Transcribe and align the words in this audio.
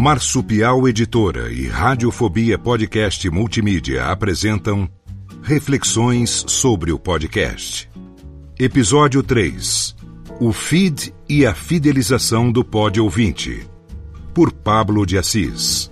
Marsupial 0.00 0.86
Editora 0.86 1.50
e 1.50 1.66
Radiofobia 1.66 2.56
Podcast 2.56 3.28
Multimídia 3.30 4.06
apresentam 4.06 4.88
Reflexões 5.42 6.44
sobre 6.46 6.92
o 6.92 7.00
Podcast. 7.00 7.90
Episódio 8.56 9.24
3 9.24 9.96
O 10.38 10.52
Feed 10.52 11.12
e 11.28 11.44
a 11.44 11.52
Fidelização 11.52 12.52
do 12.52 12.64
Pod 12.64 13.00
Ouvinte. 13.00 13.68
Por 14.32 14.52
Pablo 14.52 15.04
de 15.04 15.18
Assis. 15.18 15.90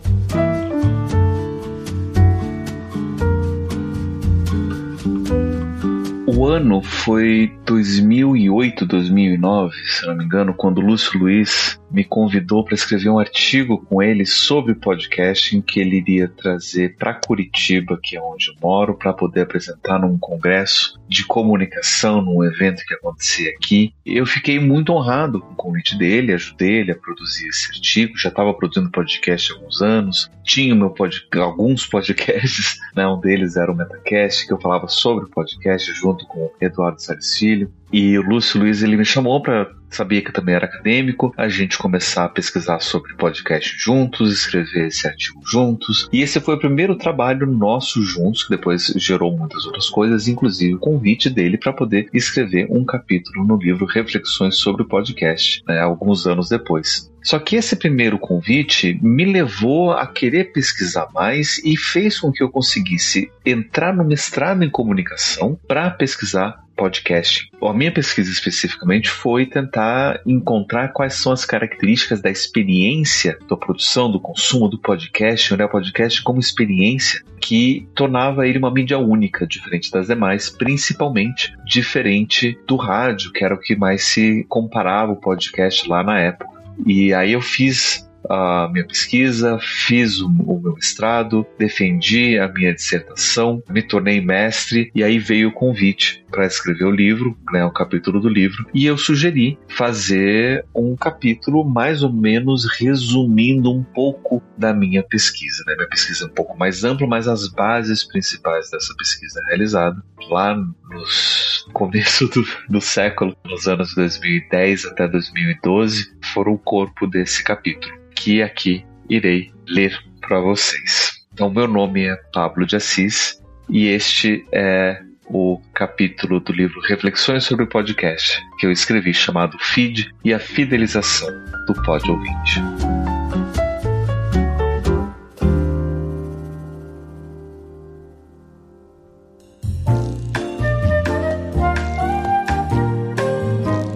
O 6.29 6.47
ano 6.47 6.81
foi 6.81 7.53
2008, 7.67 8.87
2009, 8.87 9.75
se 9.85 10.07
não 10.07 10.17
me 10.17 10.25
engano, 10.25 10.55
quando 10.55 10.81
Lúcio 10.81 11.19
Luiz 11.19 11.81
me 11.91 12.05
convidou 12.05 12.65
para 12.65 12.75
escrever 12.75 13.09
um 13.09 13.19
artigo 13.19 13.85
com 13.87 14.03
ele 14.03 14.27
sobre 14.27 14.75
podcasting 14.75 15.61
que 15.61 15.81
ele 15.81 15.97
iria 15.97 16.29
trazer 16.29 16.97
para 16.97 17.15
Curitiba, 17.15 17.99
que 18.03 18.17
é 18.17 18.21
onde 18.21 18.49
eu 18.49 18.55
moro, 18.61 18.95
para 18.95 19.13
poder 19.13 19.43
apresentar 19.43 19.99
num 19.99 20.19
congresso 20.19 21.01
de 21.09 21.25
comunicação, 21.25 22.21
num 22.21 22.43
evento 22.43 22.83
que 22.87 22.95
acontecia 22.95 23.51
aqui. 23.51 23.93
Eu 24.05 24.27
fiquei 24.27 24.59
muito 24.59 24.93
honrado 24.93 25.41
com 25.41 25.53
o 25.53 25.57
convite 25.57 25.97
dele, 25.97 26.33
ajudei 26.33 26.81
ele 26.81 26.93
a 26.93 26.97
produzir 26.97 27.49
esse 27.49 27.69
artigo. 27.69 28.19
Já 28.19 28.29
estava 28.29 28.53
produzindo 28.53 28.91
podcast 28.91 29.53
há 29.53 29.57
alguns 29.57 29.83
anos, 29.83 30.31
tinha 30.43 30.75
meu 30.75 30.91
pod... 30.91 31.27
alguns 31.37 31.87
podcasts, 31.87 32.79
né? 32.95 33.07
um 33.07 33.21
deles 33.21 33.57
era 33.57 33.71
o 33.71 33.77
Metacast, 33.77 34.47
que 34.47 34.53
eu 34.53 34.61
falava 34.61 34.89
sobre 34.89 35.29
podcast 35.31 35.93
junto 35.93 36.27
com 36.27 36.41
o 36.41 36.53
Eduardo 36.61 37.01
Salles 37.01 37.37
Filho. 37.37 37.73
E 37.93 38.19
o 38.19 38.23
Lúcio 38.23 38.61
Luiz 38.61 38.83
ele 38.83 38.97
me 38.97 39.05
chamou 39.05 39.41
para 39.41 39.71
sabia 39.91 40.23
que 40.23 40.33
também 40.33 40.55
era 40.55 40.67
acadêmico, 40.67 41.33
a 41.37 41.49
gente 41.49 41.79
começar 41.79 42.25
a 42.25 42.29
pesquisar 42.29 42.81
sobre 42.81 43.15
podcast 43.15 43.77
juntos, 43.79 44.33
escrever 44.33 44.89
esse 44.89 45.07
artigo 45.07 45.41
juntos. 45.47 46.09
E 46.13 46.23
esse 46.23 46.41
foi 46.41 46.55
o 46.55 46.61
primeiro 46.61 46.97
trabalho 46.97 47.47
nosso 47.47 48.03
juntos, 48.03 48.45
que 48.45 48.51
depois 48.51 48.87
gerou 48.97 49.37
muitas 49.37 49.65
outras 49.65 49.89
coisas, 49.89 50.29
inclusive 50.29 50.75
o 50.75 50.79
convite 50.79 51.31
dele 51.31 51.57
para 51.57 51.73
poder 51.73 52.09
escrever 52.13 52.67
um 52.71 52.85
capítulo 52.85 53.45
no 53.45 53.57
livro 53.57 53.87
Reflexões 53.87 54.57
sobre 54.59 54.83
o 54.83 54.89
Podcast, 54.89 55.63
né, 55.67 55.81
alguns 55.81 56.27
anos 56.27 56.49
depois. 56.49 57.11
Só 57.27 57.41
que 57.41 57.57
esse 57.57 57.75
primeiro 57.75 58.21
convite 58.21 59.01
me 59.03 59.25
levou 59.25 59.91
a 59.91 60.07
querer 60.07 60.53
pesquisar 60.53 61.09
mais 61.13 61.59
e 61.65 61.77
fez 61.77 62.21
com 62.21 62.31
que 62.31 62.41
eu 62.41 62.49
conseguisse 62.49 63.33
entrar 63.45 63.93
no 63.93 64.05
mestrado 64.05 64.63
em 64.63 64.71
comunicação 64.71 65.59
para 65.67 65.91
pesquisar 65.91 66.66
podcast. 66.77 67.51
A 67.63 67.73
minha 67.73 67.91
pesquisa 67.91 68.31
especificamente 68.31 69.09
foi 69.09 69.47
tentar 69.47 70.21
encontrar 70.27 70.93
quais 70.93 71.15
são 71.15 71.33
as 71.33 71.45
características 71.45 72.21
da 72.21 72.31
experiência 72.31 73.39
da 73.49 73.57
produção, 73.57 74.11
do 74.11 74.21
consumo 74.21 74.69
do 74.69 74.79
podcast, 74.79 75.53
olhar 75.53 75.67
o 75.67 75.71
podcast 75.71 76.23
como 76.23 76.39
experiência 76.39 77.23
que 77.41 77.89
tornava 77.95 78.47
ele 78.47 78.59
uma 78.59 78.71
mídia 78.71 78.99
única, 78.99 79.47
diferente 79.47 79.91
das 79.91 80.07
demais, 80.07 80.51
principalmente 80.51 81.55
diferente 81.65 82.59
do 82.67 82.77
rádio, 82.77 83.33
que 83.33 83.45
era 83.45 83.55
o 83.55 83.61
que 83.61 83.77
mais 83.77 84.05
se 84.05 84.45
comparava 84.49 85.13
o 85.13 85.21
podcast 85.21 85.89
lá 85.89 86.03
na 86.03 86.19
época. 86.21 86.51
E 86.85 87.15
aí 87.15 87.33
eu 87.33 87.41
fiz 87.41 88.06
a 88.29 88.69
minha 88.73 88.87
pesquisa, 88.87 89.59
fiz 89.61 90.21
o, 90.21 90.27
o, 90.27 90.61
meu 90.61 90.75
mestrado, 90.75 91.47
defendi 91.59 92.39
a 92.39 92.49
minha 92.49 92.75
dissertação, 92.75 93.63
me 93.69 93.83
tornei 93.83 94.21
mestre 94.21 94.91
e 94.95 95.03
aí 95.03 95.19
veio 95.19 95.49
o 95.49 95.53
convite 95.53 96.25
para 96.31 96.47
escrever 96.47 96.85
o 96.85 96.91
livro, 96.91 97.37
né, 97.53 97.65
o 97.65 97.71
capítulo 97.71 98.21
do 98.21 98.29
livro, 98.29 98.67
e 98.75 98.85
eu 98.85 98.99
sugeri 98.99 99.59
fazer 99.69 100.65
um 100.75 100.97
capítulo 100.97 101.65
mais 101.65 102.03
ou 102.03 102.13
menos 102.13 102.67
resumindo 102.79 103.73
um 103.73 103.83
pouco 103.83 104.43
da 104.57 104.73
minha 104.73 105.03
pesquisa. 105.03 105.63
Né? 105.67 105.75
Minha 105.77 105.89
pesquisa 105.89 106.25
é 106.25 106.27
um 106.27 106.35
pouco 106.35 106.59
mais 106.59 106.85
ampla, 106.85 107.07
mas 107.07 107.29
as 107.29 107.49
bases 107.49 108.05
principais 108.05 108.71
dessa 108.71 108.95
pesquisa 108.97 109.41
realizada 109.49 110.03
lá 110.29 110.57
nos 110.91 111.67
começo 111.73 112.27
do, 112.29 112.47
do 112.69 112.81
século, 112.81 113.37
nos 113.45 113.67
anos 113.67 113.95
2010 113.95 114.87
até 114.87 115.09
2012, 115.09 116.13
foram 116.33 116.53
o 116.53 116.59
corpo 116.59 117.07
desse 117.07 117.43
capítulo 117.43 118.06
que 118.17 118.43
aqui 118.43 118.85
irei 119.09 119.53
ler 119.69 119.97
para 120.21 120.41
vocês. 120.41 121.13
Então, 121.33 121.51
meu 121.51 121.69
nome 121.69 122.07
é 122.07 122.17
Pablo 122.33 122.67
de 122.67 122.75
Assis 122.75 123.41
e 123.69 123.87
este 123.87 124.45
é 124.51 125.01
o 125.27 125.61
capítulo 125.75 126.41
do 126.41 126.53
livro 126.53 126.81
Reflexões 126.81 127.45
sobre 127.45 127.65
o 127.65 127.69
Podcast 127.69 128.41
que 128.59 128.67
eu 128.67 128.73
escrevi 128.73 129.13
chamado 129.13 129.57
Feed 129.61 130.11
e 130.25 130.33
a 130.33 130.39
Fidelização 130.39 131.29
do 131.67 131.75
Pod 131.83 132.11
Ouvinte. 132.11 132.61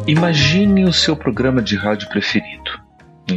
Imagine 0.06 0.84
o 0.84 0.92
seu 0.92 1.16
programa 1.16 1.62
de 1.62 1.76
rádio 1.76 2.08
preferido 2.08 2.59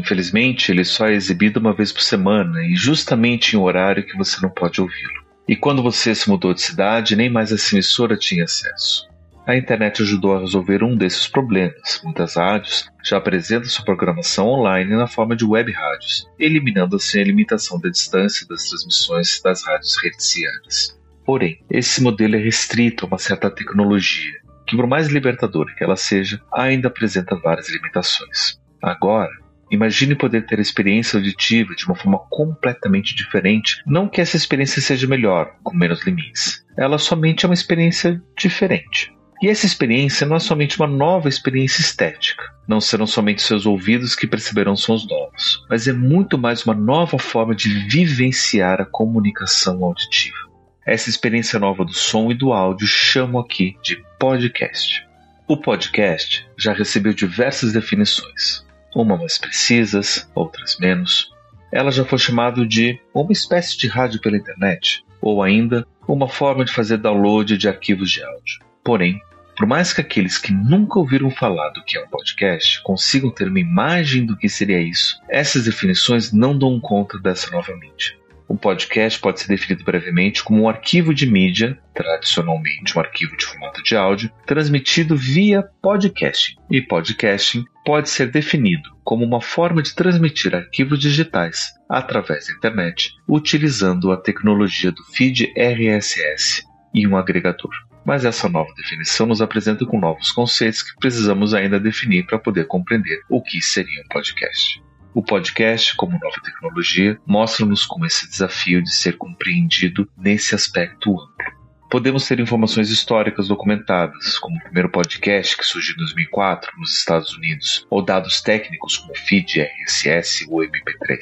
Infelizmente, 0.04 0.70
ele 0.70 0.84
só 0.84 1.08
é 1.08 1.14
exibido 1.14 1.62
uma 1.62 1.74
vez 1.74 1.90
por 1.94 2.02
semana 2.02 2.62
e 2.68 2.76
justamente 2.76 3.54
em 3.54 3.60
um 3.60 3.64
horário 3.64 4.06
que 4.06 4.18
você 4.18 4.38
não 4.42 4.50
pode 4.50 4.82
ouvi-lo. 4.82 5.24
E 5.48 5.56
quando 5.56 5.82
você 5.82 6.14
se 6.14 6.30
mudou 6.30 6.54
de 6.54 6.62
cidade, 6.62 7.16
nem 7.16 7.30
mais 7.30 7.54
essa 7.54 7.74
emissora 7.74 8.18
tinha 8.18 8.44
acesso. 8.44 9.08
A 9.48 9.56
internet 9.56 10.02
ajudou 10.02 10.36
a 10.36 10.42
resolver 10.42 10.84
um 10.84 10.98
desses 10.98 11.26
problemas. 11.28 12.02
Muitas 12.04 12.36
rádios 12.36 12.90
já 13.02 13.16
apresentam 13.16 13.70
sua 13.70 13.86
programação 13.86 14.48
online 14.48 14.94
na 14.94 15.08
forma 15.08 15.38
de 15.38 15.46
web 15.46 15.72
rádios, 15.72 16.30
eliminando 16.38 16.98
assim 16.98 17.22
a 17.22 17.24
limitação 17.24 17.80
da 17.80 17.90
distância 17.90 18.46
das 18.48 18.68
transmissões 18.68 19.42
das 19.42 19.66
rádios 19.66 19.96
hertzianas. 20.04 21.00
Porém, 21.26 21.64
esse 21.70 22.04
modelo 22.04 22.36
é 22.36 22.40
restrito 22.40 23.06
a 23.06 23.08
uma 23.08 23.18
certa 23.18 23.50
tecnologia, 23.50 24.34
que 24.68 24.76
por 24.76 24.86
mais 24.86 25.08
libertadora 25.08 25.74
que 25.78 25.84
ela 25.84 25.96
seja, 25.96 26.42
ainda 26.54 26.90
apresenta 26.90 27.38
várias 27.38 27.70
limitações. 27.70 28.62
Agora, 28.82 29.43
Imagine 29.74 30.14
poder 30.14 30.46
ter 30.46 30.60
a 30.60 30.62
experiência 30.62 31.18
auditiva 31.18 31.74
de 31.74 31.84
uma 31.88 31.96
forma 31.96 32.20
completamente 32.30 33.16
diferente. 33.16 33.82
Não 33.88 34.08
que 34.08 34.22
essa 34.22 34.38
experiência 34.38 34.80
seja 34.80 35.08
melhor, 35.08 35.56
com 35.64 35.76
menos 35.76 36.06
limites. 36.06 36.64
Ela 36.78 37.00
somente 37.00 37.44
é 37.44 37.48
uma 37.48 37.56
experiência 37.56 38.22
diferente. 38.38 39.12
E 39.42 39.50
essa 39.50 39.66
experiência 39.66 40.28
não 40.28 40.36
é 40.36 40.40
somente 40.40 40.80
uma 40.80 40.86
nova 40.86 41.28
experiência 41.28 41.82
estética. 41.82 42.44
Não 42.68 42.80
serão 42.80 43.08
somente 43.08 43.42
seus 43.42 43.66
ouvidos 43.66 44.14
que 44.14 44.28
perceberão 44.28 44.76
sons 44.76 45.08
novos, 45.10 45.66
mas 45.68 45.88
é 45.88 45.92
muito 45.92 46.38
mais 46.38 46.64
uma 46.64 46.76
nova 46.76 47.18
forma 47.18 47.56
de 47.56 47.70
vivenciar 47.90 48.80
a 48.80 48.86
comunicação 48.86 49.84
auditiva. 49.84 50.38
Essa 50.86 51.10
experiência 51.10 51.58
nova 51.58 51.84
do 51.84 51.94
som 51.96 52.30
e 52.30 52.36
do 52.36 52.54
áudio 52.54 52.86
chamo 52.86 53.40
aqui 53.40 53.76
de 53.82 53.98
podcast. 54.20 55.04
O 55.48 55.58
podcast 55.58 56.48
já 56.60 56.74
recebeu 56.74 57.12
diversas 57.12 57.74
definições 57.74 58.64
uma 58.96 59.18
mais 59.18 59.38
precisas, 59.38 60.30
outras 60.36 60.78
menos. 60.78 61.32
Ela 61.72 61.92
já 61.92 62.06
foi 62.06 62.20
chamada 62.20 62.66
de 62.66 63.00
uma 63.14 63.32
espécie 63.32 63.78
de 63.78 63.88
rádio 63.88 64.22
pela 64.22 64.38
internet, 64.38 65.04
ou 65.22 65.42
ainda 65.42 65.88
uma 66.08 66.28
forma 66.28 66.64
de 66.64 66.72
fazer 66.72 66.98
download 66.98 67.58
de 67.58 67.68
arquivos 67.68 68.12
de 68.12 68.24
áudio. 68.24 68.60
Porém, 68.84 69.20
por 69.56 69.68
mais 69.68 69.94
que 69.94 70.02
aqueles 70.02 70.38
que 70.38 70.52
nunca 70.52 71.00
ouviram 71.00 71.30
falar 71.30 71.70
do 71.70 71.84
que 71.84 71.98
é 71.98 72.04
um 72.04 72.08
podcast 72.08 72.82
consigam 72.84 73.30
ter 73.30 73.48
uma 73.48 73.60
imagem 73.60 74.26
do 74.26 74.36
que 74.36 74.50
seria 74.50 74.82
isso, 74.82 75.20
essas 75.30 75.66
definições 75.66 76.32
não 76.32 76.58
dão 76.58 76.80
conta 76.80 77.20
dessa 77.20 77.52
nova 77.52 77.76
mídia. 77.76 78.16
Um 78.50 78.58
podcast 78.58 79.20
pode 79.20 79.40
ser 79.40 79.48
definido 79.48 79.84
brevemente 79.84 80.44
como 80.44 80.64
um 80.64 80.70
arquivo 80.70 81.14
de 81.14 81.26
mídia, 81.26 81.78
tradicionalmente 81.94 82.96
um 82.96 83.00
arquivo 83.00 83.36
de 83.38 83.46
formato 83.46 83.82
de 83.82 83.96
áudio, 83.96 84.32
transmitido 84.46 85.16
via 85.16 85.64
podcasting. 85.82 86.56
E 86.70 86.82
podcasting 86.82 87.66
pode 87.86 88.10
ser 88.10 88.30
definido 88.30 88.90
como 89.04 89.26
uma 89.26 89.42
forma 89.42 89.82
de 89.82 89.96
transmitir 89.96 90.56
arquivos 90.56 91.00
digitais 91.00 91.74
através 91.90 92.48
da 92.48 92.54
internet, 92.54 93.12
utilizando 93.28 94.12
a 94.12 94.18
tecnologia 94.18 94.92
do 94.92 95.04
feed 95.06 95.54
RSS 95.58 96.64
e 96.94 97.08
um 97.08 97.18
agregador. 97.18 97.72
Mas 98.06 98.26
essa 98.26 98.50
nova 98.50 98.74
definição 98.76 99.26
nos 99.26 99.42
apresenta 99.42 99.86
com 99.86 100.00
novos 100.00 100.32
conceitos 100.32 100.84
que 100.84 100.96
precisamos 101.00 101.54
ainda 101.54 101.80
definir 101.80 102.26
para 102.26 102.38
poder 102.38 102.68
compreender 102.68 103.22
o 103.30 103.42
que 103.42 103.62
seria 103.62 104.02
um 104.02 104.08
podcast. 104.10 104.82
O 105.16 105.22
podcast, 105.22 105.96
como 105.96 106.14
nova 106.14 106.42
tecnologia, 106.44 107.20
mostra-nos 107.24 107.86
como 107.86 108.04
esse 108.04 108.28
desafio 108.28 108.82
de 108.82 108.92
ser 108.92 109.16
compreendido 109.16 110.10
nesse 110.18 110.56
aspecto 110.56 111.12
amplo. 111.12 111.54
Podemos 111.88 112.28
ter 112.28 112.40
informações 112.40 112.90
históricas 112.90 113.48
documentadas, 113.48 114.40
como 114.40 114.58
o 114.58 114.64
primeiro 114.64 114.90
podcast 114.90 115.56
que 115.56 115.64
surgiu 115.64 115.94
em 115.94 116.00
2004 116.00 116.72
nos 116.80 116.98
Estados 116.98 117.32
Unidos, 117.36 117.86
ou 117.92 118.02
dados 118.02 118.42
técnicos 118.42 118.98
como 118.98 119.16
feed, 119.16 119.62
RSS 119.62 120.48
ou 120.50 120.62
MP3. 120.64 121.20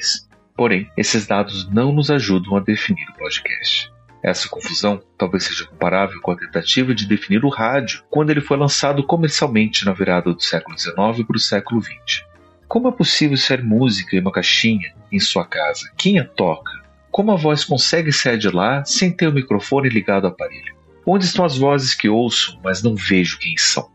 Porém, 0.56 0.90
esses 0.96 1.26
dados 1.26 1.68
não 1.70 1.92
nos 1.92 2.10
ajudam 2.10 2.56
a 2.56 2.60
definir 2.60 3.06
o 3.10 3.18
podcast. 3.18 3.92
Essa 4.22 4.48
confusão 4.48 5.02
talvez 5.18 5.44
seja 5.44 5.66
comparável 5.66 6.18
com 6.22 6.30
a 6.30 6.36
tentativa 6.36 6.94
de 6.94 7.06
definir 7.06 7.44
o 7.44 7.50
rádio 7.50 8.02
quando 8.08 8.30
ele 8.30 8.40
foi 8.40 8.56
lançado 8.56 9.04
comercialmente 9.04 9.84
na 9.84 9.92
virada 9.92 10.32
do 10.32 10.40
século 10.40 10.78
XIX 10.78 11.26
para 11.26 11.36
o 11.36 11.40
século 11.40 11.82
XX. 11.82 12.31
Como 12.72 12.88
é 12.88 12.90
possível 12.90 13.36
ser 13.36 13.62
música 13.62 14.16
em 14.16 14.20
uma 14.20 14.32
caixinha 14.32 14.94
em 15.12 15.20
sua 15.20 15.44
casa? 15.44 15.90
Quem 15.94 16.18
a 16.18 16.24
toca? 16.24 16.72
Como 17.10 17.30
a 17.30 17.36
voz 17.36 17.64
consegue 17.64 18.10
sair 18.10 18.38
de 18.38 18.48
lá 18.48 18.82
sem 18.86 19.12
ter 19.12 19.28
o 19.28 19.32
microfone 19.32 19.90
ligado 19.90 20.26
ao 20.26 20.32
aparelho? 20.32 20.74
Onde 21.04 21.26
estão 21.26 21.44
as 21.44 21.58
vozes 21.58 21.94
que 21.94 22.08
ouço, 22.08 22.58
mas 22.64 22.82
não 22.82 22.94
vejo 22.94 23.38
quem 23.38 23.58
são? 23.58 23.90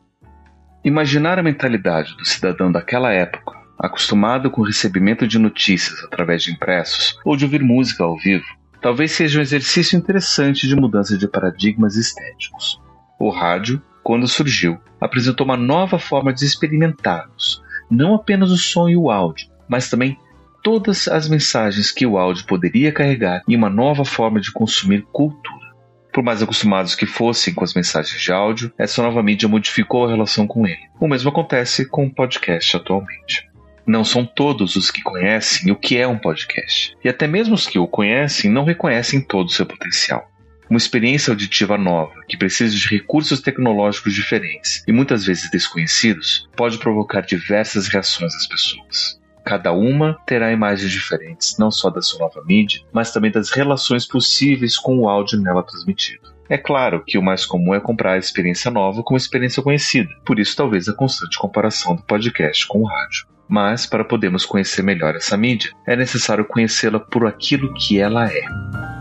Imaginar 0.86 1.40
a 1.40 1.44
mentalidade 1.44 2.16
do 2.18 2.24
cidadão 2.24 2.72
daquela 2.72 3.12
época, 3.12 3.58
acostumado 3.80 4.52
com 4.52 4.62
o 4.62 4.66
recebimento 4.66 5.28
de 5.28 5.40
notícias 5.40 6.04
através 6.04 6.44
de 6.44 6.52
impressos 6.52 7.20
ou 7.26 7.36
de 7.36 7.46
ouvir 7.46 7.64
música 7.64 8.04
ao 8.04 8.16
vivo, 8.16 8.46
talvez 8.80 9.12
seja 9.12 9.40
um 9.40 9.42
exercício 9.42 9.98
interessante 9.98 10.68
de 10.68 10.76
mudança 10.76 11.18
de 11.18 11.28
paradigmas 11.28 11.96
estéticos. 11.96 12.80
O 13.20 13.32
rádio, 13.32 13.82
quando 14.04 14.28
surgiu, 14.28 14.78
apresentou 15.02 15.48
uma 15.48 15.58
nova 15.58 15.98
forma 15.98 16.32
de 16.32 16.46
experimentarmos, 16.46 17.66
não 17.90 18.14
apenas 18.16 18.52
o 18.52 18.58
som 18.58 18.90
e 18.90 18.96
o 18.96 19.10
áudio, 19.10 19.48
mas 19.68 19.90
também 19.90 20.18
todas 20.64 21.08
as 21.08 21.30
mensagens 21.30 21.92
que 21.92 22.06
o 22.06 22.18
áudio 22.18 22.46
poderia 22.46 22.92
carregar 22.92 23.42
e 23.48 23.56
uma 23.56 23.70
nova 23.70 24.04
forma 24.04 24.40
de 24.40 24.52
consumir 24.52 25.04
cultura. 25.12 25.68
Por 26.12 26.24
mais 26.24 26.42
acostumados 26.42 26.96
que 26.96 27.06
fossem 27.06 27.54
com 27.54 27.64
as 27.64 27.74
mensagens 27.74 28.20
de 28.20 28.32
áudio, 28.32 28.74
essa 28.78 29.04
nova 29.04 29.22
mídia 29.22 29.48
modificou 29.48 30.06
a 30.06 30.10
relação 30.10 30.48
com 30.48 30.66
ele. 30.66 30.82
O 31.00 31.08
mesmo 31.08 31.30
acontece 31.30 31.88
com 31.88 32.06
o 32.06 32.14
podcast 32.14 32.76
atualmente. 32.76 33.48
Não 33.86 34.04
são 34.04 34.26
todos 34.26 34.76
os 34.76 34.92
que 34.92 35.02
conhecem 35.02 35.72
o 35.72 35.76
que 35.76 35.98
é 35.98 36.08
um 36.08 36.18
podcast, 36.18 36.98
e 37.02 37.08
até 37.08 37.28
mesmo 37.28 37.56
os 37.56 37.68
que 37.68 37.80
o 37.80 37.88
conhecem 37.88 38.52
não 38.52 38.66
reconhecem 38.66 39.22
todo 39.22 39.48
o 39.48 39.52
seu 39.52 39.66
potencial. 39.66 40.30
Uma 40.70 40.78
experiência 40.78 41.32
auditiva 41.32 41.78
nova, 41.78 42.14
que 42.28 42.36
precisa 42.36 42.76
de 42.76 42.88
recursos 42.90 43.40
tecnológicos 43.40 44.14
diferentes 44.14 44.84
e 44.86 44.92
muitas 44.92 45.26
vezes 45.26 45.50
desconhecidos, 45.50 46.48
pode 46.58 46.78
provocar 46.78 47.22
diversas 47.22 47.88
reações 47.88 48.34
das 48.34 48.48
pessoas. 48.48 49.18
Cada 49.46 49.72
uma 49.72 50.18
terá 50.26 50.52
imagens 50.52 50.92
diferentes, 50.92 51.58
não 51.58 51.72
só 51.72 51.90
da 51.90 52.02
sua 52.02 52.20
nova 52.20 52.44
mídia, 52.46 52.82
mas 52.92 53.14
também 53.14 53.32
das 53.32 53.50
relações 53.50 54.06
possíveis 54.06 54.78
com 54.78 55.00
o 55.00 55.08
áudio 55.08 55.40
nela 55.40 55.64
transmitido. 55.64 56.36
É 56.50 56.58
claro 56.58 57.02
que 57.06 57.18
o 57.18 57.24
mais 57.24 57.46
comum 57.46 57.74
é 57.74 57.80
comprar 57.80 58.14
a 58.14 58.18
experiência 58.18 58.70
nova 58.70 59.02
com 59.04 59.14
a 59.14 59.18
experiência 59.18 59.64
conhecida, 59.64 60.10
por 60.26 60.38
isso 60.38 60.56
talvez 60.56 60.90
a 60.90 60.94
constante 60.94 61.38
comparação 61.38 61.96
do 61.96 62.04
podcast 62.04 62.68
com 62.68 62.82
o 62.82 62.86
rádio. 62.86 63.26
Mas, 63.48 63.86
para 63.86 64.04
podermos 64.04 64.46
conhecer 64.46 64.82
melhor 64.82 65.16
essa 65.16 65.38
mídia, 65.38 65.72
é 65.88 65.96
necessário 65.96 66.44
conhecê-la 66.44 67.00
por 67.00 67.26
aquilo 67.26 67.74
que 67.74 67.98
ela 68.00 68.30
é. 68.30 68.97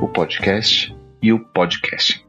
O 0.00 0.06
podcast 0.06 0.94
e 1.20 1.32
o 1.32 1.40
podcasting. 1.40 2.20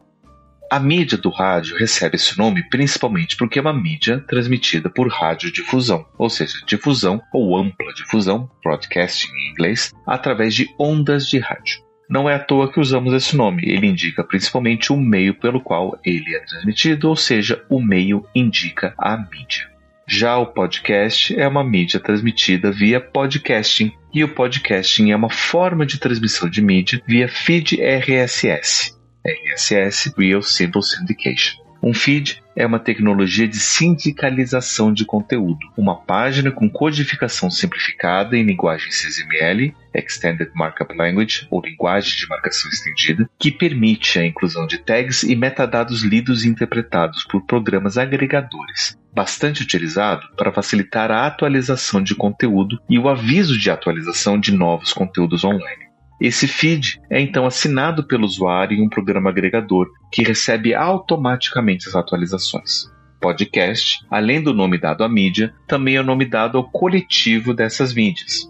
A 0.71 0.79
mídia 0.79 1.19
do 1.19 1.29
rádio 1.29 1.77
recebe 1.77 2.15
esse 2.15 2.35
nome 2.35 2.67
principalmente 2.67 3.37
porque 3.37 3.59
é 3.59 3.61
uma 3.61 3.71
mídia 3.71 4.19
transmitida 4.27 4.89
por 4.89 5.07
radiodifusão, 5.07 6.03
ou 6.17 6.31
seja, 6.31 6.59
difusão 6.65 7.21
ou 7.31 7.55
ampla 7.55 7.93
difusão, 7.93 8.49
broadcasting 8.63 9.31
em 9.31 9.51
inglês, 9.51 9.93
através 10.07 10.55
de 10.55 10.67
ondas 10.79 11.27
de 11.27 11.37
rádio. 11.37 11.83
Não 12.09 12.27
é 12.27 12.33
à 12.33 12.39
toa 12.39 12.71
que 12.71 12.79
usamos 12.79 13.13
esse 13.13 13.37
nome, 13.37 13.61
ele 13.69 13.85
indica 13.85 14.23
principalmente 14.23 14.91
o 14.91 14.97
meio 14.97 15.35
pelo 15.35 15.61
qual 15.61 15.99
ele 16.03 16.35
é 16.35 16.39
transmitido, 16.39 17.07
ou 17.07 17.15
seja, 17.15 17.63
o 17.69 17.79
meio 17.79 18.25
indica 18.33 18.95
a 18.97 19.15
mídia. 19.15 19.69
Já 20.11 20.39
o 20.39 20.47
podcast 20.47 21.39
é 21.39 21.47
uma 21.47 21.63
mídia 21.63 21.99
transmitida 21.99 22.71
via 22.71 22.99
podcasting, 22.99 23.91
e 24.11 24.23
o 24.23 24.27
podcasting 24.27 25.11
é 25.11 25.15
uma 25.15 25.29
forma 25.29 25.85
de 25.85 25.99
transmissão 25.99 26.49
de 26.49 26.63
mídia 26.63 26.99
via 27.07 27.27
feed 27.27 27.79
RSS. 27.79 28.97
RSS 29.23 30.11
Real 30.17 30.41
Simple 30.41 30.81
Syndication. 30.81 31.59
Um 31.83 31.93
feed 31.93 32.41
é 32.55 32.65
uma 32.65 32.79
tecnologia 32.79 33.47
de 33.47 33.57
sindicalização 33.57 34.91
de 34.91 35.05
conteúdo, 35.05 35.59
uma 35.77 35.95
página 35.95 36.51
com 36.51 36.67
codificação 36.67 37.51
simplificada 37.51 38.35
em 38.35 38.43
linguagem 38.43 38.91
XML, 38.91 39.75
Extended 39.93 40.49
Markup 40.55 40.91
Language 40.97 41.47
ou 41.51 41.61
linguagem 41.61 42.17
de 42.17 42.27
marcação 42.27 42.69
estendida, 42.71 43.29
que 43.39 43.51
permite 43.51 44.17
a 44.17 44.25
inclusão 44.25 44.65
de 44.65 44.79
tags 44.79 45.21
e 45.21 45.35
metadados 45.35 46.01
lidos 46.01 46.43
e 46.43 46.49
interpretados 46.49 47.23
por 47.25 47.45
programas 47.45 47.95
agregadores, 47.95 48.97
bastante 49.19 49.61
utilizado 49.61 50.29
para 50.37 50.53
facilitar 50.53 51.11
a 51.11 51.27
atualização 51.27 52.01
de 52.01 52.15
conteúdo 52.15 52.79
e 52.89 52.97
o 52.97 53.09
aviso 53.09 53.59
de 53.59 53.69
atualização 53.69 54.39
de 54.39 54.53
novos 54.53 54.93
conteúdos 54.93 55.43
online. 55.43 55.89
Esse 56.21 56.47
feed 56.47 57.01
é 57.09 57.19
então 57.19 57.45
assinado 57.45 58.07
pelo 58.07 58.23
usuário 58.23 58.77
em 58.77 58.81
um 58.81 58.87
programa 58.87 59.29
agregador 59.29 59.87
que 60.09 60.23
recebe 60.23 60.73
automaticamente 60.73 61.89
as 61.89 61.95
atualizações. 61.95 62.85
Podcast, 63.19 64.05
além 64.09 64.41
do 64.41 64.53
nome 64.53 64.77
dado 64.77 65.03
à 65.03 65.09
mídia, 65.09 65.53
também 65.67 65.97
é 65.97 65.99
o 65.99 66.05
nome 66.05 66.23
dado 66.23 66.57
ao 66.57 66.71
coletivo 66.71 67.53
dessas 67.53 67.93
mídias. 67.93 68.49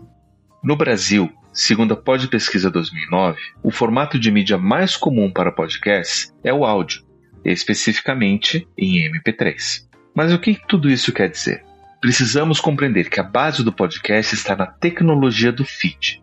No 0.64 0.76
Brasil, 0.76 1.32
segundo 1.52 1.96
a 1.96 1.98
Pod 1.98 2.28
Pesquisa 2.28 2.70
2009, 2.70 3.40
o 3.64 3.72
formato 3.72 4.20
de 4.20 4.30
mídia 4.30 4.60
mais 4.60 4.96
comum 4.96 5.32
para 5.32 5.52
podcasts 5.52 6.32
é 6.44 6.54
o 6.54 6.64
áudio, 6.64 7.02
especificamente 7.44 8.68
em 8.78 9.12
MP3. 9.12 9.89
Mas 10.20 10.34
o 10.34 10.38
que 10.38 10.60
tudo 10.68 10.90
isso 10.90 11.14
quer 11.14 11.30
dizer? 11.30 11.64
Precisamos 12.02 12.60
compreender 12.60 13.10
que 13.10 13.22
a 13.22 13.24
base 13.24 13.64
do 13.64 13.72
podcast 13.72 14.36
está 14.36 14.54
na 14.54 14.66
tecnologia 14.66 15.50
do 15.50 15.64
feed, 15.64 16.22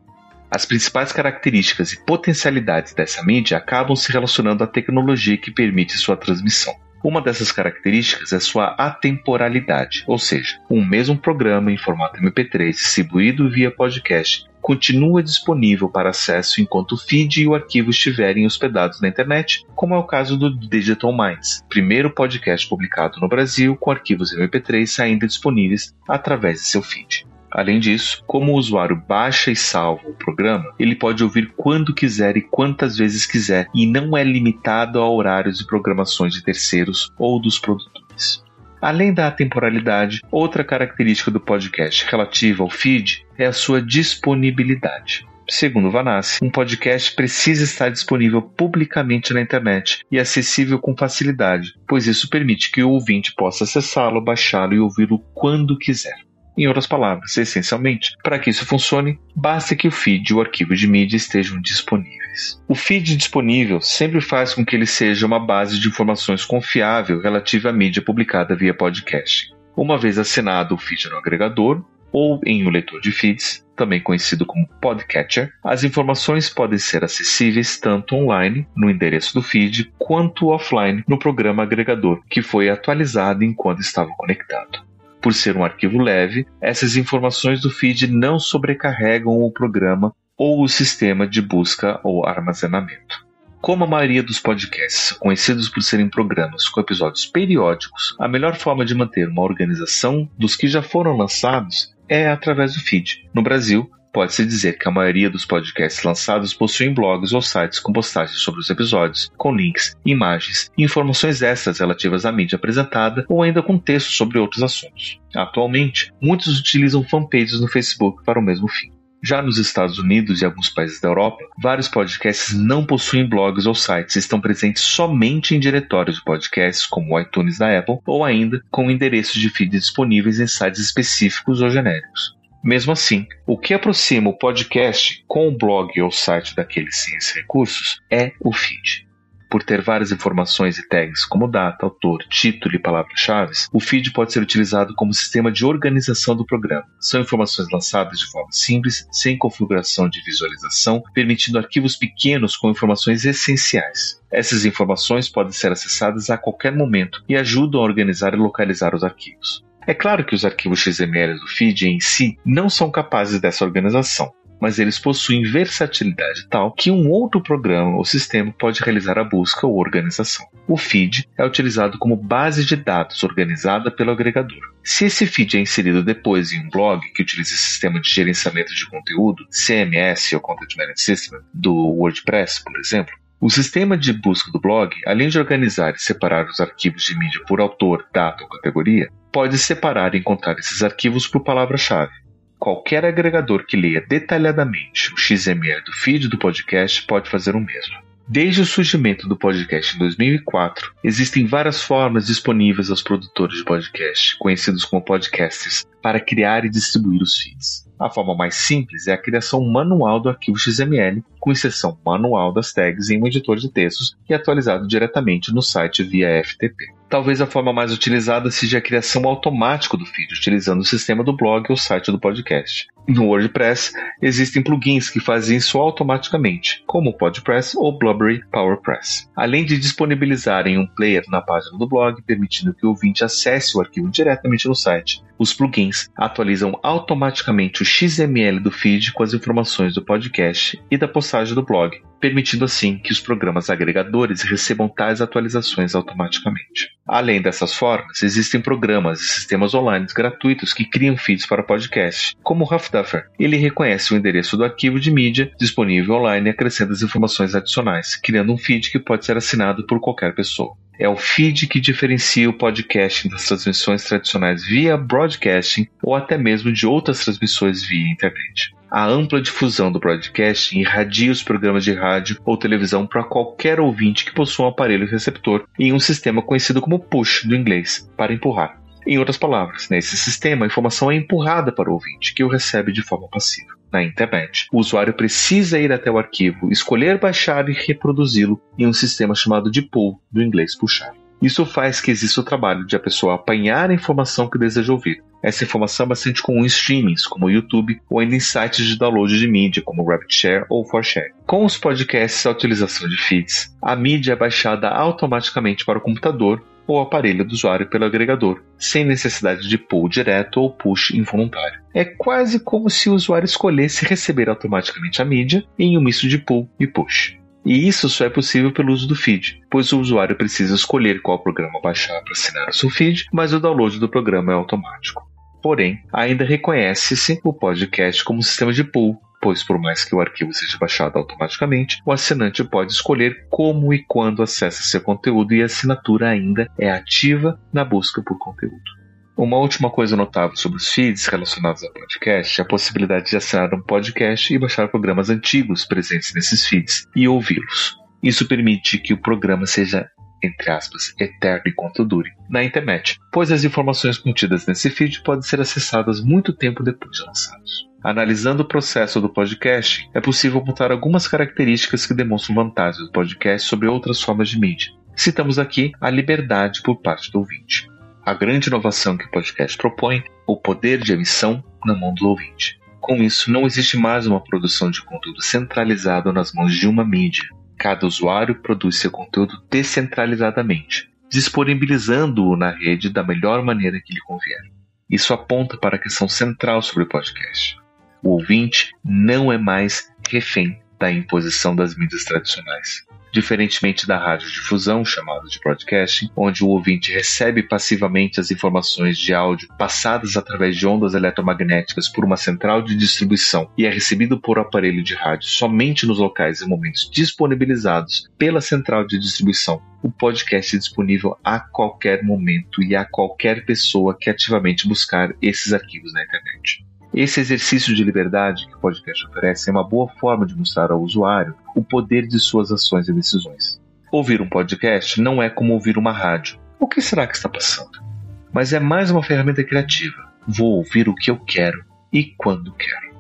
as 0.51 0.67
principais 0.67 1.13
características 1.13 1.95
e 1.95 2.05
potencialidades 2.05 2.93
dessa 2.93 3.25
mídia 3.25 3.57
acabam 3.57 3.97
se 3.97 4.13
relacionando 4.13 4.63
à 4.63 4.67
tecnologia 4.67 5.39
que 5.39 5.51
permite 5.51 5.97
sua 5.97 6.15
transmissão. 6.15 6.75
Uma 7.03 7.21
dessas 7.21 7.53
características 7.53 8.33
é 8.33 8.41
sua 8.41 8.69
atemporalidade, 8.79 10.03
ou 10.07 10.19
seja, 10.19 10.59
um 10.71 10.85
mesmo 10.85 11.17
programa 11.17 11.71
em 11.71 11.77
formato 11.77 12.21
MP3 12.21 12.71
distribuído 12.71 13.51
via 13.51 13.71
podcast 13.71 14.47
continua 14.67 15.23
disponível 15.23 15.89
para 15.89 16.11
acesso 16.11 16.61
enquanto 16.61 16.93
o 16.93 16.97
feed 16.97 17.43
e 17.43 17.47
o 17.47 17.55
arquivo 17.55 17.91
estiverem 17.91 18.45
hospedados 18.45 19.01
na 19.01 19.07
internet, 19.07 19.65
como 19.77 19.95
é 19.95 19.97
o 19.97 20.03
caso 20.03 20.37
do 20.37 20.51
Digital 20.51 21.17
Minds, 21.17 21.65
primeiro 21.69 22.11
podcast 22.11 22.69
publicado 22.69 23.21
no 23.21 23.29
Brasil 23.29 23.77
com 23.77 23.93
arquivos 23.93 24.37
MP3 24.37 25.05
ainda 25.05 25.25
disponíveis 25.25 25.95
através 26.09 26.63
de 26.63 26.67
seu 26.67 26.83
feed. 26.83 27.25
Além 27.57 27.81
disso, 27.81 28.23
como 28.27 28.53
o 28.53 28.57
usuário 28.59 29.03
baixa 29.09 29.51
e 29.51 29.57
salva 29.57 30.07
o 30.07 30.13
programa, 30.13 30.75
ele 30.79 30.95
pode 30.95 31.25
ouvir 31.25 31.55
quando 31.57 31.95
quiser 31.95 32.37
e 32.37 32.43
quantas 32.43 32.99
vezes 32.99 33.25
quiser 33.25 33.67
e 33.75 33.87
não 33.87 34.15
é 34.15 34.23
limitado 34.23 35.01
a 35.01 35.09
horários 35.09 35.59
e 35.59 35.67
programações 35.67 36.35
de 36.35 36.45
terceiros 36.45 37.11
ou 37.19 37.41
dos 37.41 37.59
produtores. 37.59 38.45
Além 38.79 39.11
da 39.15 39.31
temporalidade, 39.31 40.21
outra 40.31 40.63
característica 40.63 41.31
do 41.31 41.41
podcast 41.41 42.05
relativa 42.11 42.63
ao 42.63 42.69
feed 42.69 43.25
é 43.39 43.47
a 43.47 43.55
sua 43.55 43.81
disponibilidade. 43.81 45.27
Segundo 45.49 45.91
Vanassi, 45.91 46.45
um 46.45 46.51
podcast 46.51 47.15
precisa 47.15 47.65
estar 47.65 47.89
disponível 47.89 48.43
publicamente 48.43 49.33
na 49.33 49.41
internet 49.41 50.05
e 50.13 50.19
acessível 50.19 50.79
com 50.79 50.95
facilidade, 50.95 51.73
pois 51.89 52.07
isso 52.07 52.29
permite 52.29 52.71
que 52.71 52.83
o 52.83 52.91
ouvinte 52.91 53.33
possa 53.35 53.65
acessá-lo, 53.65 54.21
baixá-lo 54.21 54.75
e 54.75 54.79
ouvi-lo 54.79 55.21
quando 55.33 55.79
quiser. 55.79 56.27
Em 56.57 56.67
outras 56.67 56.87
palavras, 56.87 57.37
essencialmente, 57.37 58.17
para 58.23 58.39
que 58.39 58.49
isso 58.49 58.65
funcione, 58.65 59.19
basta 59.35 59.77
que 59.77 59.87
o 59.87 59.91
feed 59.91 60.31
e 60.31 60.35
o 60.35 60.41
arquivo 60.41 60.75
de 60.75 60.89
mídia 60.89 61.17
estejam 61.17 61.61
disponíveis. 61.61 62.63
O 62.67 62.75
feed 62.75 63.15
disponível 63.15 63.81
sempre 63.81 64.23
faz 64.23 64.55
com 64.55 64.65
que 64.65 64.75
ele 64.75 64.87
seja 64.87 65.27
uma 65.27 65.39
base 65.39 65.79
de 65.79 65.89
informações 65.89 66.47
confiável 66.47 67.21
relativa 67.21 67.69
à 67.69 67.73
mídia 67.73 68.01
publicada 68.01 68.57
via 68.57 68.73
podcast. 68.73 69.55
Uma 69.77 69.99
vez 69.99 70.19
assinado 70.19 70.75
o 70.75 70.79
feed 70.79 71.11
no 71.11 71.19
agregador 71.19 71.85
ou 72.11 72.41
em 72.47 72.67
um 72.67 72.71
leitor 72.71 73.03
de 73.03 73.13
feeds, 73.13 73.63
também 73.77 74.01
conhecido 74.01 74.47
como 74.47 74.67
podcatcher, 74.81 75.53
as 75.63 75.85
informações 75.85 76.49
podem 76.49 76.79
ser 76.79 77.05
acessíveis 77.05 77.79
tanto 77.79 78.15
online, 78.15 78.67
no 78.75 78.89
endereço 78.89 79.35
do 79.35 79.43
feed, 79.43 79.93
quanto 79.99 80.49
offline 80.49 81.05
no 81.07 81.19
programa 81.19 81.63
agregador, 81.63 82.23
que 82.31 82.41
foi 82.41 82.71
atualizado 82.71 83.45
enquanto 83.45 83.81
estava 83.81 84.09
conectado. 84.17 84.87
Por 85.27 85.35
ser 85.35 85.57
um 85.57 85.65
arquivo 85.65 85.99
leve, 85.99 86.47
essas 86.61 86.95
informações 86.95 87.61
do 87.61 87.69
feed 87.69 88.07
não 88.07 88.39
sobrecarregam 88.39 89.43
o 89.43 89.51
programa 89.51 90.15
ou 90.39 90.63
o 90.63 90.69
sistema 90.69 91.27
de 91.27 91.43
busca 91.43 91.99
ou 92.05 92.25
armazenamento. 92.25 93.27
Como 93.61 93.83
a 93.83 93.89
maioria 93.89 94.23
dos 94.23 94.39
podcasts, 94.39 95.11
conhecidos 95.11 95.69
por 95.69 95.83
serem 95.83 96.09
programas 96.09 96.69
com 96.69 96.81
episódios 96.81 97.27
periódicos, 97.27 98.15
a 98.21 98.29
melhor 98.29 98.55
forma 98.55 98.85
de 98.85 98.95
manter 98.95 99.29
uma 99.29 99.43
organização 99.43 100.31
dos 100.39 100.55
que 100.55 100.69
já 100.69 100.81
foram 100.81 101.17
lançados 101.17 101.93
é 102.09 102.29
através 102.29 102.75
do 102.75 102.81
feed. 102.81 103.29
No 103.35 103.43
Brasil, 103.43 103.91
pode-se 104.17 104.47
dizer 104.47 104.79
que 104.79 104.89
a 104.89 104.91
maioria 104.91 105.29
dos 105.29 105.45
podcasts 105.45 106.03
lançados 106.03 106.55
possuem 106.55 106.95
blogs 106.95 107.35
ou 107.35 107.43
sites 107.43 107.79
com 107.79 107.93
postagens 107.93 108.39
sobre 108.39 108.61
os 108.61 108.71
episódios, 108.71 109.31
com 109.37 109.55
links, 109.55 109.95
imagens 110.07 110.71
e 110.75 110.85
informações 110.85 111.43
extras 111.43 111.81
relativas 111.81 112.25
à 112.25 112.33
mídia 112.33 112.57
apresentada 112.57 113.27
ou 113.29 113.43
ainda 113.43 113.63
com 113.63 113.77
textos 113.77 114.17
sobre 114.17 114.39
outros 114.39 114.63
assuntos. 114.63 115.21
Atualmente, 115.35 116.15
muitos 116.19 116.59
utilizam 116.59 117.05
fanpages 117.05 117.61
no 117.61 117.69
Facebook 117.69 118.25
para 118.25 118.41
o 118.41 118.43
mesmo 118.43 118.67
fim. 118.69 118.91
Já 119.23 119.43
nos 119.43 119.59
Estados 119.59 119.99
Unidos 119.99 120.41
e 120.41 120.47
alguns 120.47 120.71
países 120.71 120.99
da 120.99 121.09
Europa, 121.09 121.45
vários 121.63 121.87
podcasts 121.89 122.55
não 122.55 122.87
possuem 122.87 123.29
blogs 123.29 123.67
ou 123.67 123.75
sites 123.75 124.17
e 124.17 124.19
estão 124.19 124.41
presentes 124.41 124.83
somente 124.83 125.55
em 125.55 125.61
diretórios 125.61 126.17
de 126.17 126.25
podcasts 126.25 126.87
como 126.87 127.15
o 127.15 127.21
iTunes 127.21 127.59
da 127.59 127.79
Apple 127.79 127.99
ou 128.07 128.25
ainda 128.25 128.63
com 128.71 128.91
endereços 128.91 129.39
de 129.39 129.51
feed 129.51 129.73
disponíveis 129.73 130.41
em 130.41 130.47
sites 130.47 130.81
específicos 130.81 131.61
ou 131.61 131.69
genéricos. 131.69 132.35
Mesmo 132.63 132.93
assim, 132.93 133.27
o 133.47 133.57
que 133.57 133.75
aproxima 133.75 134.31
o 134.31 134.39
podcast 134.39 135.25
com 135.29 135.49
o 135.49 135.57
blog 135.57 136.01
ou 136.01 136.11
site 136.11 136.55
sem 136.91 137.17
esses 137.17 137.35
recursos 137.35 138.01
é 138.11 138.33
o 138.41 138.53
feed. 138.53 139.07
Por 139.49 139.63
ter 139.63 139.81
várias 139.81 140.11
informações 140.11 140.77
e 140.77 140.89
tags 140.89 141.25
como 141.25 141.47
data, 141.47 141.87
autor, 141.87 142.19
título 142.29 142.75
e 142.75 142.79
palavras-chave, 142.81 143.53
o 143.73 143.79
feed 143.79 144.11
pode 144.13 144.33
ser 144.33 144.43
utilizado 144.43 144.95
como 144.95 145.15
sistema 145.15 145.53
de 145.53 145.65
organização 145.65 146.35
do 146.35 146.45
programa. 146.45 146.85
São 147.01 147.21
informações 147.21 147.69
lançadas 147.73 148.19
de 148.19 148.27
forma 148.27 148.51
simples, 148.51 149.07
sem 149.13 149.39
configuração 149.39 150.09
de 150.09 150.23
visualização, 150.25 151.03
permitindo 151.15 151.59
arquivos 151.59 151.97
pequenos 151.97 152.57
com 152.57 152.71
informações 152.71 153.25
essenciais. 153.25 154.21
Essas 154.33 154.65
informações 154.65 155.29
podem 155.29 155.53
ser 155.53 155.71
acessadas 155.71 156.29
a 156.29 156.37
qualquer 156.37 156.75
momento 156.75 157.23
e 157.29 157.37
ajudam 157.37 157.81
a 157.81 157.85
organizar 157.85 158.35
e 158.35 158.37
localizar 158.37 158.95
os 158.95 159.05
arquivos. 159.05 159.66
É 159.87 159.95
claro 159.95 160.25
que 160.25 160.35
os 160.35 160.45
arquivos 160.45 160.81
XML 160.81 161.39
do 161.39 161.47
feed 161.47 161.89
em 161.89 162.01
si 162.01 162.37
não 162.45 162.69
são 162.69 162.91
capazes 162.91 163.41
dessa 163.41 163.65
organização 163.65 164.33
mas 164.61 164.79
eles 164.79 164.99
possuem 164.99 165.43
versatilidade 165.43 166.49
tal 166.49 166.73
que 166.73 166.91
um 166.91 167.11
outro 167.11 167.43
programa 167.43 167.97
ou 167.97 168.05
sistema 168.05 168.53
pode 168.53 168.83
realizar 168.83 169.19
a 169.19 169.25
busca 169.25 169.67
ou 169.67 169.79
organização. 169.79 170.47
O 170.67 170.77
feed 170.77 171.29
é 171.39 171.45
utilizado 171.45 171.99
como 171.99 172.17
base 172.17 172.65
de 172.65 172.77
dados 172.77 173.23
organizada 173.23 173.91
pelo 173.91 174.11
agregador. 174.11 174.61
Se 174.83 175.07
esse 175.07 175.27
feed 175.27 175.57
é 175.57 175.61
inserido 175.61 176.03
depois 176.03 176.53
em 176.53 176.61
um 176.61 176.71
blog 176.71 177.01
que 177.13 177.23
utiliza 177.23 177.55
o 177.55 177.59
sistema 177.59 178.01
de 178.01 178.09
gerenciamento 178.09 178.75
de 178.75 178.89
conteúdo, 178.89 179.47
CMS 179.51 180.33
ou 180.33 180.41
Content 180.41 180.77
Management 180.77 180.97
System, 180.97 181.41
do 181.53 181.75
WordPress, 181.75 182.63
por 182.63 182.79
exemplo, 182.79 183.15
o 183.41 183.51
sistema 183.51 183.97
de 183.97 184.13
busca 184.13 184.51
do 184.51 184.59
blog, 184.59 184.95
além 185.07 185.29
de 185.29 185.39
organizar 185.39 185.95
e 185.95 186.01
separar 186.01 186.47
os 186.47 186.59
arquivos 186.59 187.05
de 187.05 187.19
mídia 187.19 187.41
por 187.47 187.61
autor, 187.61 188.07
data 188.13 188.43
ou 188.43 188.49
categoria, 188.49 189.11
pode 189.31 189.59
separar 189.59 190.15
e 190.15 190.19
encontrar 190.19 190.59
esses 190.59 190.83
arquivos 190.83 191.27
por 191.27 191.45
palavra-chave. 191.45 192.13
Qualquer 192.59 193.05
agregador 193.05 193.67
que 193.67 193.77
leia 193.77 194.01
detalhadamente 194.01 195.13
o 195.13 195.19
XML 195.19 195.85
do 195.85 195.93
feed 195.93 196.29
do 196.29 196.39
podcast 196.39 197.07
pode 197.07 197.29
fazer 197.29 197.55
o 197.55 197.61
mesmo. 197.61 198.07
Desde 198.29 198.63
o 198.63 198.67
surgimento 198.67 199.29
do 199.29 199.37
podcast 199.37 199.95
em 199.95 199.99
2004, 200.01 200.93
existem 201.05 201.47
várias 201.47 201.83
formas 201.83 202.27
disponíveis 202.27 202.91
aos 202.91 203.03
produtores 203.03 203.59
de 203.59 203.65
podcast, 203.65 204.37
conhecidos 204.39 204.85
como 204.85 205.05
podcasters, 205.05 205.87
para 206.03 206.19
criar 206.19 206.65
e 206.65 206.71
distribuir 206.71 207.23
os 207.23 207.37
feeds. 207.37 207.86
A 207.99 208.11
forma 208.11 208.35
mais 208.35 208.57
simples 208.57 209.07
é 209.07 209.13
a 209.13 209.19
criação 209.19 209.65
manual 209.65 210.21
do 210.21 210.29
arquivo 210.29 210.59
XML, 210.59 211.25
com 211.41 211.53
inserção 211.53 211.99
manual 212.05 212.53
das 212.53 212.73
tags 212.73 213.09
em 213.09 213.23
um 213.23 213.27
editor 213.27 213.57
de 213.57 213.71
textos 213.71 214.17
e 214.29 214.35
atualizado 214.35 214.87
diretamente 214.87 215.53
no 215.53 215.63
site 215.63 216.03
via 216.03 216.43
FTP. 216.45 216.96
Talvez 217.09 217.41
a 217.41 217.47
forma 217.47 217.73
mais 217.73 217.93
utilizada 217.93 218.51
seja 218.51 218.79
a 218.79 218.81
criação 218.81 219.25
automática 219.27 219.97
do 219.97 220.05
feed, 220.05 220.35
utilizando 220.35 220.81
o 220.81 220.85
sistema 220.85 221.23
do 221.23 221.37
blog 221.37 221.67
ou 221.71 221.77
site 221.77 222.11
do 222.11 222.19
podcast. 222.19 222.89
No 223.09 223.27
WordPress, 223.27 223.93
existem 224.21 224.61
plugins 224.61 225.09
que 225.09 225.21
fazem 225.21 225.59
isso 225.59 225.79
automaticamente, 225.79 226.83
como 226.87 227.11
o 227.11 227.17
PodPress 227.17 227.77
ou 227.79 227.97
Blubrry 227.97 228.43
PowerPress. 228.51 229.29
Além 229.37 229.65
de 229.65 229.79
disponibilizarem 229.79 230.77
um 230.77 230.87
player 230.87 231.23
na 231.29 231.41
página 231.41 231.79
do 231.79 231.87
blog, 231.87 232.21
permitindo 232.23 232.75
que 232.75 232.85
o 232.85 232.89
ouvinte 232.89 233.25
acesse 233.25 233.79
o 233.79 233.81
arquivo 233.81 234.11
diretamente 234.11 234.67
no 234.67 234.75
site, 234.75 235.23
os 235.39 235.55
plugins 235.55 236.09
atualizam 236.17 236.77
automaticamente 236.83 237.83
o 237.83 237.85
XML 237.85 238.59
do 238.59 238.73
feed 238.73 239.13
com 239.13 239.23
as 239.23 239.33
informações 239.33 239.95
do 239.95 240.03
podcast 240.03 240.83
e 240.91 240.99
da 240.99 241.07
postagem 241.07 241.55
do 241.55 241.63
blog, 241.63 242.03
permitindo 242.21 242.65
assim 242.65 242.99
que 242.99 243.13
os 243.13 243.21
programas 243.21 243.71
agregadores 243.71 244.43
recebam 244.43 244.89
tais 244.89 245.21
atualizações 245.21 245.95
automaticamente. 245.95 246.91
Além 247.07 247.41
dessas 247.41 247.73
formas, 247.73 248.23
existem 248.23 248.61
programas 248.61 249.21
e 249.21 249.29
sistemas 249.29 249.75
online 249.75 250.07
gratuitos 250.15 250.73
que 250.73 250.85
criam 250.85 251.17
feeds 251.17 251.47
para 251.47 251.63
podcast, 251.63 252.37
como 252.43 252.65
o 252.65 252.75
Huffduffer. 252.75 253.29
Ele 253.39 253.57
reconhece 253.57 254.13
o 254.13 254.17
endereço 254.17 254.57
do 254.57 254.65
arquivo 254.65 254.99
de 254.99 255.11
mídia 255.11 255.53
disponível 255.59 256.17
online 256.17 256.49
e 256.49 256.51
acrescenta 256.51 256.93
as 256.93 257.03
informações 257.03 257.55
adicionais, 257.55 258.17
criando 258.17 258.53
um 258.53 258.59
feed 258.59 258.91
que 258.91 258.99
pode 258.99 259.25
ser 259.25 259.37
assinado 259.37 259.87
por 259.87 260.01
qualquer 260.01 260.35
pessoa. 260.35 260.77
É 260.99 261.09
o 261.09 261.17
feed 261.17 261.67
que 261.67 261.79
diferencia 261.79 262.49
o 262.49 262.55
podcasting 262.55 263.29
das 263.29 263.47
transmissões 263.47 264.05
tradicionais 264.05 264.65
via 264.67 264.97
broadcasting 264.97 265.87
ou 266.03 266.15
até 266.15 266.39
mesmo 266.39 266.73
de 266.73 266.87
outras 266.87 267.23
transmissões 267.23 267.87
via 267.87 268.11
internet. 268.11 268.76
A 268.91 269.05
ampla 269.05 269.43
difusão 269.43 269.91
do 269.91 269.99
broadcasting 269.99 270.79
irradia 270.79 271.33
os 271.33 271.43
programas 271.43 271.85
de 271.85 271.93
rádio 271.93 272.41
ou 272.45 272.57
televisão 272.57 273.07
para 273.07 273.25
qualquer 273.25 273.81
ouvinte 273.81 274.25
que 274.25 274.35
possua 274.35 274.67
um 274.67 274.69
aparelho 274.69 275.09
receptor 275.09 275.67
em 275.79 275.93
um 275.93 275.99
sistema 275.99 276.41
conhecido 276.41 276.81
como 276.81 277.01
push 277.01 277.45
do 277.45 277.57
inglês, 277.57 278.09
para 278.17 278.33
empurrar. 278.33 278.81
Em 279.07 279.19
outras 279.19 279.37
palavras, 279.37 279.89
nesse 279.89 280.17
sistema 280.17 280.65
a 280.65 280.69
informação 280.69 281.11
é 281.11 281.17
empurrada 281.17 281.73
para 281.73 281.91
o 281.91 281.95
ouvinte, 281.95 282.35
que 282.35 282.45
o 282.45 282.49
recebe 282.49 282.93
de 282.93 283.03
forma 283.03 283.29
passiva 283.29 283.77
na 283.93 284.03
internet. 284.03 284.67
O 284.73 284.79
usuário 284.79 285.15
precisa 285.15 285.79
ir 285.79 285.93
até 285.93 286.11
o 286.11 286.19
arquivo, 286.19 286.71
escolher 286.71 287.19
baixar 287.19 287.69
e 287.69 287.73
reproduzi-lo 287.73 288.61
em 288.79 288.87
um 288.87 288.93
sistema 288.93 289.35
chamado 289.35 289.71
de 289.71 289.83
pull, 289.83 290.21
do 290.31 290.43
inglês 290.43 290.77
puxar. 290.77 291.13
Isso 291.41 291.67
faz 291.67 292.01
que 292.01 292.11
exista 292.11 292.41
o 292.41 292.45
trabalho 292.45 292.87
de 292.87 292.97
a 292.97 293.01
pessoa 293.01 293.35
apanhar 293.35 293.91
a 293.91 293.95
informação 293.95 294.49
que 294.49 294.59
deseja 294.59 294.93
ouvir. 294.93 295.23
Essa 295.43 295.65
informação 295.65 296.05
é 296.05 296.09
bastante 296.09 296.43
comum 296.43 296.63
em 296.63 296.67
streamings, 296.67 297.27
como 297.27 297.47
o 297.47 297.51
YouTube, 297.51 298.01
ou 298.11 298.19
ainda 298.19 298.35
em 298.35 298.41
sites 298.41 298.85
de 298.85 298.99
download 298.99 299.39
de 299.39 299.47
mídia, 299.47 299.83
como 299.85 300.05
RapidShare 300.05 300.67
ou 300.69 300.85
ForShare. 300.85 301.33
Com 301.47 301.65
os 301.65 301.77
podcasts 301.79 302.45
e 302.45 302.49
a 302.49 302.51
utilização 302.51 303.09
de 303.09 303.17
feeds, 303.17 303.77
a 303.81 303.95
mídia 303.95 304.33
é 304.33 304.37
baixada 304.37 304.89
automaticamente 304.89 305.85
para 305.85 305.99
o 305.99 306.03
computador 306.03 306.65
ou 306.87 307.01
aparelho 307.01 307.45
do 307.45 307.53
usuário 307.53 307.89
pelo 307.89 308.05
agregador, 308.05 308.63
sem 308.79 309.05
necessidade 309.05 309.69
de 309.69 309.77
pull 309.77 310.09
direto 310.09 310.61
ou 310.61 310.71
push 310.71 311.11
involuntário. 311.11 311.81
É 311.93 312.05
quase 312.05 312.61
como 312.61 312.89
se 312.89 313.11
o 313.11 313.15
usuário 313.15 313.47
escolhesse 313.47 314.05
receber 314.05 314.49
automaticamente 314.49 315.21
a 315.21 315.25
mídia 315.25 315.65
em 315.79 315.99
um 315.99 316.01
misto 316.01 316.29
de 316.29 316.39
pull 316.39 316.69
e 316.79 316.87
push. 316.87 317.36
E 317.67 317.89
isso 317.89 318.09
só 318.09 318.25
é 318.25 318.31
possível 318.31 318.71
pelo 318.71 318.93
uso 318.93 319.09
do 319.09 319.17
feed, 319.17 319.61
pois 319.69 319.93
o 319.93 319.99
usuário 319.99 320.37
precisa 320.37 320.77
escolher 320.77 321.21
qual 321.21 321.41
programa 321.41 321.81
baixar 321.83 322.23
para 322.23 322.31
assinar 322.31 322.69
o 322.69 322.73
seu 322.73 322.89
feed, 322.89 323.27
mas 323.33 323.53
o 323.53 323.59
download 323.59 323.99
do 323.99 324.09
programa 324.09 324.53
é 324.53 324.55
automático. 324.55 325.29
Porém, 325.61 326.01
ainda 326.13 326.45
reconhece-se 326.45 327.41
o 327.43 327.53
podcast 327.53 328.23
como 328.23 328.41
sistema 328.41 328.73
de 328.73 328.85
pull, 328.85 329.21
pois 329.43 329.65
por 329.65 329.81
mais 329.81 330.05
que 330.05 330.15
o 330.15 330.21
arquivo 330.21 330.53
seja 330.53 330.79
baixado 330.79 331.19
automaticamente, 331.19 332.01
o 332.07 332.13
assinante 332.13 332.63
pode 332.63 332.93
escolher 332.93 333.49
como 333.51 333.93
e 333.93 334.05
quando 334.05 334.45
acessa 334.45 334.85
seu 334.85 335.01
conteúdo 335.01 335.53
e 335.53 335.61
a 335.61 335.67
assinatura 335.67 336.29
ainda 336.29 336.71
é 336.79 336.89
ativa 336.89 337.61
na 337.73 337.85
busca 337.85 338.23
por 338.23 338.39
conteúdo. 338.39 338.96
Uma 339.37 339.59
última 339.59 339.91
coisa 339.91 340.17
notável 340.17 340.57
sobre 340.57 340.79
os 340.79 340.89
feeds 340.89 341.27
relacionados 341.27 341.85
ao 341.85 341.93
podcast 341.93 342.59
é 342.59 342.65
a 342.65 342.67
possibilidade 342.67 343.29
de 343.29 343.37
assinar 343.37 343.75
um 343.75 343.83
podcast 343.83 344.55
e 344.55 344.59
baixar 344.59 344.89
programas 344.89 345.29
antigos 345.29 345.85
presentes 345.85 346.33
nesses 346.35 346.67
feeds 346.67 347.07
e 347.15 347.29
ouvi-los. 347.29 347.99
Isso 348.23 348.49
permite 348.49 348.97
que 348.97 349.13
o 349.13 349.21
programa 349.21 349.67
seja, 349.67 350.09
entre 350.43 350.71
aspas, 350.71 351.15
eterno 351.21 351.65
enquanto 351.67 352.03
dure 352.03 352.31
na 352.49 352.65
internet, 352.65 353.19
pois 353.31 353.53
as 353.53 353.63
informações 353.63 354.17
contidas 354.17 354.67
nesse 354.67 354.89
feed 354.89 355.23
podem 355.23 355.43
ser 355.43 355.61
acessadas 355.61 356.25
muito 356.25 356.55
tempo 356.55 356.83
depois 356.83 357.19
de 357.19 357.27
lançados. 357.27 357.87
Analisando 358.03 358.63
o 358.63 358.67
processo 358.69 359.21
do 359.21 359.29
podcast, 359.29 360.09
é 360.15 360.21
possível 360.21 360.61
apontar 360.61 360.91
algumas 360.91 361.29
características 361.29 362.07
que 362.07 362.15
demonstram 362.15 362.55
vantagens 362.55 363.05
do 363.05 363.13
podcast 363.13 363.69
sobre 363.69 363.87
outras 363.87 364.23
formas 364.23 364.49
de 364.49 364.59
mídia. 364.59 364.93
Citamos 365.15 365.59
aqui 365.59 365.93
a 366.01 366.09
liberdade 366.09 366.81
por 366.83 367.03
parte 367.03 367.31
do 367.31 367.41
ouvinte. 367.41 367.87
A 368.27 368.35
grande 368.35 368.69
inovação 368.69 369.17
que 369.17 369.25
o 369.25 369.31
podcast 369.31 369.79
propõe, 369.79 370.25
o 370.49 370.57
poder 370.57 370.99
de 370.99 371.13
emissão 371.13 371.63
na 371.85 371.95
mão 371.95 372.13
do 372.13 372.29
ouvinte. 372.29 372.77
Com 373.01 373.23
isso, 373.23 373.53
não 373.53 373.65
existe 373.65 373.97
mais 373.97 374.27
uma 374.27 374.43
produção 374.43 374.91
de 374.91 375.01
conteúdo 375.01 375.41
centralizado 375.41 376.33
nas 376.33 376.53
mãos 376.53 376.75
de 376.75 376.89
uma 376.89 377.05
mídia. 377.05 377.45
Cada 377.79 378.05
usuário 378.05 378.57
produz 378.57 378.99
seu 378.99 379.13
conteúdo 379.13 379.63
descentralizadamente, 379.71 381.09
disponibilizando-o 381.31 382.57
na 382.57 382.73
rede 382.73 383.11
da 383.11 383.23
melhor 383.23 383.65
maneira 383.65 384.01
que 384.05 384.13
lhe 384.13 384.21
convier. 384.23 384.73
Isso 385.09 385.33
aponta 385.33 385.77
para 385.77 385.95
a 385.95 386.01
questão 386.01 386.29
central 386.29 386.83
sobre 386.83 387.05
o 387.05 387.09
podcast. 387.09 387.79
O 388.25 388.31
ouvinte 388.31 388.91
não 389.05 389.53
é 389.53 389.57
mais 389.57 390.13
refém 390.29 390.83
da 390.99 391.13
imposição 391.13 391.77
das 391.77 391.95
mídias 391.97 392.25
tradicionais. 392.25 393.07
Diferentemente 393.33 394.07
da 394.07 394.19
radiodifusão, 394.19 395.05
chamada 395.05 395.47
de 395.49 395.59
broadcasting, 395.61 396.31
onde 396.37 396.65
o 396.65 396.69
ouvinte 396.69 397.13
recebe 397.13 397.63
passivamente 397.63 398.41
as 398.41 398.51
informações 398.51 399.19
de 399.19 399.35
áudio 399.35 399.69
passadas 399.79 400.37
através 400.37 400.77
de 400.77 400.87
ondas 400.87 401.15
eletromagnéticas 401.15 402.09
por 402.09 402.25
uma 402.25 402.37
central 402.37 402.83
de 402.83 402.97
distribuição 402.97 403.71
e 403.77 403.85
é 403.85 403.91
recebido 403.91 404.41
por 404.41 404.59
aparelho 404.59 405.03
de 405.03 405.15
rádio 405.15 405.49
somente 405.49 406.07
nos 406.07 406.19
locais 406.19 406.61
e 406.61 406.67
momentos 406.67 407.11
disponibilizados 407.13 408.29
pela 408.39 408.61
central 408.61 409.07
de 409.07 409.19
distribuição, 409.19 409.83
o 410.03 410.11
podcast 410.11 410.77
é 410.77 410.79
disponível 410.79 411.37
a 411.43 411.59
qualquer 411.59 412.23
momento 412.23 412.83
e 412.83 412.95
a 412.95 413.05
qualquer 413.05 413.65
pessoa 413.65 414.17
que 414.19 414.31
ativamente 414.31 414.87
buscar 414.87 415.35
esses 415.43 415.73
arquivos 415.73 416.13
na 416.13 416.23
internet. 416.23 416.87
Esse 417.17 417.41
exercício 417.41 417.95
de 417.95 418.05
liberdade 418.05 418.67
que 418.67 418.77
o 418.77 418.79
podcast 418.79 419.27
oferece 419.27 419.71
é 419.71 419.73
uma 419.73 419.83
boa 419.83 420.07
forma 420.21 420.45
de 420.45 420.55
mostrar 420.55 420.93
ao 420.93 421.01
usuário 421.01 421.55
o 421.75 421.83
poder 421.83 422.29
de 422.29 422.39
suas 422.39 422.71
ações 422.71 423.09
e 423.09 423.13
decisões. 423.15 423.81
Ouvir 424.13 424.43
um 424.43 424.49
podcast 424.49 425.19
não 425.19 425.43
é 425.43 425.49
como 425.49 425.73
ouvir 425.73 425.97
uma 425.97 426.13
rádio. 426.13 426.59
O 426.79 426.87
que 426.87 427.01
será 427.01 427.27
que 427.27 427.35
está 427.35 427.49
passando? 427.49 428.05
Mas 428.53 428.75
é 428.75 428.79
mais 428.79 429.11
uma 429.11 429.23
ferramenta 429.23 429.65
criativa. 429.65 430.31
Vou 430.47 430.77
ouvir 430.77 431.09
o 431.09 431.15
que 431.15 431.31
eu 431.31 431.39
quero 431.39 431.83
e 432.13 432.35
quando 432.37 432.75
quero. 432.75 433.17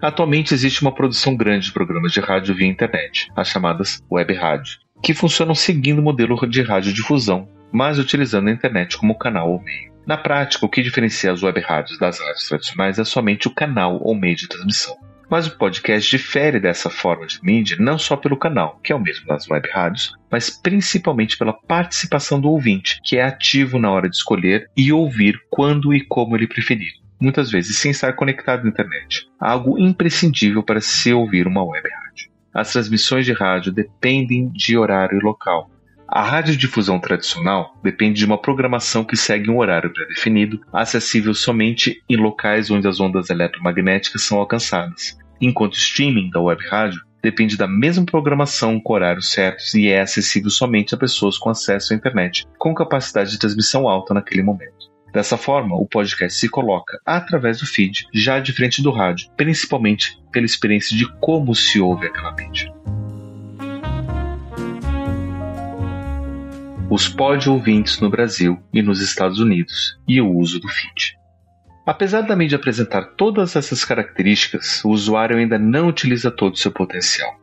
Atualmente 0.00 0.54
existe 0.54 0.80
uma 0.80 0.94
produção 0.94 1.36
grande 1.36 1.66
de 1.66 1.72
programas 1.72 2.12
de 2.12 2.20
rádio 2.20 2.54
via 2.54 2.68
internet, 2.68 3.28
as 3.34 3.48
chamadas 3.48 4.00
web 4.08 4.32
rádio, 4.34 4.78
que 5.02 5.14
funcionam 5.14 5.56
seguindo 5.56 5.98
o 5.98 6.02
modelo 6.02 6.36
de 6.46 6.62
radiodifusão, 6.62 7.48
mas 7.72 7.98
utilizando 7.98 8.46
a 8.46 8.52
internet 8.52 8.96
como 8.96 9.18
canal 9.18 9.50
ou 9.50 9.60
meio. 9.60 9.91
Na 10.04 10.16
prática, 10.16 10.66
o 10.66 10.68
que 10.68 10.82
diferencia 10.82 11.30
as 11.30 11.42
web 11.42 11.60
rádios 11.60 11.98
das 11.98 12.18
rádios 12.18 12.48
tradicionais 12.48 12.98
é 12.98 13.04
somente 13.04 13.46
o 13.46 13.54
canal 13.54 14.00
ou 14.02 14.14
meio 14.16 14.34
de 14.34 14.48
transmissão. 14.48 14.96
Mas 15.30 15.46
o 15.46 15.56
podcast 15.56 16.10
difere 16.10 16.60
dessa 16.60 16.90
forma 16.90 17.26
de 17.26 17.38
mídia 17.42 17.76
não 17.78 17.96
só 17.96 18.16
pelo 18.16 18.36
canal, 18.36 18.78
que 18.82 18.92
é 18.92 18.96
o 18.96 19.00
mesmo 19.00 19.26
das 19.26 19.48
web 19.48 19.66
rádios, 19.70 20.12
mas 20.30 20.50
principalmente 20.50 21.38
pela 21.38 21.52
participação 21.54 22.40
do 22.40 22.50
ouvinte, 22.50 23.00
que 23.02 23.16
é 23.16 23.24
ativo 23.24 23.78
na 23.78 23.90
hora 23.90 24.10
de 24.10 24.16
escolher 24.16 24.68
e 24.76 24.92
ouvir 24.92 25.40
quando 25.48 25.94
e 25.94 26.04
como 26.04 26.36
ele 26.36 26.46
preferir, 26.46 26.92
muitas 27.20 27.50
vezes 27.50 27.78
sem 27.78 27.92
estar 27.92 28.12
conectado 28.14 28.66
à 28.66 28.68
internet, 28.68 29.26
algo 29.40 29.78
imprescindível 29.78 30.62
para 30.62 30.80
se 30.80 31.14
ouvir 31.14 31.46
uma 31.46 31.64
web 31.64 31.88
rádio. 31.88 32.30
As 32.52 32.72
transmissões 32.72 33.24
de 33.24 33.32
rádio 33.32 33.72
dependem 33.72 34.50
de 34.52 34.76
horário 34.76 35.18
e 35.18 35.24
local, 35.24 35.70
a 36.14 36.22
radiodifusão 36.22 37.00
tradicional 37.00 37.74
depende 37.82 38.18
de 38.18 38.26
uma 38.26 38.36
programação 38.36 39.02
que 39.02 39.16
segue 39.16 39.48
um 39.48 39.56
horário 39.56 39.90
pré-definido, 39.90 40.60
acessível 40.70 41.32
somente 41.32 42.02
em 42.06 42.16
locais 42.16 42.70
onde 42.70 42.86
as 42.86 43.00
ondas 43.00 43.30
eletromagnéticas 43.30 44.22
são 44.22 44.38
alcançadas, 44.38 45.16
enquanto 45.40 45.72
o 45.72 45.78
streaming 45.78 46.28
da 46.28 46.38
web 46.38 46.62
rádio 46.68 47.00
depende 47.22 47.56
da 47.56 47.66
mesma 47.66 48.04
programação 48.04 48.78
com 48.78 48.92
horários 48.92 49.32
certos 49.32 49.72
e 49.72 49.88
é 49.88 50.02
acessível 50.02 50.50
somente 50.50 50.94
a 50.94 50.98
pessoas 50.98 51.38
com 51.38 51.48
acesso 51.48 51.94
à 51.94 51.96
internet, 51.96 52.44
com 52.58 52.74
capacidade 52.74 53.30
de 53.30 53.38
transmissão 53.38 53.88
alta 53.88 54.12
naquele 54.12 54.42
momento. 54.42 54.92
Dessa 55.14 55.38
forma, 55.38 55.76
o 55.76 55.86
podcast 55.86 56.38
se 56.38 56.48
coloca 56.48 57.00
através 57.06 57.60
do 57.60 57.66
feed, 57.66 58.06
já 58.12 58.38
de 58.38 58.52
frente 58.52 58.82
do 58.82 58.90
rádio, 58.90 59.30
principalmente 59.34 60.18
pela 60.30 60.44
experiência 60.44 60.94
de 60.94 61.10
como 61.20 61.54
se 61.54 61.80
ouve 61.80 62.06
aquela 62.06 62.34
mídia. 62.34 62.70
Os 66.94 67.08
pod 67.08 67.48
ouvintes 67.48 68.00
no 68.00 68.10
Brasil 68.10 68.62
e 68.70 68.82
nos 68.82 69.00
Estados 69.00 69.38
Unidos 69.38 69.98
e 70.06 70.20
o 70.20 70.30
uso 70.30 70.60
do 70.60 70.68
feed. 70.68 71.16
Apesar 71.86 72.20
da 72.20 72.36
mídia 72.36 72.56
apresentar 72.56 73.14
todas 73.16 73.56
essas 73.56 73.82
características, 73.82 74.84
o 74.84 74.90
usuário 74.90 75.38
ainda 75.38 75.58
não 75.58 75.88
utiliza 75.88 76.30
todo 76.30 76.52
o 76.52 76.58
seu 76.58 76.70
potencial. 76.70 77.34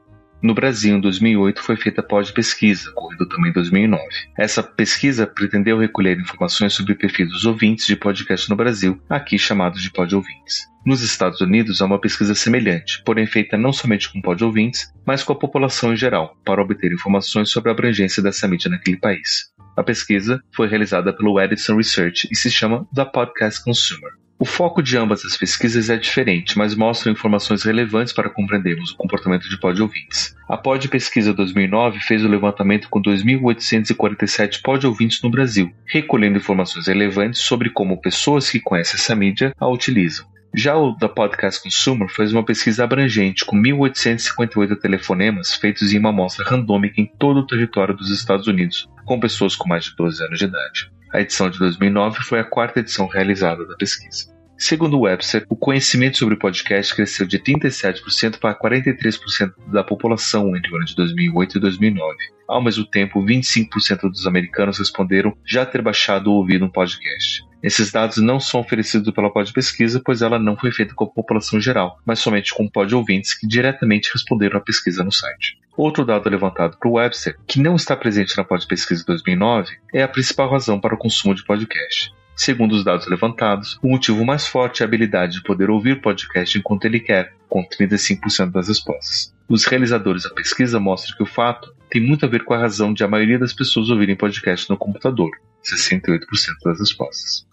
No 0.41 0.53
Brasil, 0.53 0.95
em 0.95 1.01
2008, 1.01 1.61
foi 1.61 1.75
feita 1.75 1.99
a 1.99 2.03
pós-pesquisa, 2.03 2.89
ocorrida 2.91 3.27
também 3.27 3.51
em 3.51 3.53
2009. 3.53 4.03
Essa 4.37 4.63
pesquisa 4.63 5.27
pretendeu 5.27 5.77
recolher 5.77 6.17
informações 6.17 6.73
sobre 6.73 6.93
o 6.93 6.97
perfil 6.97 7.27
dos 7.27 7.45
ouvintes 7.45 7.85
de 7.85 7.97
podcast 7.97 8.49
no 8.49 8.55
Brasil, 8.55 9.01
aqui 9.09 9.37
chamados 9.37 9.81
de 9.81 9.91
pod-ouvintes. 9.91 10.65
Nos 10.85 11.01
Estados 11.01 11.41
Unidos, 11.41 11.81
há 11.81 11.85
uma 11.85 11.99
pesquisa 11.99 12.33
semelhante, 12.33 13.03
porém 13.03 13.27
feita 13.27 13.57
não 13.57 13.73
somente 13.73 14.11
com 14.11 14.21
pod-ouvintes, 14.21 14.93
mas 15.05 15.23
com 15.23 15.33
a 15.33 15.39
população 15.39 15.91
em 15.91 15.97
geral, 15.97 16.37
para 16.45 16.61
obter 16.61 16.93
informações 16.93 17.51
sobre 17.51 17.69
a 17.69 17.73
abrangência 17.73 18.23
dessa 18.23 18.47
mídia 18.47 18.71
naquele 18.71 18.97
país. 18.97 19.51
A 19.75 19.83
pesquisa 19.83 20.41
foi 20.55 20.69
realizada 20.69 21.11
pelo 21.11 21.39
Edison 21.39 21.75
Research 21.75 22.29
e 22.31 22.35
se 22.35 22.49
chama 22.49 22.87
The 22.95 23.05
Podcast 23.05 23.61
Consumer. 23.61 24.28
O 24.41 24.45
foco 24.45 24.81
de 24.81 24.95
ambas 24.95 25.25
as 25.25 25.35
pesquisas 25.35 25.89
é 25.89 25.97
diferente, 25.97 26.57
mas 26.57 26.73
mostram 26.73 27.11
informações 27.11 27.63
relevantes 27.63 28.13
para 28.13 28.29
compreendermos 28.29 28.91
o 28.91 28.95
comportamento 28.95 29.49
de 29.49 29.59
pod-ouvintes. 29.59 30.33
A 30.47 30.55
Pod 30.55 30.87
Pesquisa 30.87 31.33
2009 31.33 31.99
fez 31.99 32.23
o 32.23 32.29
levantamento 32.29 32.87
com 32.89 33.01
2.847 33.01 34.61
pod-ouvintes 34.61 35.21
no 35.21 35.29
Brasil, 35.29 35.69
recolhendo 35.85 36.37
informações 36.37 36.87
relevantes 36.87 37.41
sobre 37.41 37.69
como 37.69 37.99
pessoas 37.99 38.49
que 38.49 38.61
conhecem 38.61 38.97
essa 38.97 39.13
mídia 39.13 39.53
a 39.59 39.67
utilizam. 39.67 40.25
Já 40.55 40.77
o 40.77 40.95
da 40.95 41.09
Podcast 41.09 41.61
Consumer 41.61 42.07
fez 42.07 42.31
uma 42.31 42.45
pesquisa 42.45 42.85
abrangente 42.85 43.43
com 43.43 43.57
1.858 43.57 44.79
telefonemas 44.79 45.53
feitos 45.53 45.91
em 45.91 45.99
uma 45.99 46.11
amostra 46.11 46.45
randômica 46.45 47.01
em 47.01 47.05
todo 47.05 47.41
o 47.41 47.45
território 47.45 47.93
dos 47.93 48.09
Estados 48.09 48.47
Unidos, 48.47 48.87
com 49.03 49.19
pessoas 49.19 49.53
com 49.57 49.67
mais 49.67 49.83
de 49.83 49.95
12 49.97 50.23
anos 50.23 50.39
de 50.39 50.45
idade. 50.45 50.98
A 51.11 51.21
edição 51.21 51.49
de 51.49 51.57
2009 51.57 52.19
foi 52.19 52.39
a 52.39 52.43
quarta 52.43 52.79
edição 52.79 53.07
realizada 53.07 53.65
da 53.65 53.75
pesquisa. 53.75 54.31
Segundo 54.55 54.99
Webster, 54.99 55.45
o 55.49 55.55
conhecimento 55.55 56.17
sobre 56.17 56.35
podcast 56.35 56.93
cresceu 56.93 57.25
de 57.25 57.39
37% 57.39 58.39
para 58.39 58.53
43% 58.53 59.53
da 59.71 59.83
população 59.83 60.55
entre 60.55 60.71
o 60.71 60.75
ano 60.75 60.85
de 60.85 60.95
2008 60.95 61.57
e 61.57 61.61
2009. 61.61 62.17
Ao 62.47 62.61
mesmo 62.61 62.85
tempo, 62.85 63.23
25% 63.23 64.01
dos 64.01 64.27
americanos 64.27 64.77
responderam 64.77 65.35
já 65.45 65.65
ter 65.65 65.81
baixado 65.81 66.29
ou 66.29 66.37
ouvido 66.37 66.65
um 66.65 66.69
podcast. 66.69 67.43
Esses 67.63 67.91
dados 67.91 68.17
não 68.17 68.39
são 68.39 68.59
oferecidos 68.59 69.13
pela 69.13 69.31
Pod 69.31 69.51
Pesquisa, 69.51 70.01
pois 70.03 70.21
ela 70.21 70.37
não 70.37 70.55
foi 70.55 70.71
feita 70.71 70.93
com 70.93 71.05
a 71.05 71.09
população 71.09 71.59
geral, 71.59 71.97
mas 72.05 72.19
somente 72.19 72.53
com 72.53 72.69
pod 72.69 72.93
ouvintes 72.93 73.33
que 73.33 73.47
diretamente 73.47 74.11
responderam 74.13 74.57
à 74.57 74.61
pesquisa 74.61 75.03
no 75.03 75.11
site. 75.11 75.57
Outro 75.79 76.03
dado 76.03 76.29
levantado 76.29 76.75
por 76.77 76.91
Webster, 76.91 77.37
que 77.47 77.61
não 77.61 77.77
está 77.77 77.95
presente 77.95 78.35
na 78.35 78.43
Pod 78.43 78.67
Pesquisa 78.67 79.01
2009, 79.07 79.77
é 79.93 80.03
a 80.03 80.09
principal 80.09 80.51
razão 80.51 80.77
para 80.77 80.93
o 80.93 80.97
consumo 80.97 81.33
de 81.33 81.45
podcast. 81.45 82.11
Segundo 82.35 82.73
os 82.73 82.83
dados 82.83 83.07
levantados, 83.07 83.79
o 83.81 83.87
motivo 83.87 84.25
mais 84.25 84.45
forte 84.45 84.81
é 84.81 84.83
a 84.83 84.87
habilidade 84.87 85.35
de 85.35 85.43
poder 85.43 85.69
ouvir 85.69 86.01
podcast 86.01 86.57
enquanto 86.57 86.83
ele 86.83 86.99
quer, 86.99 87.33
com 87.47 87.65
35% 87.65 88.51
das 88.51 88.67
respostas. 88.67 89.33
Os 89.47 89.63
realizadores 89.63 90.23
da 90.23 90.31
pesquisa 90.31 90.81
mostram 90.81 91.15
que 91.15 91.23
o 91.23 91.25
fato 91.25 91.73
tem 91.89 92.05
muito 92.05 92.25
a 92.25 92.29
ver 92.29 92.43
com 92.43 92.53
a 92.53 92.57
razão 92.57 92.93
de 92.93 93.05
a 93.05 93.07
maioria 93.07 93.39
das 93.39 93.53
pessoas 93.53 93.89
ouvirem 93.89 94.17
podcast 94.17 94.69
no 94.69 94.75
computador, 94.75 95.31
68% 95.63 96.19
das 96.65 96.77
respostas. 96.77 97.47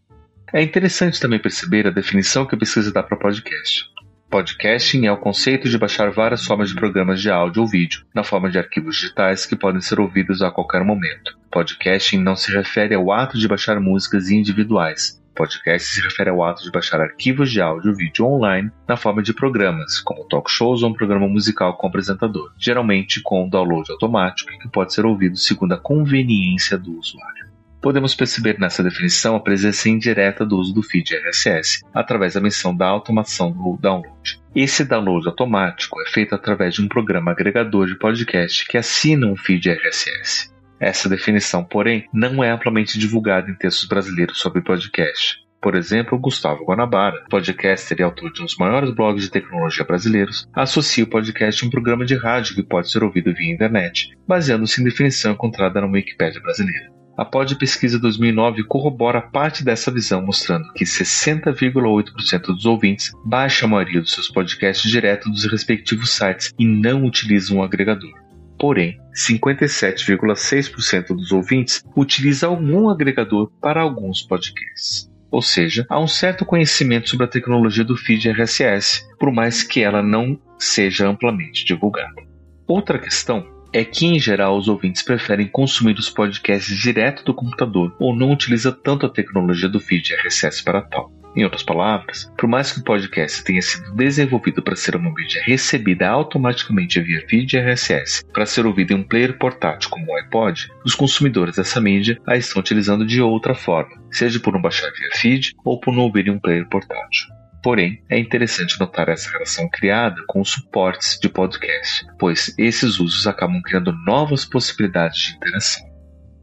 É 0.53 0.61
interessante 0.61 1.21
também 1.21 1.39
perceber 1.39 1.87
a 1.87 1.91
definição 1.91 2.45
que 2.45 2.57
a 2.57 2.59
pesquisa 2.59 2.93
dá 2.93 3.05
para 3.05 3.17
podcast. 3.17 3.89
Podcasting 4.29 5.07
é 5.07 5.13
o 5.13 5.17
conceito 5.17 5.69
de 5.69 5.79
baixar 5.79 6.11
várias 6.11 6.45
formas 6.45 6.71
de 6.71 6.75
programas 6.75 7.23
de 7.23 7.31
áudio 7.31 7.63
ou 7.63 7.69
vídeo, 7.69 8.05
na 8.13 8.25
forma 8.25 8.51
de 8.51 8.59
arquivos 8.59 8.97
digitais 8.97 9.47
que 9.47 9.55
podem 9.55 9.81
ser 9.81 10.01
ouvidos 10.01 10.43
a 10.43 10.51
qualquer 10.51 10.85
momento. 10.85 11.39
Podcasting 11.49 12.19
não 12.19 12.35
se 12.35 12.51
refere 12.51 12.97
ao 12.97 13.13
ato 13.13 13.39
de 13.39 13.47
baixar 13.47 13.79
músicas 13.79 14.29
individuais. 14.29 15.23
Podcast 15.33 15.95
se 15.95 16.03
refere 16.03 16.31
ao 16.31 16.43
ato 16.43 16.65
de 16.65 16.73
baixar 16.73 17.01
arquivos 17.01 17.53
de 17.53 17.61
áudio 17.61 17.93
ou 17.93 17.97
vídeo 17.97 18.27
online 18.27 18.73
na 18.89 18.97
forma 18.97 19.23
de 19.23 19.33
programas, 19.33 20.01
como 20.01 20.25
talk 20.25 20.51
shows 20.51 20.83
ou 20.83 20.91
um 20.91 20.95
programa 20.95 21.29
musical 21.29 21.77
com 21.77 21.87
apresentador, 21.87 22.53
geralmente 22.59 23.23
com 23.23 23.49
download 23.49 23.93
automático 23.93 24.51
que 24.59 24.69
pode 24.69 24.93
ser 24.93 25.07
ouvido 25.07 25.37
segundo 25.37 25.75
a 25.75 25.79
conveniência 25.79 26.77
do 26.77 26.99
usuário. 26.99 27.46
Podemos 27.81 28.15
perceber 28.15 28.59
nessa 28.59 28.83
definição 28.83 29.37
a 29.37 29.41
presença 29.41 29.89
indireta 29.89 30.45
do 30.45 30.59
uso 30.59 30.75
do 30.75 30.83
feed 30.83 31.15
RSS, 31.15 31.81
através 31.95 32.35
da 32.35 32.41
menção 32.41 32.77
da 32.77 32.87
automação 32.87 33.53
do 33.53 33.79
download. 33.81 34.41
Esse 34.55 34.85
download 34.85 35.29
automático 35.29 36.01
é 36.01 36.07
feito 36.07 36.35
através 36.35 36.75
de 36.75 36.83
um 36.83 36.89
programa 36.89 37.31
agregador 37.31 37.87
de 37.87 37.99
podcast 37.99 38.67
que 38.67 38.79
assina 38.79 39.27
um 39.27 39.37
feed 39.37 39.69
RSS. 39.71 40.51
Essa 40.81 41.09
definição, 41.09 41.65
porém, 41.65 42.07
não 42.13 42.43
é 42.43 42.51
amplamente 42.51 42.99
divulgada 42.99 43.51
em 43.51 43.55
textos 43.55 43.87
brasileiros 43.87 44.39
sobre 44.39 44.61
podcast. 44.61 45.47
Por 45.61 45.75
exemplo, 45.75 46.19
Gustavo 46.19 46.65
Guanabara, 46.65 47.25
podcaster 47.31 47.99
e 47.99 48.03
autor 48.03 48.33
de 48.33 48.41
um 48.41 48.45
dos 48.45 48.57
maiores 48.57 48.95
blogs 48.95 49.25
de 49.25 49.31
tecnologia 49.31 49.85
brasileiros, 49.85 50.47
associa 50.55 51.05
o 51.05 51.09
podcast 51.09 51.65
a 51.65 51.67
um 51.67 51.71
programa 51.71 52.05
de 52.05 52.15
rádio 52.15 52.55
que 52.55 52.63
pode 52.63 52.91
ser 52.91 53.03
ouvido 53.03 53.35
via 53.35 53.53
internet, 53.53 54.17
baseando-se 54.29 54.81
em 54.81 54.85
definição 54.85 55.33
encontrada 55.33 55.81
na 55.81 55.87
Wikipédia 55.87 56.41
brasileira. 56.41 56.96
A 57.17 57.25
Pod 57.25 57.57
Pesquisa 57.57 57.99
2009 57.99 58.65
corrobora 58.65 59.23
parte 59.23 59.65
dessa 59.65 59.91
visão, 59.91 60.21
mostrando 60.21 60.71
que 60.75 60.85
60,8% 60.85 62.43
dos 62.43 62.67
ouvintes 62.67 63.11
baixam 63.25 63.69
a 63.69 63.73
maioria 63.73 64.03
dos 64.03 64.13
seus 64.13 64.29
podcasts 64.29 64.91
direto 64.91 65.31
dos 65.31 65.47
respectivos 65.47 66.11
sites 66.11 66.53
e 66.59 66.67
não 66.67 67.07
utilizam 67.07 67.57
um 67.57 67.63
agregador. 67.63 68.13
Porém, 68.59 69.01
57,6% 69.15 71.07
dos 71.09 71.33
ouvintes 71.33 71.83
utiliza 71.97 72.49
algum 72.49 72.91
agregador 72.91 73.51
para 73.63 73.81
alguns 73.81 74.21
podcasts. 74.21 75.11
ou 75.31 75.43
seja, 75.43 75.87
há 75.89 75.99
um 75.99 76.07
certo 76.07 76.45
conhecimento 76.45 77.11
sobre 77.11 77.27
a 77.27 77.29
tecnologia 77.29 77.85
do 77.85 77.97
feed 77.97 78.31
RSS, 78.31 79.07
por 79.19 79.33
mais 79.33 79.63
que 79.63 79.83
ela 79.83 80.03
não 80.03 80.39
seja 80.59 81.09
amplamente 81.09 81.65
divulgada. 81.65 82.23
Outra 82.67 82.99
questão 82.99 83.56
é 83.77 83.85
que, 83.85 84.07
em 84.07 84.19
geral, 84.19 84.57
os 84.57 84.69
ouvintes 84.69 85.03
preferem 85.03 85.47
consumir 85.47 85.99
os 85.99 86.09
podcasts 86.09 86.75
direto 86.75 87.23
do 87.23 87.35
computador 87.35 87.95
ou 88.01 88.17
não 88.17 88.33
utiliza 88.33 88.73
tanto 88.73 89.05
a 89.05 89.09
tecnologia 89.11 89.69
do 89.69 89.79
feed 89.79 90.15
RSS 90.15 90.65
para 90.65 90.81
tal. 90.81 91.13
Em 91.37 91.45
outras 91.45 91.63
palavras, 91.63 92.33
por 92.39 92.49
mais 92.49 92.73
que 92.73 92.81
o 92.81 92.83
podcast 92.83 93.45
tenha 93.45 93.61
sido 93.61 93.95
desenvolvido 93.95 94.63
para 94.63 94.75
ser 94.75 94.97
uma 94.97 95.13
mídia 95.13 95.43
recebida 95.45 96.09
automaticamente 96.09 96.99
via 97.03 97.23
feed 97.29 97.55
RSS 97.59 98.25
para 98.33 98.47
ser 98.47 98.65
ouvida 98.65 98.95
em 98.95 98.97
um 98.97 99.05
player 99.05 99.37
portátil 99.37 99.91
como 99.91 100.11
o 100.11 100.17
iPod, 100.17 100.73
os 100.83 100.95
consumidores 100.95 101.57
dessa 101.57 101.79
mídia 101.79 102.19
a 102.27 102.35
estão 102.35 102.61
utilizando 102.61 103.05
de 103.05 103.21
outra 103.21 103.55
forma, 103.55 103.95
seja 104.11 104.41
por 104.41 104.55
não 104.55 104.63
baixar 104.63 104.91
via 104.91 105.11
feed 105.13 105.53
ou 105.63 105.79
por 105.79 105.93
não 105.93 106.05
ouvir 106.05 106.29
em 106.29 106.31
um 106.31 106.39
player 106.39 106.67
portátil. 106.67 107.27
Porém, 107.67 108.01
é 108.09 108.17
interessante 108.17 108.79
notar 108.79 109.09
essa 109.09 109.29
relação 109.29 109.69
criada 109.69 110.23
com 110.29 110.41
os 110.41 110.51
suportes 110.51 111.19
de 111.21 111.29
podcast, 111.29 112.07
pois 112.17 112.55
esses 112.57 113.01
usos 113.01 113.27
acabam 113.27 113.61
criando 113.61 113.93
novas 114.05 114.45
possibilidades 114.45 115.21
de 115.21 115.35
interação. 115.35 115.85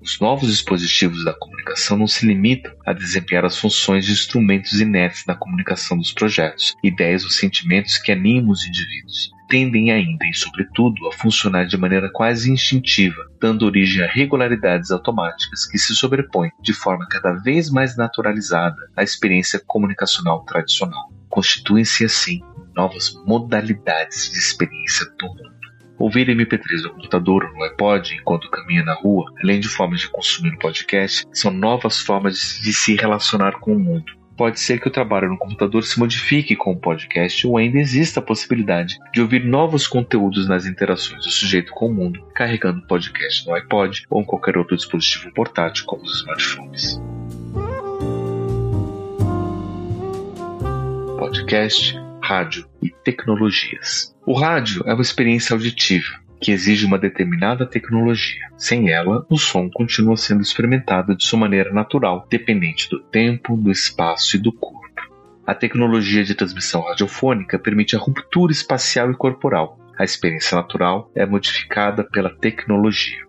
Os 0.01 0.19
novos 0.19 0.49
dispositivos 0.49 1.23
da 1.23 1.31
comunicação 1.33 1.97
não 1.97 2.07
se 2.07 2.25
limitam 2.25 2.75
a 2.85 2.91
desempenhar 2.91 3.45
as 3.45 3.57
funções 3.57 4.05
de 4.05 4.11
instrumentos 4.11 4.81
inertes 4.81 5.23
na 5.25 5.33
comunicação 5.33 5.97
dos 5.97 6.11
projetos, 6.11 6.75
ideias 6.83 7.23
ou 7.23 7.29
sentimentos 7.29 7.97
que 7.97 8.11
animam 8.11 8.51
os 8.51 8.67
indivíduos. 8.67 9.31
Tendem 9.53 9.91
ainda 9.91 10.25
e, 10.25 10.33
sobretudo, 10.33 11.07
a 11.07 11.11
funcionar 11.11 11.67
de 11.67 11.77
maneira 11.77 12.09
quase 12.09 12.51
instintiva, 12.51 13.29
dando 13.39 13.67
origem 13.67 14.03
a 14.03 14.07
regularidades 14.07 14.89
automáticas 14.89 15.67
que 15.67 15.77
se 15.77 15.93
sobrepõem 15.93 16.49
de 16.59 16.73
forma 16.73 17.05
cada 17.07 17.33
vez 17.33 17.69
mais 17.69 17.95
naturalizada 17.95 18.89
à 18.97 19.03
experiência 19.03 19.61
comunicacional 19.67 20.43
tradicional. 20.43 21.07
Constituem-se, 21.29 22.03
assim, 22.03 22.41
novas 22.75 23.13
modalidades 23.27 24.31
de 24.31 24.39
experiência 24.39 25.05
do 25.19 25.27
mundo. 25.27 25.53
Ouvir 25.99 26.29
MP3 26.29 26.81
no 26.81 26.89
computador 26.95 27.45
ou 27.45 27.53
no 27.53 27.63
iPod 27.65 28.15
enquanto 28.15 28.49
caminha 28.49 28.83
na 28.83 28.95
rua, 28.95 29.31
além 29.43 29.59
de 29.59 29.69
formas 29.69 29.99
de 29.99 30.09
consumir 30.09 30.51
um 30.51 30.57
podcast, 30.57 31.27
são 31.31 31.51
novas 31.51 31.99
formas 31.99 32.59
de 32.59 32.73
se 32.73 32.95
relacionar 32.95 33.59
com 33.59 33.75
o 33.75 33.79
mundo. 33.79 34.22
Pode 34.35 34.59
ser 34.59 34.79
que 34.79 34.87
o 34.87 34.91
trabalho 34.91 35.29
no 35.29 35.37
computador 35.37 35.83
se 35.83 35.99
modifique 35.99 36.55
com 36.55 36.71
o 36.71 36.79
podcast 36.79 37.45
ou 37.45 37.57
ainda 37.57 37.77
exista 37.77 38.19
a 38.19 38.23
possibilidade 38.23 38.97
de 39.13 39.21
ouvir 39.21 39.45
novos 39.45 39.85
conteúdos 39.85 40.47
nas 40.47 40.65
interações 40.65 41.23
do 41.23 41.31
sujeito 41.31 41.71
com 41.71 41.87
o 41.87 41.93
mundo, 41.93 42.25
carregando 42.33 42.79
o 42.79 42.87
podcast 42.87 43.47
no 43.47 43.53
iPod 43.53 44.05
ou 44.09 44.21
em 44.21 44.25
qualquer 44.25 44.57
outro 44.57 44.75
dispositivo 44.75 45.31
portátil 45.33 45.85
como 45.85 46.03
os 46.03 46.19
smartphones. 46.21 47.01
Podcast, 51.19 51.95
rádio 52.21 52.67
e 52.81 52.89
tecnologias. 52.89 54.15
O 54.25 54.33
rádio 54.33 54.83
é 54.87 54.93
uma 54.93 55.01
experiência 55.01 55.53
auditiva 55.53 56.22
que 56.43 56.51
exige 56.51 56.85
uma 56.85 56.99
determinada 56.99 57.65
tecnologia. 57.65 58.49
Sem 58.57 58.89
ela, 58.89 59.25
o 59.29 59.37
som 59.37 59.69
continua 59.69 60.17
sendo 60.17 60.41
experimentado 60.41 61.15
de 61.15 61.25
sua 61.25 61.39
maneira 61.39 61.71
natural, 61.71 62.27
dependente 62.29 62.89
do 62.89 62.99
tempo, 62.99 63.55
do 63.55 63.71
espaço 63.71 64.35
e 64.35 64.39
do 64.39 64.51
corpo. 64.51 64.83
A 65.47 65.55
tecnologia 65.55 66.21
de 66.21 66.35
transmissão 66.35 66.81
radiofônica 66.81 67.57
permite 67.57 67.95
a 67.95 67.99
ruptura 67.99 68.51
espacial 68.51 69.09
e 69.09 69.15
corporal. 69.15 69.79
A 69.97 70.03
experiência 70.03 70.57
natural 70.57 71.09
é 71.15 71.25
modificada 71.25 72.03
pela 72.03 72.29
tecnologia. 72.29 73.23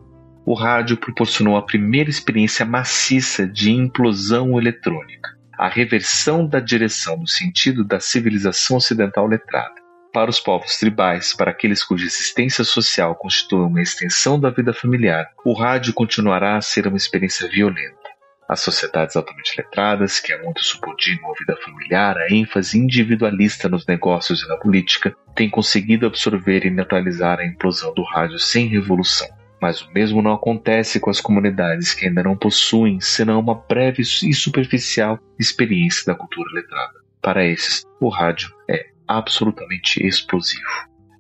O 0.45 0.55
rádio 0.55 0.97
proporcionou 0.97 1.57
a 1.57 1.63
primeira 1.63 2.11
experiência 2.11 2.67
maciça 2.67 3.47
de 3.47 3.71
implosão 3.71 4.59
eletrônica, 4.59 5.31
a 5.57 5.69
reversão 5.69 6.47
da 6.49 6.59
direção 6.59 7.17
no 7.17 7.29
sentido 7.29 7.85
da 7.85 8.01
civilização 8.01 8.77
ocidental 8.77 9.27
letrada 9.29 9.84
para 10.15 10.31
os 10.31 10.39
povos 10.39 10.79
tribais, 10.79 11.35
para 11.35 11.51
aqueles 11.51 11.83
cuja 11.83 12.07
existência 12.07 12.63
social 12.63 13.17
constitui 13.17 13.67
uma 13.67 13.83
extensão 13.83 14.39
da 14.39 14.49
vida 14.49 14.73
familiar, 14.73 15.29
o 15.45 15.53
rádio 15.53 15.93
continuará 15.93 16.57
a 16.57 16.61
ser 16.61 16.87
uma 16.87 16.97
experiência 16.97 17.49
violenta. 17.49 17.99
As 18.49 18.61
sociedades 18.61 19.17
altamente 19.17 19.55
letradas, 19.59 20.21
que 20.21 20.33
há 20.33 20.41
muito 20.41 20.63
subordinam 20.63 21.29
a 21.29 21.35
vida 21.37 21.61
familiar, 21.61 22.17
a 22.17 22.33
ênfase 22.33 22.79
individualista 22.79 23.69
nos 23.69 23.85
negócios 23.87 24.43
e 24.43 24.49
na 24.49 24.57
política, 24.57 25.17
têm 25.35 25.51
conseguido 25.51 26.07
absorver 26.07 26.65
e 26.65 26.71
neutralizar 26.71 27.41
a 27.41 27.45
implosão 27.45 27.93
do 27.93 28.05
rádio 28.05 28.39
sem 28.39 28.69
revolução. 28.69 29.27
Mas 29.61 29.83
o 29.83 29.91
mesmo 29.93 30.23
não 30.23 30.35
acontece 30.35 31.01
com 31.01 31.11
as 31.11 31.21
comunidades 31.21 31.93
que 31.93 32.07
ainda 32.07 32.23
não 32.23 32.37
possuem, 32.37 33.01
senão 33.01 33.41
uma 33.41 33.57
breve 33.57 34.03
e 34.03 34.33
superficial 34.33 35.19
experiência 35.41 36.05
da 36.07 36.15
cultura 36.15 36.53
letrada. 36.53 37.01
Para 37.21 37.45
esses, 37.45 37.83
o 37.99 38.09
rádio 38.09 38.55
é 38.71 38.94
absolutamente 39.07 40.05
explosivo. 40.07 40.63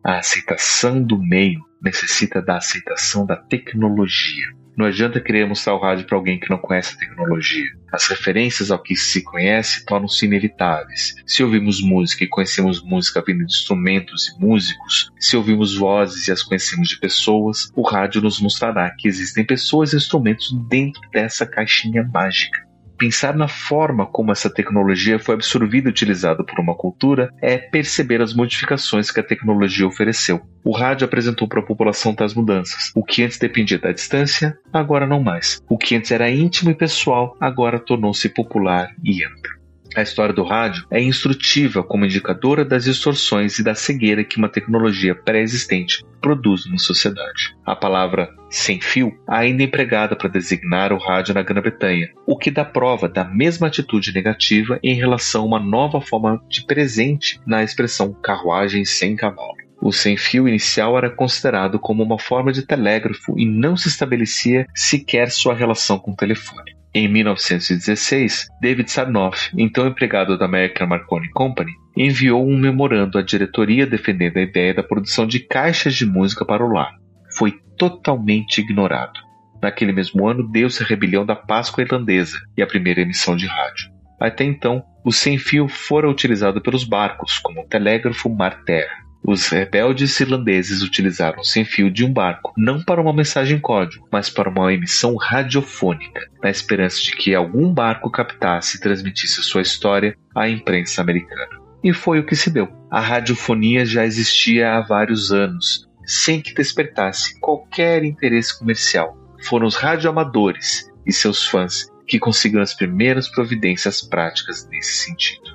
A 0.04 0.18
aceitação 0.18 1.02
do 1.02 1.18
meio 1.18 1.60
necessita 1.82 2.40
da 2.40 2.56
aceitação 2.56 3.26
da 3.26 3.36
tecnologia. 3.36 4.54
Não 4.76 4.86
adianta 4.86 5.20
querer 5.20 5.46
mostrar 5.46 5.74
o 5.74 5.78
rádio 5.78 6.04
para 6.04 6.16
alguém 6.18 6.38
que 6.38 6.50
não 6.50 6.58
conhece 6.58 6.94
a 6.94 6.98
tecnologia. 6.98 7.70
As 7.92 8.08
referências 8.08 8.72
ao 8.72 8.82
que 8.82 8.96
se 8.96 9.22
conhece 9.22 9.84
tornam-se 9.86 10.26
inevitáveis. 10.26 11.14
Se 11.24 11.44
ouvimos 11.44 11.80
música 11.80 12.24
e 12.24 12.28
conhecemos 12.28 12.82
música 12.82 13.22
vindo 13.24 13.46
de 13.46 13.52
instrumentos 13.52 14.28
e 14.28 14.40
músicos, 14.44 15.12
se 15.18 15.36
ouvimos 15.36 15.76
vozes 15.76 16.26
e 16.26 16.32
as 16.32 16.42
conhecemos 16.42 16.88
de 16.88 16.98
pessoas, 16.98 17.68
o 17.76 17.82
rádio 17.82 18.20
nos 18.20 18.40
mostrará 18.40 18.90
que 18.98 19.06
existem 19.06 19.44
pessoas 19.44 19.92
e 19.92 19.96
instrumentos 19.96 20.52
dentro 20.68 21.00
dessa 21.12 21.46
caixinha 21.46 22.02
mágica. 22.12 22.63
Pensar 22.96 23.34
na 23.34 23.48
forma 23.48 24.06
como 24.06 24.30
essa 24.30 24.48
tecnologia 24.48 25.18
foi 25.18 25.34
absorvida 25.34 25.88
e 25.88 25.90
utilizada 25.90 26.44
por 26.44 26.60
uma 26.60 26.74
cultura 26.74 27.30
é 27.42 27.58
perceber 27.58 28.22
as 28.22 28.34
modificações 28.34 29.10
que 29.10 29.20
a 29.20 29.24
tecnologia 29.24 29.86
ofereceu. 29.86 30.40
O 30.64 30.72
rádio 30.72 31.04
apresentou 31.04 31.48
para 31.48 31.60
a 31.60 31.64
população 31.64 32.14
tais 32.14 32.34
mudanças. 32.34 32.92
O 32.94 33.04
que 33.04 33.22
antes 33.22 33.38
dependia 33.38 33.78
da 33.78 33.92
distância, 33.92 34.56
agora 34.72 35.06
não 35.06 35.22
mais. 35.22 35.60
O 35.68 35.76
que 35.76 35.96
antes 35.96 36.10
era 36.10 36.30
íntimo 36.30 36.70
e 36.70 36.74
pessoal, 36.74 37.36
agora 37.40 37.78
tornou-se 37.78 38.28
popular 38.28 38.88
e 39.02 39.24
amplo. 39.24 39.63
A 39.94 40.02
história 40.02 40.34
do 40.34 40.42
rádio 40.42 40.84
é 40.90 41.00
instrutiva 41.00 41.82
como 41.84 42.04
indicadora 42.04 42.64
das 42.64 42.84
distorções 42.84 43.60
e 43.60 43.62
da 43.62 43.76
cegueira 43.76 44.24
que 44.24 44.38
uma 44.38 44.48
tecnologia 44.48 45.14
pré-existente 45.14 46.04
produz 46.20 46.66
numa 46.66 46.78
sociedade. 46.78 47.54
A 47.64 47.76
palavra 47.76 48.28
sem 48.50 48.80
fio 48.80 49.12
ainda 49.28 49.62
é 49.62 49.66
empregada 49.66 50.16
para 50.16 50.28
designar 50.28 50.92
o 50.92 50.98
rádio 50.98 51.32
na 51.34 51.42
Grã-Bretanha, 51.42 52.10
o 52.26 52.36
que 52.36 52.50
dá 52.50 52.64
prova 52.64 53.08
da 53.08 53.24
mesma 53.24 53.68
atitude 53.68 54.12
negativa 54.12 54.80
em 54.82 54.94
relação 54.94 55.42
a 55.42 55.46
uma 55.46 55.60
nova 55.60 56.00
forma 56.00 56.42
de 56.48 56.66
presente 56.66 57.38
na 57.46 57.62
expressão 57.62 58.12
carruagem 58.12 58.84
sem 58.84 59.14
cavalo. 59.14 59.54
O 59.80 59.92
sem-fio 59.92 60.48
inicial 60.48 60.96
era 60.96 61.10
considerado 61.10 61.78
como 61.78 62.02
uma 62.02 62.18
forma 62.18 62.50
de 62.50 62.62
telégrafo 62.62 63.38
e 63.38 63.44
não 63.44 63.76
se 63.76 63.86
estabelecia 63.86 64.66
sequer 64.74 65.30
sua 65.30 65.54
relação 65.54 65.98
com 65.98 66.12
o 66.12 66.16
telefone. 66.16 66.73
Em 66.96 67.08
1916, 67.08 68.46
David 68.60 68.88
Sarnoff, 68.88 69.50
então 69.58 69.88
empregado 69.88 70.38
da 70.38 70.44
American 70.44 70.86
Marconi 70.86 71.28
Company, 71.30 71.72
enviou 71.96 72.46
um 72.46 72.56
memorando 72.56 73.18
à 73.18 73.22
diretoria 73.22 73.84
defendendo 73.84 74.36
a 74.36 74.42
ideia 74.42 74.72
da 74.72 74.82
produção 74.82 75.26
de 75.26 75.40
caixas 75.40 75.96
de 75.96 76.06
música 76.06 76.44
para 76.44 76.64
o 76.64 76.72
lar. 76.72 76.92
Foi 77.36 77.58
totalmente 77.76 78.60
ignorado. 78.60 79.18
Naquele 79.60 79.92
mesmo 79.92 80.28
ano, 80.28 80.48
deu-se 80.52 80.84
a 80.84 80.86
rebelião 80.86 81.26
da 81.26 81.34
Páscoa 81.34 81.82
Irlandesa 81.82 82.38
e 82.56 82.62
a 82.62 82.66
primeira 82.66 83.00
emissão 83.00 83.34
de 83.34 83.46
rádio. 83.46 83.90
Até 84.20 84.44
então, 84.44 84.84
o 85.04 85.10
sem-fio 85.10 85.66
fora 85.66 86.08
utilizado 86.08 86.60
pelos 86.60 86.84
barcos, 86.84 87.40
como 87.40 87.66
telégrafo 87.66 88.30
mar-terra. 88.30 89.03
Os 89.26 89.48
rebeldes 89.48 90.20
irlandeses 90.20 90.82
utilizaram 90.82 91.40
o 91.40 91.44
sem-fio 91.44 91.90
de 91.90 92.04
um 92.04 92.12
barco 92.12 92.52
não 92.58 92.82
para 92.82 93.00
uma 93.00 93.12
mensagem 93.12 93.58
código, 93.58 94.06
mas 94.12 94.28
para 94.28 94.50
uma 94.50 94.70
emissão 94.70 95.16
radiofônica, 95.16 96.28
na 96.42 96.50
esperança 96.50 97.00
de 97.00 97.16
que 97.16 97.34
algum 97.34 97.72
barco 97.72 98.10
captasse 98.10 98.76
e 98.76 98.80
transmitisse 98.80 99.42
sua 99.42 99.62
história 99.62 100.14
à 100.34 100.46
imprensa 100.46 101.00
americana. 101.00 101.58
E 101.82 101.90
foi 101.94 102.18
o 102.18 102.26
que 102.26 102.36
se 102.36 102.50
deu. 102.50 102.68
A 102.90 103.00
radiofonia 103.00 103.86
já 103.86 104.04
existia 104.04 104.74
há 104.74 104.82
vários 104.82 105.32
anos, 105.32 105.88
sem 106.04 106.42
que 106.42 106.52
despertasse 106.52 107.40
qualquer 107.40 108.04
interesse 108.04 108.58
comercial. 108.58 109.16
Foram 109.44 109.66
os 109.66 109.74
radioamadores 109.74 110.92
e 111.06 111.12
seus 111.12 111.46
fãs 111.46 111.86
que 112.06 112.18
conseguiram 112.18 112.62
as 112.62 112.74
primeiras 112.74 113.26
providências 113.28 114.02
práticas 114.02 114.68
nesse 114.70 114.96
sentido. 114.96 115.53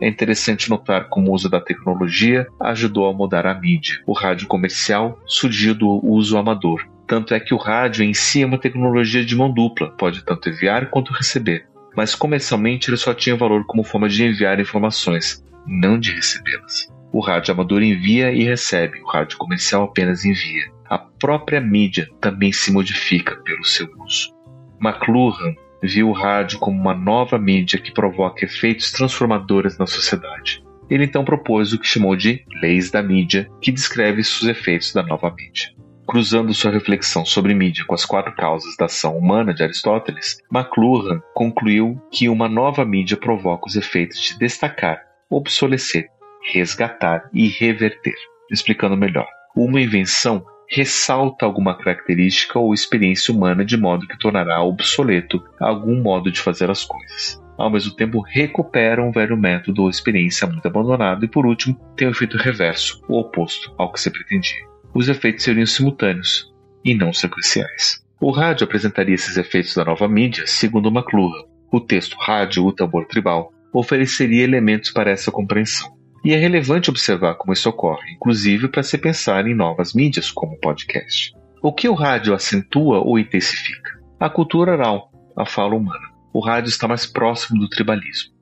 É 0.00 0.08
interessante 0.08 0.70
notar 0.70 1.08
como 1.08 1.30
o 1.30 1.34
uso 1.34 1.48
da 1.48 1.60
tecnologia 1.60 2.46
ajudou 2.60 3.08
a 3.08 3.12
mudar 3.12 3.46
a 3.46 3.54
mídia. 3.54 4.02
O 4.06 4.12
rádio 4.12 4.48
comercial 4.48 5.20
surgiu 5.26 5.74
do 5.74 6.00
uso 6.02 6.38
amador. 6.38 6.88
Tanto 7.06 7.34
é 7.34 7.40
que 7.40 7.52
o 7.52 7.58
rádio 7.58 8.04
em 8.04 8.14
si 8.14 8.42
é 8.42 8.46
uma 8.46 8.56
tecnologia 8.56 9.24
de 9.24 9.36
mão 9.36 9.52
dupla, 9.52 9.90
pode 9.90 10.24
tanto 10.24 10.48
enviar 10.48 10.88
quanto 10.90 11.12
receber. 11.12 11.66
Mas 11.96 12.14
comercialmente 12.14 12.88
ele 12.88 12.96
só 12.96 13.12
tinha 13.12 13.36
valor 13.36 13.66
como 13.66 13.84
forma 13.84 14.08
de 14.08 14.24
enviar 14.24 14.58
informações, 14.60 15.44
não 15.66 15.98
de 15.98 16.12
recebê-las. 16.12 16.88
O 17.12 17.20
rádio 17.20 17.52
amador 17.52 17.82
envia 17.82 18.32
e 18.32 18.44
recebe, 18.44 19.00
o 19.02 19.06
rádio 19.06 19.36
comercial 19.36 19.82
apenas 19.82 20.24
envia. 20.24 20.70
A 20.88 20.98
própria 20.98 21.60
mídia 21.60 22.08
também 22.20 22.52
se 22.52 22.72
modifica 22.72 23.36
pelo 23.42 23.64
seu 23.64 23.88
uso. 23.98 24.32
McLuhan 24.80 25.54
viu 25.82 26.08
o 26.08 26.12
rádio 26.12 26.58
como 26.58 26.78
uma 26.78 26.94
nova 26.94 27.38
mídia 27.38 27.80
que 27.80 27.92
provoca 27.92 28.44
efeitos 28.44 28.90
transformadores 28.92 29.78
na 29.78 29.86
sociedade. 29.86 30.62
Ele 30.88 31.04
então 31.04 31.24
propôs 31.24 31.72
o 31.72 31.78
que 31.78 31.86
chamou 31.86 32.16
de 32.16 32.44
Leis 32.60 32.90
da 32.90 33.02
Mídia, 33.02 33.48
que 33.60 33.70
descreve 33.70 34.20
os 34.20 34.42
efeitos 34.42 34.92
da 34.92 35.02
nova 35.02 35.30
mídia. 35.30 35.70
Cruzando 36.06 36.52
sua 36.52 36.72
reflexão 36.72 37.24
sobre 37.24 37.54
mídia 37.54 37.84
com 37.86 37.94
as 37.94 38.04
quatro 38.04 38.34
causas 38.34 38.76
da 38.76 38.86
ação 38.86 39.16
humana 39.16 39.54
de 39.54 39.62
Aristóteles, 39.62 40.38
McLuhan 40.52 41.22
concluiu 41.32 42.02
que 42.10 42.28
uma 42.28 42.48
nova 42.48 42.84
mídia 42.84 43.16
provoca 43.16 43.68
os 43.68 43.76
efeitos 43.76 44.20
de 44.20 44.36
destacar, 44.36 45.00
obsolescer, 45.30 46.08
resgatar 46.52 47.30
e 47.32 47.46
reverter. 47.46 48.16
Explicando 48.50 48.96
melhor, 48.96 49.28
uma 49.54 49.80
invenção 49.80 50.44
ressalta 50.70 51.44
alguma 51.44 51.76
característica 51.76 52.58
ou 52.58 52.72
experiência 52.72 53.34
humana 53.34 53.64
de 53.64 53.76
modo 53.76 54.06
que 54.06 54.18
tornará 54.18 54.62
obsoleto 54.62 55.42
algum 55.58 56.00
modo 56.00 56.30
de 56.30 56.40
fazer 56.40 56.70
as 56.70 56.84
coisas. 56.84 57.42
Ao 57.58 57.68
mesmo 57.68 57.94
tempo, 57.94 58.20
recupera 58.20 59.02
um 59.02 59.12
velho 59.12 59.36
método 59.36 59.82
ou 59.82 59.90
experiência 59.90 60.46
muito 60.46 60.66
abandonado 60.66 61.24
e, 61.24 61.28
por 61.28 61.44
último, 61.44 61.78
tem 61.96 62.08
o 62.08 62.12
efeito 62.12 62.38
reverso, 62.38 63.02
o 63.08 63.18
oposto 63.18 63.74
ao 63.76 63.92
que 63.92 64.00
se 64.00 64.10
pretendia 64.10 64.70
os 64.94 65.08
efeitos 65.08 65.44
seriam 65.44 65.66
simultâneos 65.66 66.52
e 66.84 66.94
não 66.94 67.12
sequenciais. 67.12 68.04
O 68.20 68.30
rádio 68.30 68.64
apresentaria 68.64 69.14
esses 69.14 69.36
efeitos 69.36 69.74
da 69.74 69.84
nova 69.84 70.08
mídia, 70.08 70.46
segundo 70.46 70.88
McLuhan. 70.88 71.44
O 71.72 71.80
texto 71.80 72.16
Rádio, 72.18 72.66
o 72.66 72.72
tambor 72.72 73.06
tribal, 73.06 73.52
ofereceria 73.72 74.42
elementos 74.42 74.90
para 74.90 75.10
essa 75.10 75.30
compreensão. 75.30 75.96
E 76.24 76.34
é 76.34 76.36
relevante 76.36 76.90
observar 76.90 77.34
como 77.34 77.52
isso 77.52 77.68
ocorre, 77.68 78.12
inclusive 78.12 78.68
para 78.68 78.82
se 78.82 78.98
pensar 78.98 79.46
em 79.46 79.54
novas 79.54 79.94
mídias 79.94 80.30
como 80.30 80.54
o 80.54 80.60
podcast. 80.60 81.34
O 81.62 81.72
que 81.72 81.88
o 81.88 81.94
rádio 81.94 82.34
acentua 82.34 82.98
ou 82.98 83.18
intensifica? 83.18 83.98
A 84.18 84.28
cultura 84.28 84.72
oral, 84.72 85.10
a 85.36 85.46
fala 85.46 85.74
humana. 85.74 86.10
O 86.32 86.40
rádio 86.40 86.68
está 86.68 86.86
mais 86.86 87.06
próximo 87.06 87.58
do 87.58 87.68
tribalismo. 87.68 88.32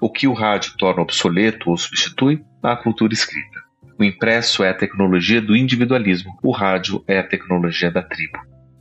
O 0.00 0.10
que 0.10 0.26
o 0.26 0.32
rádio 0.32 0.74
torna 0.78 1.02
obsoleto 1.02 1.70
ou 1.70 1.76
substitui? 1.76 2.42
A 2.62 2.76
cultura 2.76 3.12
escrita. 3.12 3.62
O 3.98 4.04
impresso 4.04 4.64
é 4.64 4.70
a 4.70 4.74
tecnologia 4.74 5.40
do 5.40 5.56
individualismo, 5.56 6.36
o 6.42 6.50
rádio 6.50 7.04
é 7.06 7.18
a 7.18 7.26
tecnologia 7.26 7.90
da 7.90 8.02
tribo. 8.02 8.38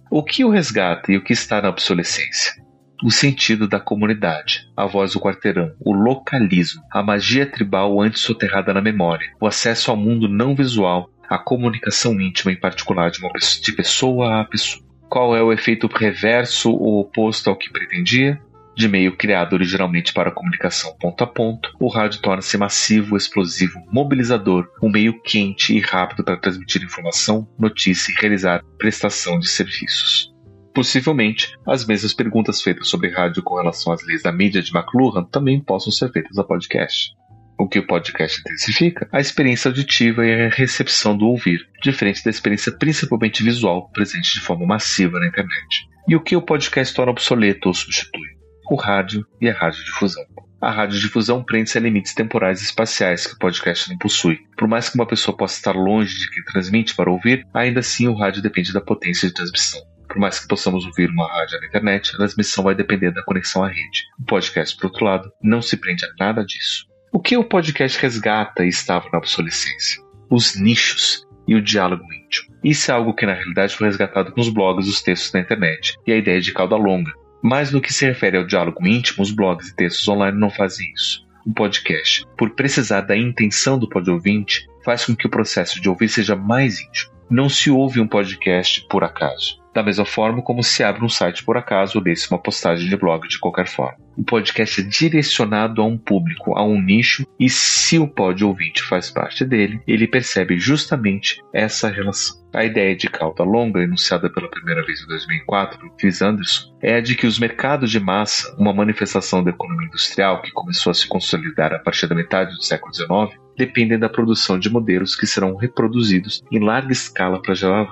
O 0.09 0.23
que 0.23 0.43
o 0.43 0.49
resgata 0.49 1.11
e 1.11 1.17
o 1.17 1.23
que 1.23 1.33
está 1.33 1.61
na 1.61 1.69
obsolescência? 1.69 2.62
O 3.03 3.11
sentido 3.11 3.67
da 3.67 3.81
comunidade, 3.81 4.71
a 4.77 4.85
voz 4.85 5.11
do 5.11 5.19
quarteirão, 5.19 5.73
o 5.81 5.91
localismo, 5.91 6.81
a 6.89 7.03
magia 7.03 7.45
tribal 7.45 8.01
antes 8.01 8.21
soterrada 8.21 8.73
na 8.73 8.81
memória, 8.81 9.29
o 9.41 9.45
acesso 9.45 9.91
ao 9.91 9.97
mundo 9.97 10.29
não 10.29 10.55
visual, 10.55 11.09
a 11.29 11.37
comunicação 11.37 12.19
íntima 12.21 12.53
em 12.53 12.55
particular 12.55 13.11
de, 13.11 13.19
uma, 13.19 13.29
de 13.61 13.73
pessoa 13.73 14.39
a 14.39 14.45
pessoa. 14.45 14.81
Qual 15.09 15.35
é 15.35 15.43
o 15.43 15.51
efeito 15.51 15.87
reverso 15.87 16.71
ou 16.71 17.01
oposto 17.01 17.49
ao 17.49 17.57
que 17.57 17.69
pretendia? 17.69 18.39
De 18.73 18.87
meio 18.87 19.17
criado 19.17 19.51
originalmente 19.51 20.13
para 20.13 20.31
comunicação 20.31 20.95
ponto 20.97 21.25
a 21.25 21.27
ponto, 21.27 21.75
o 21.81 21.89
rádio 21.89 22.21
torna-se 22.21 22.57
massivo, 22.57 23.17
explosivo, 23.17 23.83
mobilizador, 23.91 24.69
um 24.81 24.89
meio 24.89 25.21
quente 25.21 25.75
e 25.75 25.81
rápido 25.81 26.23
para 26.23 26.37
transmitir 26.37 26.81
informação, 26.81 27.45
notícia 27.59 28.13
e 28.13 28.15
realizar 28.15 28.63
prestação 28.79 29.37
de 29.39 29.49
serviços. 29.49 30.32
Possivelmente, 30.73 31.55
as 31.67 31.85
mesmas 31.85 32.13
perguntas 32.13 32.61
feitas 32.61 32.87
sobre 32.87 33.09
rádio 33.09 33.43
com 33.43 33.55
relação 33.55 33.93
às 33.93 34.03
leis 34.05 34.23
da 34.23 34.31
mídia 34.31 34.61
de 34.61 34.75
McLuhan 34.75 35.23
também 35.25 35.61
possam 35.61 35.91
ser 35.91 36.11
feitas 36.11 36.37
a 36.37 36.43
podcast. 36.43 37.11
O 37.57 37.67
que 37.67 37.79
o 37.79 37.85
podcast 37.85 38.41
intensifica? 38.41 39.07
A 39.11 39.19
experiência 39.19 39.69
auditiva 39.69 40.25
e 40.25 40.45
a 40.45 40.49
recepção 40.49 41.15
do 41.15 41.27
ouvir, 41.27 41.67
diferente 41.81 42.23
da 42.23 42.31
experiência 42.31 42.71
principalmente 42.71 43.43
visual 43.43 43.89
presente 43.91 44.33
de 44.33 44.41
forma 44.41 44.65
massiva 44.65 45.19
na 45.19 45.27
internet. 45.27 45.87
E 46.07 46.15
o 46.15 46.21
que 46.21 46.35
o 46.35 46.41
podcast 46.41 46.93
torna 46.93 47.11
obsoleto 47.11 47.67
ou 47.67 47.73
substitui? 47.73 48.33
o 48.69 48.75
rádio 48.75 49.25
e 49.41 49.49
a 49.49 49.53
radiodifusão. 49.53 50.23
A 50.61 50.71
radiodifusão 50.71 51.43
prende-se 51.43 51.77
a 51.77 51.81
limites 51.81 52.13
temporais 52.13 52.61
e 52.61 52.63
espaciais 52.63 53.27
que 53.27 53.33
o 53.33 53.37
podcast 53.37 53.89
não 53.89 53.97
possui. 53.97 54.39
Por 54.57 54.67
mais 54.67 54.87
que 54.89 54.95
uma 54.95 55.05
pessoa 55.05 55.35
possa 55.35 55.57
estar 55.57 55.75
longe 55.75 56.17
de 56.17 56.29
quem 56.29 56.43
transmite 56.43 56.95
para 56.95 57.11
ouvir, 57.11 57.45
ainda 57.53 57.81
assim 57.81 58.07
o 58.07 58.15
rádio 58.15 58.41
depende 58.41 58.71
da 58.71 58.79
potência 58.79 59.27
de 59.27 59.33
transmissão. 59.33 59.81
Por 60.13 60.19
mais 60.19 60.37
que 60.37 60.47
possamos 60.47 60.85
ouvir 60.85 61.09
uma 61.09 61.27
rádio 61.27 61.59
na 61.59 61.65
internet, 61.65 62.11
a 62.13 62.17
transmissão 62.17 62.63
vai 62.63 62.75
depender 62.75 63.09
da 63.09 63.23
conexão 63.23 63.63
à 63.63 63.67
rede. 63.67 64.03
O 64.19 64.25
podcast, 64.25 64.77
por 64.77 64.85
outro 64.85 65.05
lado, 65.05 65.31
não 65.41 65.59
se 65.59 65.75
prende 65.75 66.05
a 66.05 66.09
nada 66.19 66.45
disso. 66.45 66.85
O 67.11 67.19
que 67.19 67.35
o 67.35 67.43
podcast 67.43 67.99
resgata 67.99 68.63
e 68.63 68.67
estava 68.67 69.09
na 69.11 69.17
obsolescência? 69.17 70.03
Os 70.29 70.55
nichos 70.55 71.25
e 71.47 71.55
o 71.55 71.61
diálogo 71.63 72.03
íntimo. 72.13 72.55
Isso 72.63 72.91
é 72.91 72.93
algo 72.93 73.15
que 73.15 73.25
na 73.25 73.33
realidade 73.33 73.75
foi 73.75 73.87
resgatado 73.87 74.31
com 74.31 74.39
os 74.39 74.49
blogs 74.49 74.87
os 74.87 75.01
textos 75.01 75.33
na 75.33 75.39
internet, 75.39 75.97
e 76.05 76.13
a 76.13 76.15
ideia 76.17 76.39
de 76.39 76.53
cauda 76.53 76.75
longa, 76.75 77.11
mas 77.41 77.71
no 77.71 77.81
que 77.81 77.91
se 77.91 78.05
refere 78.05 78.37
ao 78.37 78.45
diálogo 78.45 78.85
íntimo, 78.85 79.23
os 79.23 79.31
blogs 79.31 79.69
e 79.69 79.75
textos 79.75 80.07
online 80.07 80.37
não 80.37 80.51
fazem 80.51 80.93
isso. 80.93 81.25
O 81.43 81.51
podcast, 81.51 82.23
por 82.37 82.51
precisar 82.51 83.01
da 83.01 83.17
intenção 83.17 83.79
do 83.79 83.89
pod-ouvinte, 83.89 84.67
faz 84.85 85.05
com 85.05 85.15
que 85.15 85.25
o 85.25 85.31
processo 85.31 85.81
de 85.81 85.89
ouvir 85.89 86.07
seja 86.07 86.35
mais 86.35 86.79
íntimo. 86.79 87.11
Não 87.31 87.49
se 87.49 87.71
ouve 87.71 87.99
um 87.99 88.07
podcast 88.07 88.85
por 88.87 89.03
acaso 89.03 89.62
da 89.73 89.83
mesma 89.83 90.05
forma 90.05 90.41
como 90.41 90.63
se 90.63 90.83
abre 90.83 91.03
um 91.03 91.09
site 91.09 91.43
por 91.43 91.57
acaso 91.57 91.97
ou 91.97 92.03
desce 92.03 92.29
uma 92.29 92.41
postagem 92.41 92.87
de 92.87 92.95
blog 92.95 93.27
de 93.27 93.39
qualquer 93.39 93.67
forma. 93.67 93.97
O 94.15 94.23
podcast 94.23 94.81
é 94.81 94.83
direcionado 94.83 95.81
a 95.81 95.85
um 95.85 95.97
público, 95.97 96.55
a 96.55 96.63
um 96.63 96.79
nicho, 96.79 97.25
e 97.39 97.49
se 97.49 97.97
o 97.97 98.07
pod 98.07 98.43
ouvinte 98.45 98.83
faz 98.83 99.09
parte 99.09 99.43
dele, 99.43 99.81
ele 99.87 100.07
percebe 100.07 100.59
justamente 100.59 101.41
essa 101.51 101.89
relação. 101.89 102.43
A 102.53 102.63
ideia 102.63 102.95
de 102.95 103.09
cauda 103.09 103.43
longa, 103.43 103.81
enunciada 103.81 104.29
pela 104.29 104.47
primeira 104.47 104.85
vez 104.85 105.01
em 105.01 105.07
2004 105.07 105.79
por 105.79 105.95
Chris 105.97 106.21
Anderson, 106.21 106.71
é 106.79 106.95
a 106.95 107.01
de 107.01 107.15
que 107.15 107.25
os 107.25 107.39
mercados 107.39 107.89
de 107.89 107.99
massa, 107.99 108.55
uma 108.59 108.71
manifestação 108.71 109.43
da 109.43 109.49
economia 109.49 109.87
industrial 109.87 110.43
que 110.43 110.51
começou 110.51 110.91
a 110.91 110.93
se 110.93 111.07
consolidar 111.07 111.73
a 111.73 111.79
partir 111.79 112.05
da 112.05 112.13
metade 112.13 112.53
do 112.53 112.61
século 112.61 112.93
XIX, 112.93 113.41
dependem 113.57 113.97
da 113.97 114.09
produção 114.09 114.59
de 114.59 114.69
modelos 114.69 115.15
que 115.15 115.25
serão 115.25 115.55
reproduzidos 115.55 116.43
em 116.51 116.59
larga 116.59 116.91
escala 116.91 117.41
para 117.41 117.53
gerar. 117.53 117.87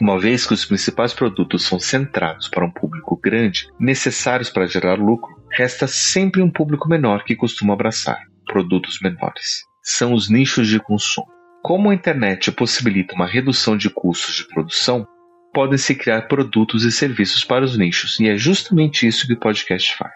Uma 0.00 0.18
vez 0.18 0.46
que 0.46 0.54
os 0.54 0.64
principais 0.64 1.12
produtos 1.12 1.64
são 1.64 1.78
centrados 1.80 2.48
para 2.48 2.64
um 2.64 2.70
público 2.70 3.16
grande, 3.16 3.68
necessários 3.80 4.48
para 4.48 4.66
gerar 4.66 4.94
lucro, 4.94 5.36
resta 5.50 5.88
sempre 5.88 6.40
um 6.40 6.50
público 6.50 6.88
menor 6.88 7.24
que 7.24 7.34
costuma 7.34 7.72
abraçar 7.72 8.28
produtos 8.46 9.00
menores. 9.02 9.64
São 9.82 10.12
os 10.12 10.30
nichos 10.30 10.68
de 10.68 10.78
consumo. 10.78 11.26
Como 11.62 11.90
a 11.90 11.94
internet 11.94 12.52
possibilita 12.52 13.14
uma 13.14 13.26
redução 13.26 13.76
de 13.76 13.90
custos 13.90 14.36
de 14.36 14.46
produção, 14.46 15.06
podem-se 15.52 15.94
criar 15.96 16.22
produtos 16.28 16.84
e 16.84 16.92
serviços 16.92 17.42
para 17.42 17.64
os 17.64 17.76
nichos, 17.76 18.20
e 18.20 18.28
é 18.28 18.36
justamente 18.36 19.06
isso 19.06 19.26
que 19.26 19.32
o 19.32 19.38
podcast 19.38 19.96
faz. 19.96 20.14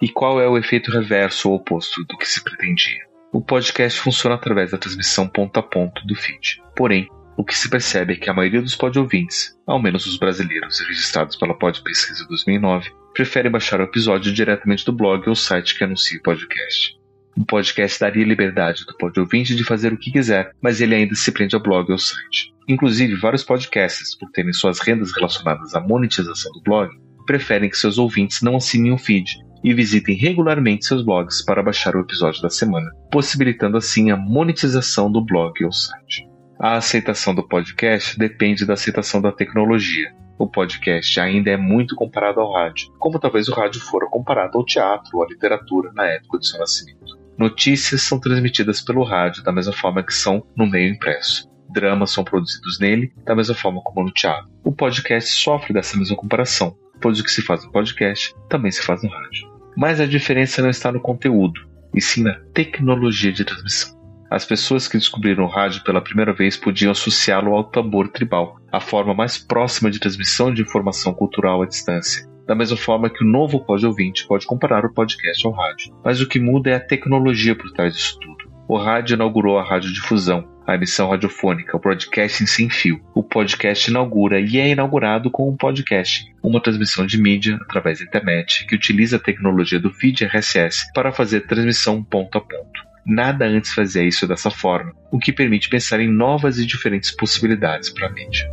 E 0.00 0.08
qual 0.08 0.40
é 0.40 0.48
o 0.48 0.56
efeito 0.56 0.90
reverso 0.90 1.50
ou 1.50 1.56
oposto 1.56 2.02
do 2.04 2.16
que 2.16 2.28
se 2.28 2.42
pretendia? 2.42 3.04
O 3.32 3.42
podcast 3.42 4.00
funciona 4.00 4.36
através 4.36 4.70
da 4.70 4.78
transmissão 4.78 5.28
ponto 5.28 5.58
a 5.58 5.62
ponto 5.62 6.06
do 6.06 6.14
feed. 6.14 6.62
Porém, 6.74 7.08
o 7.36 7.44
que 7.44 7.56
se 7.56 7.68
percebe 7.68 8.12
é 8.12 8.16
que 8.16 8.30
a 8.30 8.34
maioria 8.34 8.62
dos 8.62 8.76
pod-ouvintes, 8.76 9.58
ao 9.66 9.82
menos 9.82 10.06
os 10.06 10.16
brasileiros 10.16 10.80
registrados 10.86 11.36
pela 11.36 11.58
Pod 11.58 11.82
Pesquisa 11.82 12.24
2009, 12.28 12.90
preferem 13.12 13.50
baixar 13.50 13.80
o 13.80 13.84
episódio 13.84 14.32
diretamente 14.32 14.84
do 14.84 14.92
blog 14.92 15.28
ou 15.28 15.34
site 15.34 15.76
que 15.76 15.84
anuncia 15.84 16.18
o 16.18 16.22
podcast. 16.22 16.96
O 17.36 17.44
podcast 17.44 17.98
daria 17.98 18.24
liberdade 18.24 18.84
do 18.86 18.96
pod-ouvinte 18.96 19.56
de 19.56 19.64
fazer 19.64 19.92
o 19.92 19.98
que 19.98 20.12
quiser, 20.12 20.52
mas 20.62 20.80
ele 20.80 20.94
ainda 20.94 21.14
se 21.16 21.32
prende 21.32 21.56
ao 21.56 21.62
blog 21.62 21.90
ou 21.90 21.98
site. 21.98 22.52
Inclusive, 22.68 23.16
vários 23.16 23.42
podcasts, 23.42 24.16
por 24.16 24.30
terem 24.30 24.52
suas 24.52 24.78
rendas 24.78 25.12
relacionadas 25.12 25.74
à 25.74 25.80
monetização 25.80 26.52
do 26.52 26.62
blog, 26.62 26.90
preferem 27.26 27.68
que 27.68 27.76
seus 27.76 27.98
ouvintes 27.98 28.42
não 28.42 28.56
assinem 28.56 28.92
o 28.92 28.98
feed 28.98 29.38
e 29.64 29.74
visitem 29.74 30.14
regularmente 30.14 30.84
seus 30.84 31.02
blogs 31.02 31.42
para 31.44 31.62
baixar 31.62 31.96
o 31.96 32.00
episódio 32.00 32.40
da 32.42 32.50
semana, 32.50 32.90
possibilitando 33.10 33.76
assim 33.76 34.10
a 34.10 34.16
monetização 34.16 35.10
do 35.10 35.24
blog 35.24 35.64
ou 35.64 35.72
site. 35.72 36.33
A 36.64 36.76
aceitação 36.76 37.34
do 37.34 37.46
podcast 37.46 38.18
depende 38.18 38.64
da 38.64 38.72
aceitação 38.72 39.20
da 39.20 39.30
tecnologia. 39.30 40.14
O 40.38 40.48
podcast 40.48 41.20
ainda 41.20 41.50
é 41.50 41.58
muito 41.58 41.94
comparado 41.94 42.40
ao 42.40 42.54
rádio, 42.54 42.90
como 42.98 43.18
talvez 43.18 43.50
o 43.50 43.54
rádio 43.54 43.82
fora 43.82 44.06
comparado 44.06 44.56
ao 44.56 44.64
teatro 44.64 45.10
ou 45.12 45.22
à 45.22 45.26
literatura 45.26 45.92
na 45.92 46.06
época 46.06 46.38
de 46.38 46.48
seu 46.48 46.58
nascimento. 46.58 47.18
Notícias 47.36 48.00
são 48.00 48.18
transmitidas 48.18 48.80
pelo 48.80 49.04
rádio 49.04 49.42
da 49.44 49.52
mesma 49.52 49.74
forma 49.74 50.02
que 50.02 50.14
são 50.14 50.42
no 50.56 50.66
meio 50.66 50.94
impresso. 50.94 51.50
Dramas 51.68 52.12
são 52.12 52.24
produzidos 52.24 52.78
nele 52.80 53.12
da 53.26 53.36
mesma 53.36 53.54
forma 53.54 53.82
como 53.82 54.02
no 54.02 54.10
teatro. 54.10 54.48
O 54.64 54.72
podcast 54.72 55.32
sofre 55.32 55.74
dessa 55.74 55.98
mesma 55.98 56.16
comparação, 56.16 56.74
pois 56.98 57.20
o 57.20 57.24
que 57.24 57.30
se 57.30 57.42
faz 57.42 57.62
no 57.62 57.72
podcast 57.72 58.34
também 58.48 58.72
se 58.72 58.80
faz 58.80 59.02
no 59.02 59.10
rádio. 59.10 59.52
Mas 59.76 60.00
a 60.00 60.06
diferença 60.06 60.62
não 60.62 60.70
está 60.70 60.90
no 60.90 60.98
conteúdo, 60.98 61.60
e 61.94 62.00
sim 62.00 62.22
na 62.22 62.40
tecnologia 62.54 63.34
de 63.34 63.44
transmissão. 63.44 64.02
As 64.30 64.44
pessoas 64.44 64.88
que 64.88 64.98
descobriram 64.98 65.44
o 65.44 65.48
rádio 65.48 65.84
pela 65.84 66.00
primeira 66.00 66.32
vez 66.32 66.56
podiam 66.56 66.92
associá-lo 66.92 67.54
ao 67.54 67.64
tambor 67.64 68.08
tribal, 68.08 68.56
a 68.72 68.80
forma 68.80 69.14
mais 69.14 69.38
próxima 69.38 69.90
de 69.90 70.00
transmissão 70.00 70.52
de 70.52 70.62
informação 70.62 71.12
cultural 71.12 71.62
à 71.62 71.66
distância. 71.66 72.26
Da 72.46 72.54
mesma 72.54 72.76
forma 72.76 73.08
que 73.08 73.24
o 73.24 73.26
novo 73.26 73.64
pod 73.64 73.86
ouvinte 73.86 74.26
pode 74.26 74.46
comparar 74.46 74.84
o 74.84 74.92
podcast 74.92 75.46
ao 75.46 75.52
rádio. 75.52 75.94
Mas 76.04 76.20
o 76.20 76.28
que 76.28 76.38
muda 76.38 76.70
é 76.70 76.74
a 76.74 76.80
tecnologia 76.80 77.56
por 77.56 77.70
trás 77.72 77.94
disso 77.94 78.18
tudo. 78.20 78.52
O 78.66 78.76
rádio 78.76 79.14
inaugurou 79.14 79.58
a 79.58 79.62
radiodifusão, 79.62 80.48
a 80.66 80.74
emissão 80.74 81.10
radiofônica, 81.10 81.76
o 81.76 81.80
broadcasting 81.80 82.46
sem 82.46 82.70
fio. 82.70 83.00
O 83.14 83.22
podcast 83.22 83.90
inaugura 83.90 84.40
e 84.40 84.58
é 84.58 84.68
inaugurado 84.70 85.30
com 85.30 85.48
um 85.48 85.56
podcast, 85.56 86.24
uma 86.42 86.60
transmissão 86.60 87.06
de 87.06 87.20
mídia 87.20 87.58
através 87.62 87.98
da 87.98 88.06
internet 88.06 88.66
que 88.66 88.74
utiliza 88.74 89.16
a 89.16 89.20
tecnologia 89.20 89.78
do 89.78 89.90
feed 89.90 90.24
RSS 90.24 90.90
para 90.94 91.12
fazer 91.12 91.46
transmissão 91.46 92.02
ponto 92.02 92.38
a 92.38 92.40
ponto. 92.40 92.83
Nada 93.06 93.44
antes 93.44 93.74
fazia 93.74 94.02
isso 94.02 94.26
dessa 94.26 94.50
forma, 94.50 94.94
o 95.12 95.18
que 95.18 95.32
permite 95.32 95.68
pensar 95.68 96.00
em 96.00 96.08
novas 96.08 96.58
e 96.58 96.64
diferentes 96.64 97.10
possibilidades 97.10 97.90
para 97.90 98.06
a 98.06 98.10
mídia. 98.10 98.50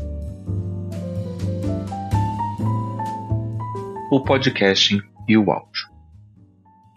O 4.12 4.22
podcasting 4.26 5.02
e 5.28 5.38
o 5.38 5.50
áudio. 5.52 5.90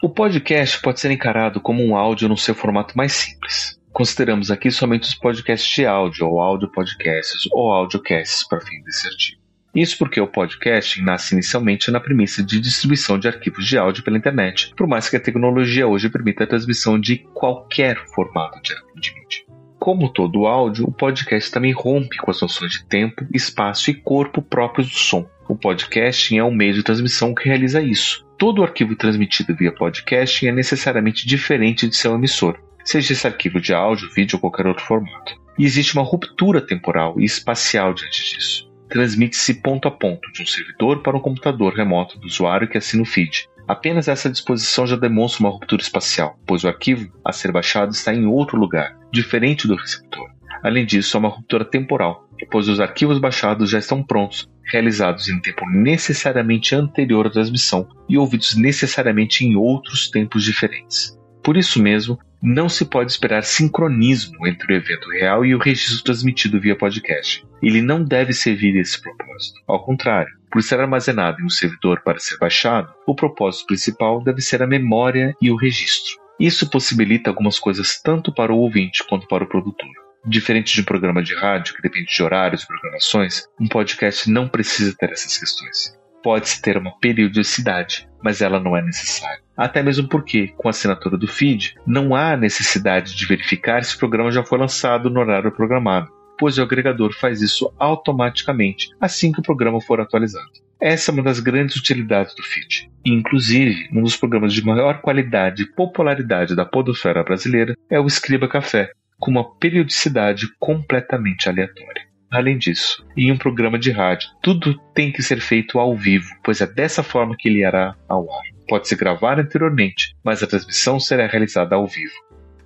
O 0.02 0.08
podcast 0.08 0.82
pode 0.82 0.98
ser 0.98 1.12
encarado 1.12 1.60
como 1.60 1.82
um 1.82 1.96
áudio 1.96 2.28
no 2.28 2.36
seu 2.36 2.54
formato 2.54 2.96
mais 2.96 3.12
simples. 3.12 3.80
Consideramos 3.92 4.50
aqui 4.50 4.70
somente 4.72 5.04
os 5.04 5.14
podcasts 5.14 5.72
de 5.72 5.86
áudio, 5.86 6.26
ou 6.26 6.40
áudio 6.40 6.68
podcasts, 6.72 7.48
ou 7.52 7.72
audiocasts, 7.72 8.46
para 8.48 8.60
fim 8.60 8.82
desse 8.82 9.06
artigo. 9.06 9.43
Isso 9.74 9.98
porque 9.98 10.20
o 10.20 10.26
podcast 10.26 11.02
nasce 11.02 11.34
inicialmente 11.34 11.90
na 11.90 11.98
premissa 11.98 12.42
de 12.42 12.60
distribuição 12.60 13.18
de 13.18 13.26
arquivos 13.26 13.66
de 13.66 13.76
áudio 13.76 14.04
pela 14.04 14.16
internet, 14.16 14.72
por 14.76 14.86
mais 14.86 15.08
que 15.08 15.16
a 15.16 15.20
tecnologia 15.20 15.86
hoje 15.86 16.08
permita 16.08 16.44
a 16.44 16.46
transmissão 16.46 16.98
de 16.98 17.18
qualquer 17.34 17.96
formato 18.14 18.60
de, 18.62 18.74
de 19.00 19.14
mídia. 19.14 19.44
Como 19.78 20.12
todo 20.12 20.46
áudio, 20.46 20.86
o 20.86 20.92
podcast 20.92 21.50
também 21.50 21.72
rompe 21.72 22.16
com 22.18 22.30
as 22.30 22.40
noções 22.40 22.72
de 22.72 22.84
tempo, 22.86 23.26
espaço 23.34 23.90
e 23.90 23.94
corpo 23.94 24.40
próprios 24.40 24.88
do 24.88 24.96
som. 24.96 25.28
O 25.48 25.56
podcasting 25.56 26.38
é 26.38 26.44
um 26.44 26.54
meio 26.54 26.72
de 26.72 26.82
transmissão 26.82 27.34
que 27.34 27.48
realiza 27.48 27.82
isso, 27.82 28.24
todo 28.38 28.62
arquivo 28.62 28.96
transmitido 28.96 29.54
via 29.54 29.72
podcasting 29.72 30.46
é 30.46 30.52
necessariamente 30.52 31.26
diferente 31.26 31.88
de 31.88 31.96
seu 31.96 32.14
emissor, 32.14 32.58
seja 32.84 33.12
esse 33.12 33.26
arquivo 33.26 33.60
de 33.60 33.74
áudio, 33.74 34.10
vídeo 34.10 34.36
ou 34.36 34.40
qualquer 34.40 34.66
outro 34.66 34.84
formato. 34.84 35.34
E 35.58 35.64
existe 35.64 35.94
uma 35.94 36.04
ruptura 36.04 36.60
temporal 36.60 37.20
e 37.20 37.24
espacial 37.24 37.94
diante 37.94 38.34
disso. 38.34 38.73
Transmite-se 38.88 39.54
ponto 39.54 39.88
a 39.88 39.90
ponto 39.90 40.30
de 40.32 40.42
um 40.42 40.46
servidor 40.46 41.02
para 41.02 41.16
um 41.16 41.20
computador 41.20 41.74
remoto 41.74 42.18
do 42.18 42.26
usuário 42.26 42.68
que 42.68 42.78
assina 42.78 43.02
o 43.02 43.06
feed. 43.06 43.48
Apenas 43.66 44.08
essa 44.08 44.30
disposição 44.30 44.86
já 44.86 44.96
demonstra 44.96 45.42
uma 45.42 45.50
ruptura 45.50 45.80
espacial, 45.80 46.38
pois 46.46 46.64
o 46.64 46.68
arquivo 46.68 47.10
a 47.24 47.32
ser 47.32 47.50
baixado 47.50 47.92
está 47.92 48.14
em 48.14 48.26
outro 48.26 48.58
lugar, 48.58 48.94
diferente 49.10 49.66
do 49.66 49.74
receptor. 49.74 50.28
Além 50.62 50.84
disso, 50.84 51.16
há 51.16 51.20
uma 51.20 51.28
ruptura 51.28 51.64
temporal, 51.64 52.28
pois 52.50 52.68
os 52.68 52.80
arquivos 52.80 53.18
baixados 53.18 53.70
já 53.70 53.78
estão 53.78 54.02
prontos 54.02 54.48
realizados 54.70 55.28
em 55.28 55.34
um 55.34 55.40
tempo 55.40 55.68
necessariamente 55.68 56.74
anterior 56.74 57.26
à 57.26 57.30
transmissão 57.30 57.88
e 58.08 58.16
ouvidos 58.16 58.54
necessariamente 58.56 59.44
em 59.44 59.56
outros 59.56 60.10
tempos 60.10 60.42
diferentes. 60.42 61.18
Por 61.42 61.56
isso 61.56 61.82
mesmo, 61.82 62.18
não 62.44 62.68
se 62.68 62.84
pode 62.84 63.10
esperar 63.10 63.42
sincronismo 63.42 64.46
entre 64.46 64.74
o 64.74 64.76
evento 64.76 65.08
real 65.08 65.46
e 65.46 65.54
o 65.54 65.58
registro 65.58 66.04
transmitido 66.04 66.60
via 66.60 66.76
podcast. 66.76 67.42
Ele 67.62 67.80
não 67.80 68.04
deve 68.04 68.34
servir 68.34 68.76
esse 68.76 69.00
propósito. 69.00 69.60
Ao 69.66 69.82
contrário, 69.82 70.30
por 70.52 70.62
ser 70.62 70.78
armazenado 70.78 71.40
em 71.40 71.46
um 71.46 71.48
servidor 71.48 72.02
para 72.04 72.18
ser 72.18 72.36
baixado, 72.36 72.92
o 73.06 73.14
propósito 73.14 73.66
principal 73.68 74.22
deve 74.22 74.42
ser 74.42 74.62
a 74.62 74.66
memória 74.66 75.34
e 75.40 75.50
o 75.50 75.56
registro. 75.56 76.22
Isso 76.38 76.68
possibilita 76.68 77.30
algumas 77.30 77.58
coisas 77.58 77.98
tanto 78.02 78.30
para 78.32 78.52
o 78.52 78.58
ouvinte 78.58 79.02
quanto 79.08 79.26
para 79.26 79.44
o 79.44 79.48
produtor. 79.48 79.88
Diferente 80.26 80.74
de 80.74 80.82
um 80.82 80.84
programa 80.84 81.22
de 81.22 81.34
rádio, 81.34 81.74
que 81.74 81.82
depende 81.82 82.14
de 82.14 82.22
horários 82.22 82.62
e 82.62 82.66
programações, 82.66 83.46
um 83.58 83.66
podcast 83.66 84.30
não 84.30 84.48
precisa 84.48 84.94
ter 84.98 85.10
essas 85.10 85.38
questões. 85.38 85.98
Pode-se 86.22 86.60
ter 86.60 86.76
uma 86.76 86.98
periodicidade, 86.98 88.06
mas 88.22 88.42
ela 88.42 88.60
não 88.60 88.76
é 88.76 88.82
necessária. 88.82 89.43
Até 89.56 89.82
mesmo 89.82 90.08
porque, 90.08 90.48
com 90.56 90.68
a 90.68 90.70
assinatura 90.70 91.16
do 91.16 91.28
feed, 91.28 91.74
não 91.86 92.14
há 92.14 92.36
necessidade 92.36 93.14
de 93.14 93.26
verificar 93.26 93.84
se 93.84 93.94
o 93.94 93.98
programa 93.98 94.30
já 94.30 94.42
foi 94.42 94.58
lançado 94.58 95.08
no 95.08 95.20
horário 95.20 95.52
programado, 95.52 96.10
pois 96.38 96.58
o 96.58 96.62
agregador 96.62 97.12
faz 97.12 97.40
isso 97.40 97.72
automaticamente 97.78 98.90
assim 99.00 99.30
que 99.30 99.40
o 99.40 99.44
programa 99.44 99.80
for 99.80 100.00
atualizado. 100.00 100.50
Essa 100.80 101.10
é 101.10 101.14
uma 101.14 101.22
das 101.22 101.40
grandes 101.40 101.76
utilidades 101.76 102.34
do 102.34 102.42
feed. 102.42 102.90
Inclusive, 103.06 103.88
um 103.92 104.02
dos 104.02 104.16
programas 104.16 104.52
de 104.52 104.64
maior 104.64 105.00
qualidade 105.00 105.62
e 105.62 105.66
popularidade 105.66 106.56
da 106.56 106.66
podosfera 106.66 107.22
brasileira 107.22 107.76
é 107.88 107.98
o 107.98 108.06
Escriba 108.06 108.48
Café, 108.48 108.90
com 109.18 109.30
uma 109.30 109.56
periodicidade 109.56 110.48
completamente 110.58 111.48
aleatória. 111.48 112.13
Além 112.30 112.58
disso, 112.58 113.04
em 113.16 113.30
um 113.30 113.36
programa 113.36 113.78
de 113.78 113.90
rádio, 113.90 114.28
tudo 114.42 114.78
tem 114.94 115.12
que 115.12 115.22
ser 115.22 115.40
feito 115.40 115.78
ao 115.78 115.96
vivo, 115.96 116.28
pois 116.42 116.60
é 116.60 116.66
dessa 116.66 117.02
forma 117.02 117.36
que 117.38 117.48
ele 117.48 117.64
irá 117.64 117.94
ao 118.08 118.30
ar. 118.32 118.42
Pode-se 118.68 118.96
gravar 118.96 119.38
anteriormente, 119.38 120.16
mas 120.24 120.42
a 120.42 120.46
transmissão 120.46 120.98
será 120.98 121.26
realizada 121.26 121.76
ao 121.76 121.86
vivo. 121.86 122.14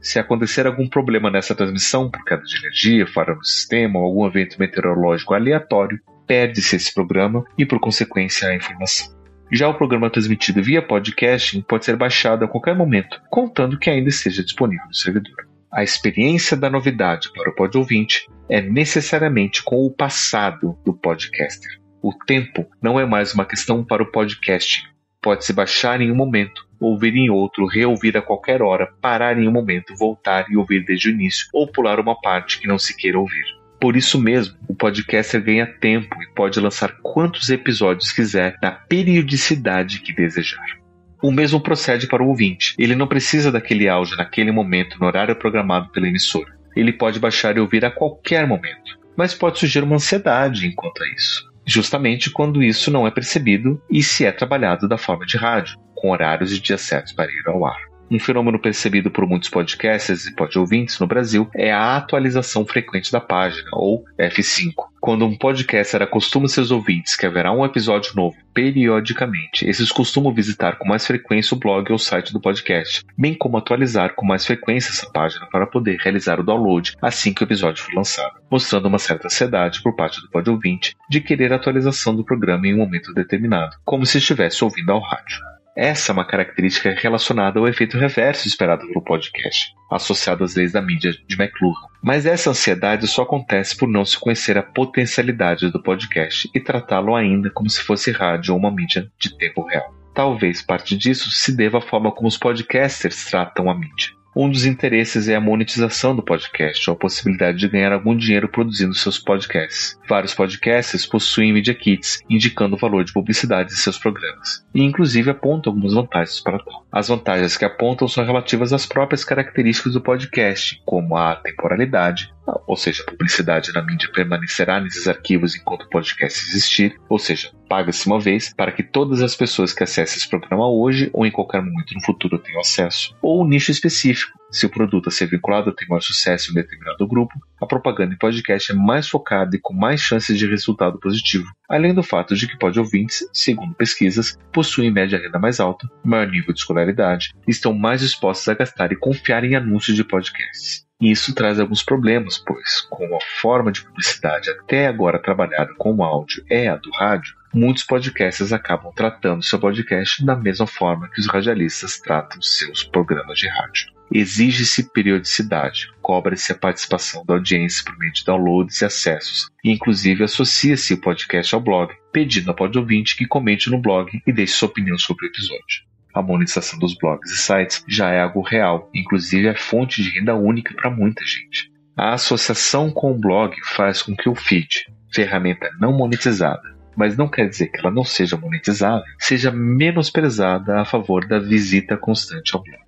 Se 0.01 0.19
acontecer 0.19 0.67
algum 0.67 0.89
problema 0.89 1.31
nessa 1.31 1.55
transmissão, 1.55 2.11
por 2.11 2.25
queda 2.25 2.43
de 2.43 2.57
energia, 2.59 3.07
falha 3.07 3.35
no 3.35 3.45
sistema 3.45 3.99
ou 3.99 4.05
algum 4.05 4.27
evento 4.27 4.57
meteorológico 4.59 5.35
aleatório, 5.35 5.99
perde-se 6.27 6.77
esse 6.77 6.95
programa 6.95 7.45
e, 7.57 7.67
por 7.67 7.81
consequência, 7.81 8.49
a 8.49 8.55
informação. 8.55 9.19
Já 9.51 9.69
o 9.69 9.75
programa 9.75 10.11
transmitido 10.11 10.63
via 10.63 10.83
podcasting 10.83 11.63
pode 11.63 11.85
ser 11.85 11.97
baixado 11.97 12.45
a 12.45 12.49
qualquer 12.49 12.77
momento, 12.77 13.21
contando 13.31 13.79
que 13.79 13.89
ainda 13.89 14.09
esteja 14.09 14.45
disponível 14.45 14.87
no 14.87 14.95
servidor. 14.95 15.48
A 15.71 15.83
experiência 15.83 16.57
da 16.57 16.71
novidade 16.71 17.31
para 17.33 17.51
o 17.51 17.55
pod 17.55 17.77
ouvinte 17.77 18.27
é 18.49 18.61
necessariamente 18.61 19.63
com 19.63 19.85
o 19.85 19.91
passado 19.91 20.79
do 20.83 20.95
podcaster. 20.95 21.79
O 22.03 22.11
tempo 22.13 22.67
não 22.81 22.99
é 22.99 23.05
mais 23.05 23.35
uma 23.35 23.45
questão 23.45 23.85
para 23.85 24.03
o 24.03 24.11
podcasting. 24.11 24.81
Pode-se 25.21 25.53
baixar 25.53 26.01
em 26.01 26.11
um 26.11 26.15
momento, 26.15 26.67
ouvir 26.81 27.15
em 27.15 27.29
outro, 27.29 27.67
reouvir 27.67 28.17
a 28.17 28.23
qualquer 28.23 28.63
hora, 28.63 28.95
parar 29.03 29.39
em 29.39 29.47
um 29.47 29.53
momento, 29.53 29.95
voltar 29.95 30.47
e 30.51 30.57
ouvir 30.57 30.87
desde 30.87 31.11
o 31.11 31.13
início, 31.13 31.47
ou 31.53 31.71
pular 31.71 32.01
uma 32.01 32.19
parte 32.19 32.59
que 32.59 32.67
não 32.67 32.79
se 32.79 32.97
queira 32.97 33.19
ouvir. 33.19 33.45
Por 33.79 33.95
isso 33.95 34.19
mesmo, 34.19 34.57
o 34.67 34.75
podcaster 34.75 35.43
ganha 35.43 35.67
tempo 35.67 36.17
e 36.23 36.35
pode 36.35 36.59
lançar 36.59 36.97
quantos 37.03 37.51
episódios 37.51 38.11
quiser 38.11 38.57
na 38.63 38.71
periodicidade 38.71 40.01
que 40.01 40.15
desejar. 40.15 40.78
O 41.23 41.33
mesmo 41.33 41.61
procede 41.61 42.07
para 42.07 42.23
o 42.23 42.29
ouvinte. 42.29 42.75
Ele 42.79 42.95
não 42.95 43.07
precisa 43.07 43.51
daquele 43.51 43.89
áudio 43.89 44.17
naquele 44.17 44.53
momento, 44.53 44.99
no 45.01 45.07
horário 45.07 45.35
programado 45.35 45.91
pela 45.91 46.07
emissora. 46.07 46.57
Ele 46.77 46.93
pode 46.93 47.19
baixar 47.19 47.57
e 47.57 47.61
ouvir 47.61 47.85
a 47.85 47.91
qualquer 47.91 48.47
momento. 48.47 48.99
Mas 49.17 49.35
pode 49.35 49.59
surgir 49.59 49.83
uma 49.83 49.97
ansiedade 49.97 50.67
enquanto 50.67 51.05
isso. 51.17 51.49
Justamente 51.67 52.31
quando 52.31 52.63
isso 52.63 52.91
não 52.91 53.07
é 53.07 53.11
percebido 53.11 53.83
e 53.91 54.03
se 54.03 54.25
é 54.25 54.33
trabalhado 54.33 54.89
da 54.89 54.97
forma 54.97 55.27
de 55.27 55.37
rádio, 55.37 55.77
com 55.95 56.11
horários 56.11 56.53
e 56.53 56.61
dias 56.61 56.81
certos 56.81 57.13
para 57.13 57.31
ir 57.31 57.43
ao 57.47 57.67
ar. 57.67 57.89
Um 58.11 58.19
fenômeno 58.19 58.59
percebido 58.59 59.11
por 59.11 59.27
muitos 59.27 59.51
podcasts 59.51 60.25
e 60.27 60.35
pod-ouvintes 60.35 60.99
no 60.99 61.07
Brasil 61.07 61.47
é 61.55 61.71
a 61.71 61.97
atualização 61.97 62.65
frequente 62.65 63.13
da 63.13 63.21
página, 63.21 63.69
ou 63.73 64.03
F5. 64.19 64.73
Quando 65.09 65.25
um 65.25 65.35
podcaster 65.35 66.03
acostuma 66.03 66.49
seus 66.49 66.71
ouvintes 66.71 67.17
que 67.17 67.25
haverá 67.25 67.51
um 67.51 67.65
episódio 67.65 68.15
novo 68.15 68.37
periodicamente, 68.53 69.67
esses 69.67 69.91
costumam 69.91 70.35
visitar 70.35 70.77
com 70.77 70.87
mais 70.87 71.07
frequência 71.07 71.55
o 71.55 71.59
blog 71.59 71.91
ou 71.91 71.99
site 71.99 72.31
do 72.31 72.39
podcast, 72.39 73.07
bem 73.17 73.33
como 73.33 73.57
atualizar 73.57 74.15
com 74.15 74.27
mais 74.27 74.45
frequência 74.45 74.91
essa 74.91 75.11
página 75.11 75.47
para 75.47 75.67
poder 75.67 75.97
realizar 75.97 76.39
o 76.39 76.43
download 76.43 76.95
assim 77.01 77.33
que 77.33 77.43
o 77.43 77.47
episódio 77.47 77.83
for 77.83 77.95
lançado, 77.95 78.35
mostrando 78.51 78.87
uma 78.87 78.99
certa 78.99 79.29
ansiedade 79.29 79.83
por 79.83 79.97
parte 79.97 80.21
do 80.21 80.29
pod-ouvinte 80.29 80.95
de 81.09 81.23
querer 81.23 81.55
a 81.55 81.57
atualização 81.57 82.15
do 82.15 82.23
programa 82.23 82.67
em 82.67 82.75
um 82.75 82.79
momento 82.79 83.15
determinado, 83.15 83.79
como 83.87 84.05
se 84.05 84.19
estivesse 84.19 84.63
ouvindo 84.63 84.93
ao 84.93 85.01
rádio. 85.01 85.39
Essa 85.81 86.11
é 86.11 86.13
uma 86.13 86.25
característica 86.25 86.93
relacionada 86.93 87.61
ao 87.61 87.69
efeito 87.69 87.97
reverso 87.97 88.49
esperado 88.49 88.85
pelo 88.89 89.01
podcast, 89.01 89.73
associado 89.89 90.43
às 90.43 90.57
leis 90.57 90.73
da 90.73 90.83
mídia 90.83 91.13
de 91.13 91.41
McLuhan. 91.41 91.87
Mas 92.03 92.27
essa 92.27 92.51
ansiedade 92.51 93.07
só 93.07 93.23
acontece 93.23 93.77
por 93.77 93.89
não 93.89 94.05
se 94.05 94.19
conhecer 94.19 94.59
a 94.59 94.63
potencialidade 94.65 95.71
do 95.71 95.81
podcast 95.81 96.51
e 96.53 96.59
tratá-lo 96.59 97.15
ainda 97.15 97.49
como 97.49 97.71
se 97.71 97.81
fosse 97.81 98.11
rádio 98.11 98.55
ou 98.55 98.59
uma 98.59 98.73
mídia 98.73 99.09
de 99.21 99.39
tempo 99.39 99.65
real. 99.65 99.95
Talvez 100.13 100.61
parte 100.63 100.97
disso 100.97 101.31
se 101.31 101.57
deva 101.57 101.79
à 101.79 101.81
forma 101.81 102.11
como 102.11 102.27
os 102.27 102.37
podcasters 102.37 103.27
tratam 103.27 103.71
a 103.71 103.75
mídia. 103.79 104.18
Um 104.41 104.49
dos 104.49 104.65
interesses 104.65 105.29
é 105.29 105.35
a 105.35 105.41
monetização 105.41 106.15
do 106.15 106.23
podcast, 106.23 106.89
ou 106.89 106.95
a 106.95 106.97
possibilidade 106.97 107.59
de 107.59 107.67
ganhar 107.67 107.93
algum 107.93 108.17
dinheiro 108.17 108.49
produzindo 108.49 108.95
seus 108.95 109.19
podcasts. 109.19 109.99
Vários 110.09 110.33
podcasts 110.33 111.05
possuem 111.05 111.53
media 111.53 111.75
kits, 111.75 112.21
indicando 112.31 112.77
o 112.77 112.79
valor 112.79 113.03
de 113.03 113.13
publicidade 113.13 113.71
de 113.71 113.77
seus 113.77 113.99
programas, 113.99 114.65
e 114.73 114.81
inclusive 114.81 115.29
apontam 115.29 115.73
algumas 115.73 115.93
vantagens 115.93 116.39
para 116.39 116.61
tal. 116.61 116.87
As 116.91 117.09
vantagens 117.09 117.57
que 117.57 117.65
apontam 117.65 118.09
são 118.09 118.25
relativas 118.25 118.73
às 118.73 118.87
próprias 118.87 119.23
características 119.23 119.93
do 119.93 120.01
podcast, 120.01 120.81
como 120.87 121.17
a 121.17 121.37
temporalidade, 121.37 122.33
ou 122.67 122.77
seja, 122.77 123.03
a 123.03 123.11
publicidade 123.11 123.73
na 123.73 123.83
mídia 123.83 124.11
permanecerá 124.13 124.81
nesses 124.81 125.07
arquivos 125.07 125.55
enquanto 125.55 125.83
o 125.83 125.91
podcast 125.91 126.49
existir, 126.49 126.99
ou 127.09 127.19
seja, 127.19 127.51
paga-se 127.69 128.07
uma 128.07 128.19
vez 128.19 128.55
para 128.55 128.73
que 128.73 128.83
todas 128.83 129.21
as 129.23 129.35
pessoas 129.35 129.73
que 129.73 129.85
acessem 129.85 130.17
esse 130.17 130.29
programa 130.29 130.67
hoje 130.67 131.11
ou 131.13 131.27
em 131.27 131.31
qualquer 131.31 131.61
momento 131.61 131.95
no 131.95 132.03
futuro 132.03 132.39
tenham 132.39 132.61
acesso, 132.61 133.15
ou 133.21 133.43
um 133.43 133.47
nicho 133.47 133.71
específico, 133.71 134.38
Se 134.51 134.65
o 134.65 134.71
produto 134.71 135.09
a 135.09 135.13
ser 135.13 135.27
vinculado 135.27 135.73
tem 135.73 135.87
maior 135.87 136.01
sucesso 136.01 136.51
em 136.51 136.55
determinado 136.55 137.07
grupo, 137.07 137.35
a 137.61 137.67
propaganda 137.67 138.15
em 138.15 138.19
podcast 138.19 138.73
é 138.73 138.75
mais 138.75 139.07
focada 139.07 139.55
e 139.55 139.61
com 139.61 139.75
mais 139.75 140.01
chances 140.01 140.39
de 140.39 140.47
resultado 140.47 140.99
positivo, 140.99 141.47
além 141.69 141.93
do 141.95 142.03
fato 142.03 142.35
de 142.35 142.49
que 142.49 142.59
pode 142.59 142.79
ouvintes, 142.79 143.29
segundo 143.33 143.75
pesquisas, 143.75 144.39
possuem 144.53 144.91
média 144.91 145.19
renda 145.19 145.39
mais 145.39 145.61
alta, 145.61 145.87
maior 146.03 146.27
nível 146.29 146.55
de 146.55 146.61
escolaridade 146.61 147.35
e 147.47 147.51
estão 147.51 147.75
mais 147.75 148.01
dispostos 148.01 148.49
a 148.49 148.55
gastar 148.55 148.91
e 148.91 148.97
confiar 148.97 149.45
em 149.45 149.55
anúncios 149.55 149.97
de 149.97 150.05
podcasts. 150.05 150.87
E 151.01 151.13
isso 151.13 151.35
traz 151.35 151.61
alguns 151.61 151.83
problemas, 151.83 152.39
pois, 152.39 152.81
como 152.91 153.15
a 153.15 153.21
forma 153.41 153.71
de 153.71 153.85
publicidade 153.85 154.51
até 154.51 154.87
agora 154.89 155.23
trabalhada 155.23 155.73
com 155.77 155.95
o 155.95 156.03
áudio 156.03 156.45
é 156.51 156.69
a 156.69 156.77
do 156.77 156.91
rádio, 156.91 157.37
muitos 157.55 157.85
podcasts 157.85 158.53
acabam 158.53 158.93
tratando 158.95 159.45
seu 159.45 159.61
podcast 159.61 160.25
da 160.25 160.35
mesma 160.35 160.67
forma 160.67 161.09
que 161.11 161.21
os 161.21 161.29
radialistas 161.29 161.99
tratam 161.99 162.43
seus 162.43 162.83
programas 162.83 163.39
de 163.39 163.47
rádio. 163.47 163.98
Exige-se 164.13 164.91
periodicidade, 164.93 165.89
cobra-se 166.01 166.53
a 166.53 166.55
participação 166.55 167.25
da 167.25 167.35
audiência 167.35 167.85
por 167.85 167.99
meio 167.99 168.13
de 168.13 168.25
downloads 168.25 168.81
e 168.81 168.85
acessos, 168.85 169.49
e 169.65 169.71
inclusive 169.71 170.25
associa-se 170.25 170.95
o 170.95 171.01
podcast 171.01 171.55
ao 171.55 171.61
blog, 171.61 171.93
pedindo 172.13 172.49
ao 172.49 172.57
pod 172.57 172.79
ouvinte 172.79 173.17
que 173.17 173.27
comente 173.27 173.71
no 173.71 173.81
blog 173.81 174.11
e 174.27 174.33
deixe 174.33 174.55
sua 174.55 174.69
opinião 174.69 174.99
sobre 174.99 175.27
o 175.27 175.29
episódio 175.29 175.89
a 176.19 176.23
monetização 176.23 176.79
dos 176.79 176.97
blogs 176.97 177.31
e 177.31 177.37
sites 177.37 177.85
já 177.87 178.11
é 178.11 178.21
algo 178.21 178.43
real, 178.43 178.91
inclusive 178.93 179.47
é 179.47 179.55
fonte 179.55 180.03
de 180.03 180.11
renda 180.11 180.35
única 180.35 180.75
para 180.75 180.91
muita 180.91 181.25
gente. 181.25 181.71
A 181.97 182.15
associação 182.15 182.91
com 182.91 183.13
o 183.13 183.19
blog 183.19 183.55
faz 183.65 184.03
com 184.03 184.17
que 184.17 184.29
o 184.29 184.35
feed, 184.35 184.87
ferramenta 185.13 185.71
não 185.81 185.97
monetizada, 185.97 186.77
mas 186.97 187.17
não 187.17 187.29
quer 187.29 187.49
dizer 187.49 187.69
que 187.69 187.79
ela 187.79 187.91
não 187.91 188.05
seja 188.05 188.37
monetizada, 188.37 189.05
seja 189.19 189.53
menosprezada 189.53 190.81
a 190.81 190.85
favor 190.85 191.27
da 191.27 191.39
visita 191.39 191.97
constante 191.97 192.55
ao 192.55 192.63
blog. 192.63 192.88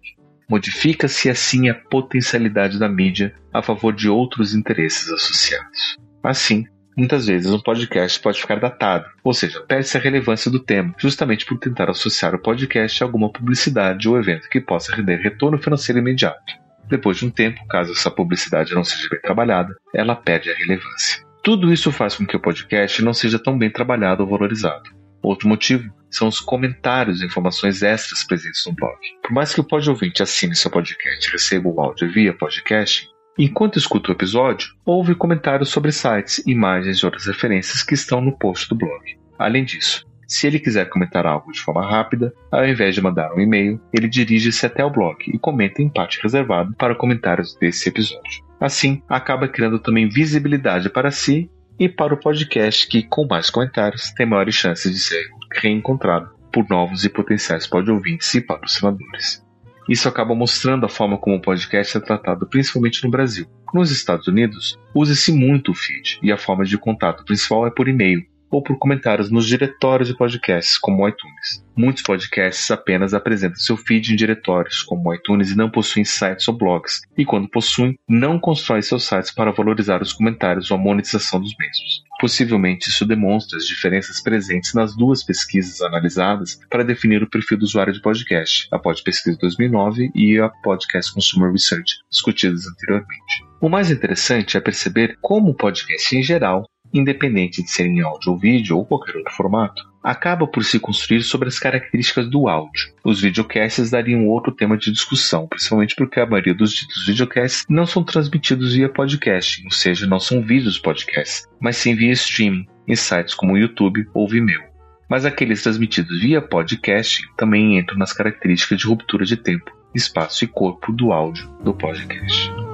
Modifica-se 0.51 1.31
assim 1.31 1.69
a 1.69 1.75
potencialidade 1.75 2.77
da 2.77 2.89
mídia 2.89 3.33
a 3.55 3.63
favor 3.63 3.95
de 3.95 4.09
outros 4.09 4.53
interesses 4.53 5.09
associados. 5.09 5.97
Assim, 6.23 6.67
Muitas 6.97 7.29
vezes 7.29 7.51
um 7.51 7.59
podcast 7.59 8.21
pode 8.21 8.41
ficar 8.41 8.57
datado, 8.57 9.07
ou 9.25 9.33
seja, 9.33 9.61
perde-se 9.61 9.97
a 9.97 10.01
relevância 10.01 10.51
do 10.51 10.59
tema, 10.59 10.93
justamente 10.99 11.47
por 11.47 11.57
tentar 11.57 11.89
associar 11.89 12.35
o 12.35 12.39
podcast 12.39 13.03
a 13.03 13.07
alguma 13.07 13.33
publicidade 13.33 14.09
ou 14.09 14.19
evento 14.19 14.51
que 14.51 14.61
possa 14.61 14.95
render 14.95 15.17
retorno 15.17 15.57
financeiro 15.57 16.01
imediato. 16.01 16.53
Depois 16.89 17.17
de 17.17 17.25
um 17.25 17.31
tempo, 17.31 17.65
caso 17.69 17.93
essa 17.93 18.11
publicidade 18.11 18.75
não 18.75 18.85
seja 18.85 19.09
bem 19.09 19.21
trabalhada, 19.21 19.75
ela 19.95 20.17
perde 20.17 20.51
a 20.51 20.55
relevância. 20.55 21.25
Tudo 21.43 21.73
isso 21.73 21.91
faz 21.91 22.17
com 22.17 22.27
que 22.27 22.37
o 22.37 22.41
podcast 22.41 23.03
não 23.03 23.15
seja 23.15 23.39
tão 23.39 23.57
bem 23.57 23.71
trabalhado 23.71 24.25
ou 24.25 24.29
valorizado. 24.29 24.91
Outro 25.23 25.49
motivo 25.49 25.93
são 26.11 26.29
os 26.29 26.41
comentários 26.41 27.21
e 27.21 27.27
informações 27.27 27.83
extras 27.83 28.25
presentes 28.25 28.65
no 28.67 28.75
blog. 28.75 28.97
Por 29.23 29.33
mais 29.33 29.55
que 29.55 29.61
o 29.61 29.65
pod 29.65 29.89
ouvinte 29.89 30.23
assine 30.23 30.57
seu 30.57 30.71
podcast 30.71 31.29
e 31.29 31.33
receba 31.33 31.69
o 31.69 31.81
áudio 31.81 32.11
via 32.13 32.33
podcast, 32.33 33.09
Enquanto 33.39 33.79
escuta 33.79 34.11
o 34.11 34.15
episódio, 34.15 34.69
ouve 34.85 35.15
comentários 35.15 35.71
sobre 35.71 35.93
sites, 35.93 36.43
imagens 36.47 36.99
e 36.99 37.07
outras 37.07 37.25
referências 37.25 37.83
que 37.83 37.95
estão 37.95 38.21
no 38.21 38.37
post 38.37 38.69
do 38.69 38.75
blog. 38.75 39.03
Além 39.39 39.65
disso, 39.65 40.05
se 40.29 40.47
ele 40.47 40.61
quiser 40.61 40.89
comentar 40.91 41.25
algo 41.25 41.51
de 41.51 41.61
forma 41.61 41.89
rápida, 41.89 42.35
ao 42.53 42.67
invés 42.67 42.95
de 42.95 43.01
mandar 43.01 43.33
um 43.33 43.41
e-mail, 43.41 43.81
ele 43.93 44.09
dirige-se 44.09 44.67
até 44.67 44.85
o 44.85 44.91
blog 44.91 45.17
e 45.27 45.39
comenta 45.39 45.81
em 45.81 45.89
parte 45.89 46.23
reservado 46.23 46.75
para 46.77 46.95
comentários 46.95 47.57
desse 47.57 47.89
episódio. 47.89 48.45
Assim, 48.61 49.03
acaba 49.09 49.49
criando 49.49 49.79
também 49.79 50.09
visibilidade 50.09 50.91
para 50.91 51.11
si 51.11 51.51
e 51.81 51.89
para 51.89 52.13
o 52.13 52.17
podcast 52.19 52.87
que, 52.87 53.03
com 53.03 53.27
mais 53.27 53.49
comentários, 53.49 54.11
tem 54.11 54.27
maiores 54.27 54.55
chances 54.55 54.93
de 54.93 55.01
ser 55.01 55.31
reencontrado 55.51 56.29
por 56.53 56.69
novos 56.69 57.07
e 57.07 57.09
potenciais 57.09 57.67
pod 57.67 57.91
ouvintes 57.91 58.35
e 58.35 58.43
patrocinadores. 58.43 59.43
Isso 59.89 60.07
acaba 60.07 60.35
mostrando 60.35 60.85
a 60.85 60.91
forma 60.91 61.17
como 61.17 61.37
o 61.37 61.41
podcast 61.41 61.97
é 61.97 62.01
tratado 62.01 62.47
principalmente 62.47 63.03
no 63.03 63.11
Brasil. 63.11 63.47
Nos 63.73 63.91
Estados 63.91 64.29
Unidos, 64.29 64.79
usa-se 64.95 65.33
muito 65.33 65.71
o 65.71 65.75
feed 65.75 66.19
e 66.23 66.31
a 66.31 66.37
forma 66.37 66.65
de 66.65 66.77
contato 66.77 67.25
principal 67.25 67.67
é 67.67 67.71
por 67.71 67.89
e-mail 67.89 68.25
ou 68.51 68.63
por 68.63 68.79
comentários 68.79 69.31
nos 69.31 69.47
diretórios 69.47 70.09
de 70.09 70.17
podcasts, 70.17 70.79
como 70.79 71.03
o 71.03 71.09
iTunes. 71.09 71.65
Muitos 71.77 72.03
podcasts 72.03 72.71
apenas 72.71 73.15
apresentam 73.15 73.57
seu 73.57 73.77
feed 73.77 74.13
em 74.13 74.17
diretórios, 74.17 74.83
como 74.83 75.09
o 75.09 75.15
iTunes, 75.15 75.51
e 75.51 75.57
não 75.57 75.71
possuem 75.71 76.05
sites 76.05 76.47
ou 76.49 76.57
blogs, 76.57 77.01
e 77.17 77.25
quando 77.25 77.49
possuem, 77.49 77.99
não 78.09 78.39
constroem 78.39 78.83
seus 78.83 79.05
sites 79.05 79.31
para 79.31 79.53
valorizar 79.53 80.03
os 80.03 80.13
comentários 80.13 80.71
ou 80.71 80.77
a 80.77 80.81
monetização 80.81 81.41
dos 81.41 81.57
mesmos. 81.57 82.03
Possivelmente 82.21 82.91
isso 82.91 83.07
demonstra 83.07 83.57
as 83.57 83.65
diferenças 83.65 84.23
presentes 84.23 84.75
nas 84.75 84.95
duas 84.95 85.25
pesquisas 85.25 85.81
analisadas 85.81 86.61
para 86.69 86.85
definir 86.85 87.23
o 87.23 87.31
perfil 87.31 87.57
do 87.57 87.65
usuário 87.65 87.95
de 87.95 88.03
podcast, 88.03 88.69
a 88.71 88.79
Pod 88.79 89.03
Pesquisa 89.03 89.39
2009 89.41 90.11
e 90.15 90.39
a 90.39 90.51
Podcast 90.51 91.15
Consumer 91.15 91.51
Research, 91.51 91.95
discutidas 92.11 92.67
anteriormente. 92.67 93.51
O 93.59 93.71
mais 93.71 93.91
interessante 93.91 94.57
é 94.57 94.61
perceber 94.61 95.17
como 95.23 95.51
o 95.51 95.55
podcast 95.55 96.15
em 96.15 96.23
geral, 96.23 96.67
independente 96.93 97.63
de 97.63 97.71
ser 97.71 97.87
em 97.87 98.01
áudio 98.01 98.33
ou 98.33 98.39
vídeo 98.39 98.77
ou 98.77 98.85
qualquer 98.85 99.17
outro 99.17 99.33
formato, 99.33 99.83
acaba 100.03 100.47
por 100.47 100.65
se 100.65 100.79
construir 100.79 101.23
sobre 101.23 101.49
as 101.49 101.59
características 101.59 102.29
do 102.29 102.49
áudio. 102.49 102.93
Os 103.05 103.21
videocasts 103.21 103.91
dariam 103.91 104.27
outro 104.27 104.53
tema 104.53 104.77
de 104.77 104.91
discussão, 104.91 105.47
principalmente 105.47 105.95
porque 105.95 106.21
a 106.21 106.27
maioria 106.27 106.55
dos 106.55 106.73
ditos 106.73 107.07
videocasts 107.07 107.67
não 107.69 107.87
são 107.87 108.03
transmitidos 108.03 108.75
via 108.75 108.89
podcast, 108.89 109.63
ou 109.65 109.71
seja, 109.71 110.07
não 110.07 110.19
são 110.21 110.43
vídeos 110.43 110.79
podcasts, 110.79 111.47
mas 111.61 111.77
sim 111.77 111.95
via 111.95 112.13
streaming, 112.13 112.67
em 112.89 112.97
sites 112.97 113.35
como 113.35 113.59
YouTube 113.59 114.07
ou 114.15 114.29
Vimeo. 114.29 114.63
Mas 115.09 115.25
aqueles 115.25 115.63
transmitidos 115.63 116.21
via 116.21 116.41
podcast 116.41 117.21
também 117.37 117.79
entram 117.79 117.99
nas 117.99 118.13
características 118.13 118.79
de 118.79 118.87
ruptura 118.87 119.25
de 119.25 119.37
tempo, 119.37 119.77
espaço 119.95 120.45
e 120.45 120.47
corpo 120.47 120.93
do 120.93 121.13
áudio 121.13 121.51
do 121.63 121.75
podcast. 121.75 122.70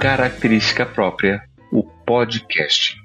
Característica 0.00 0.84
própria: 0.84 1.42
o 1.72 1.82
podcasting. 1.82 2.96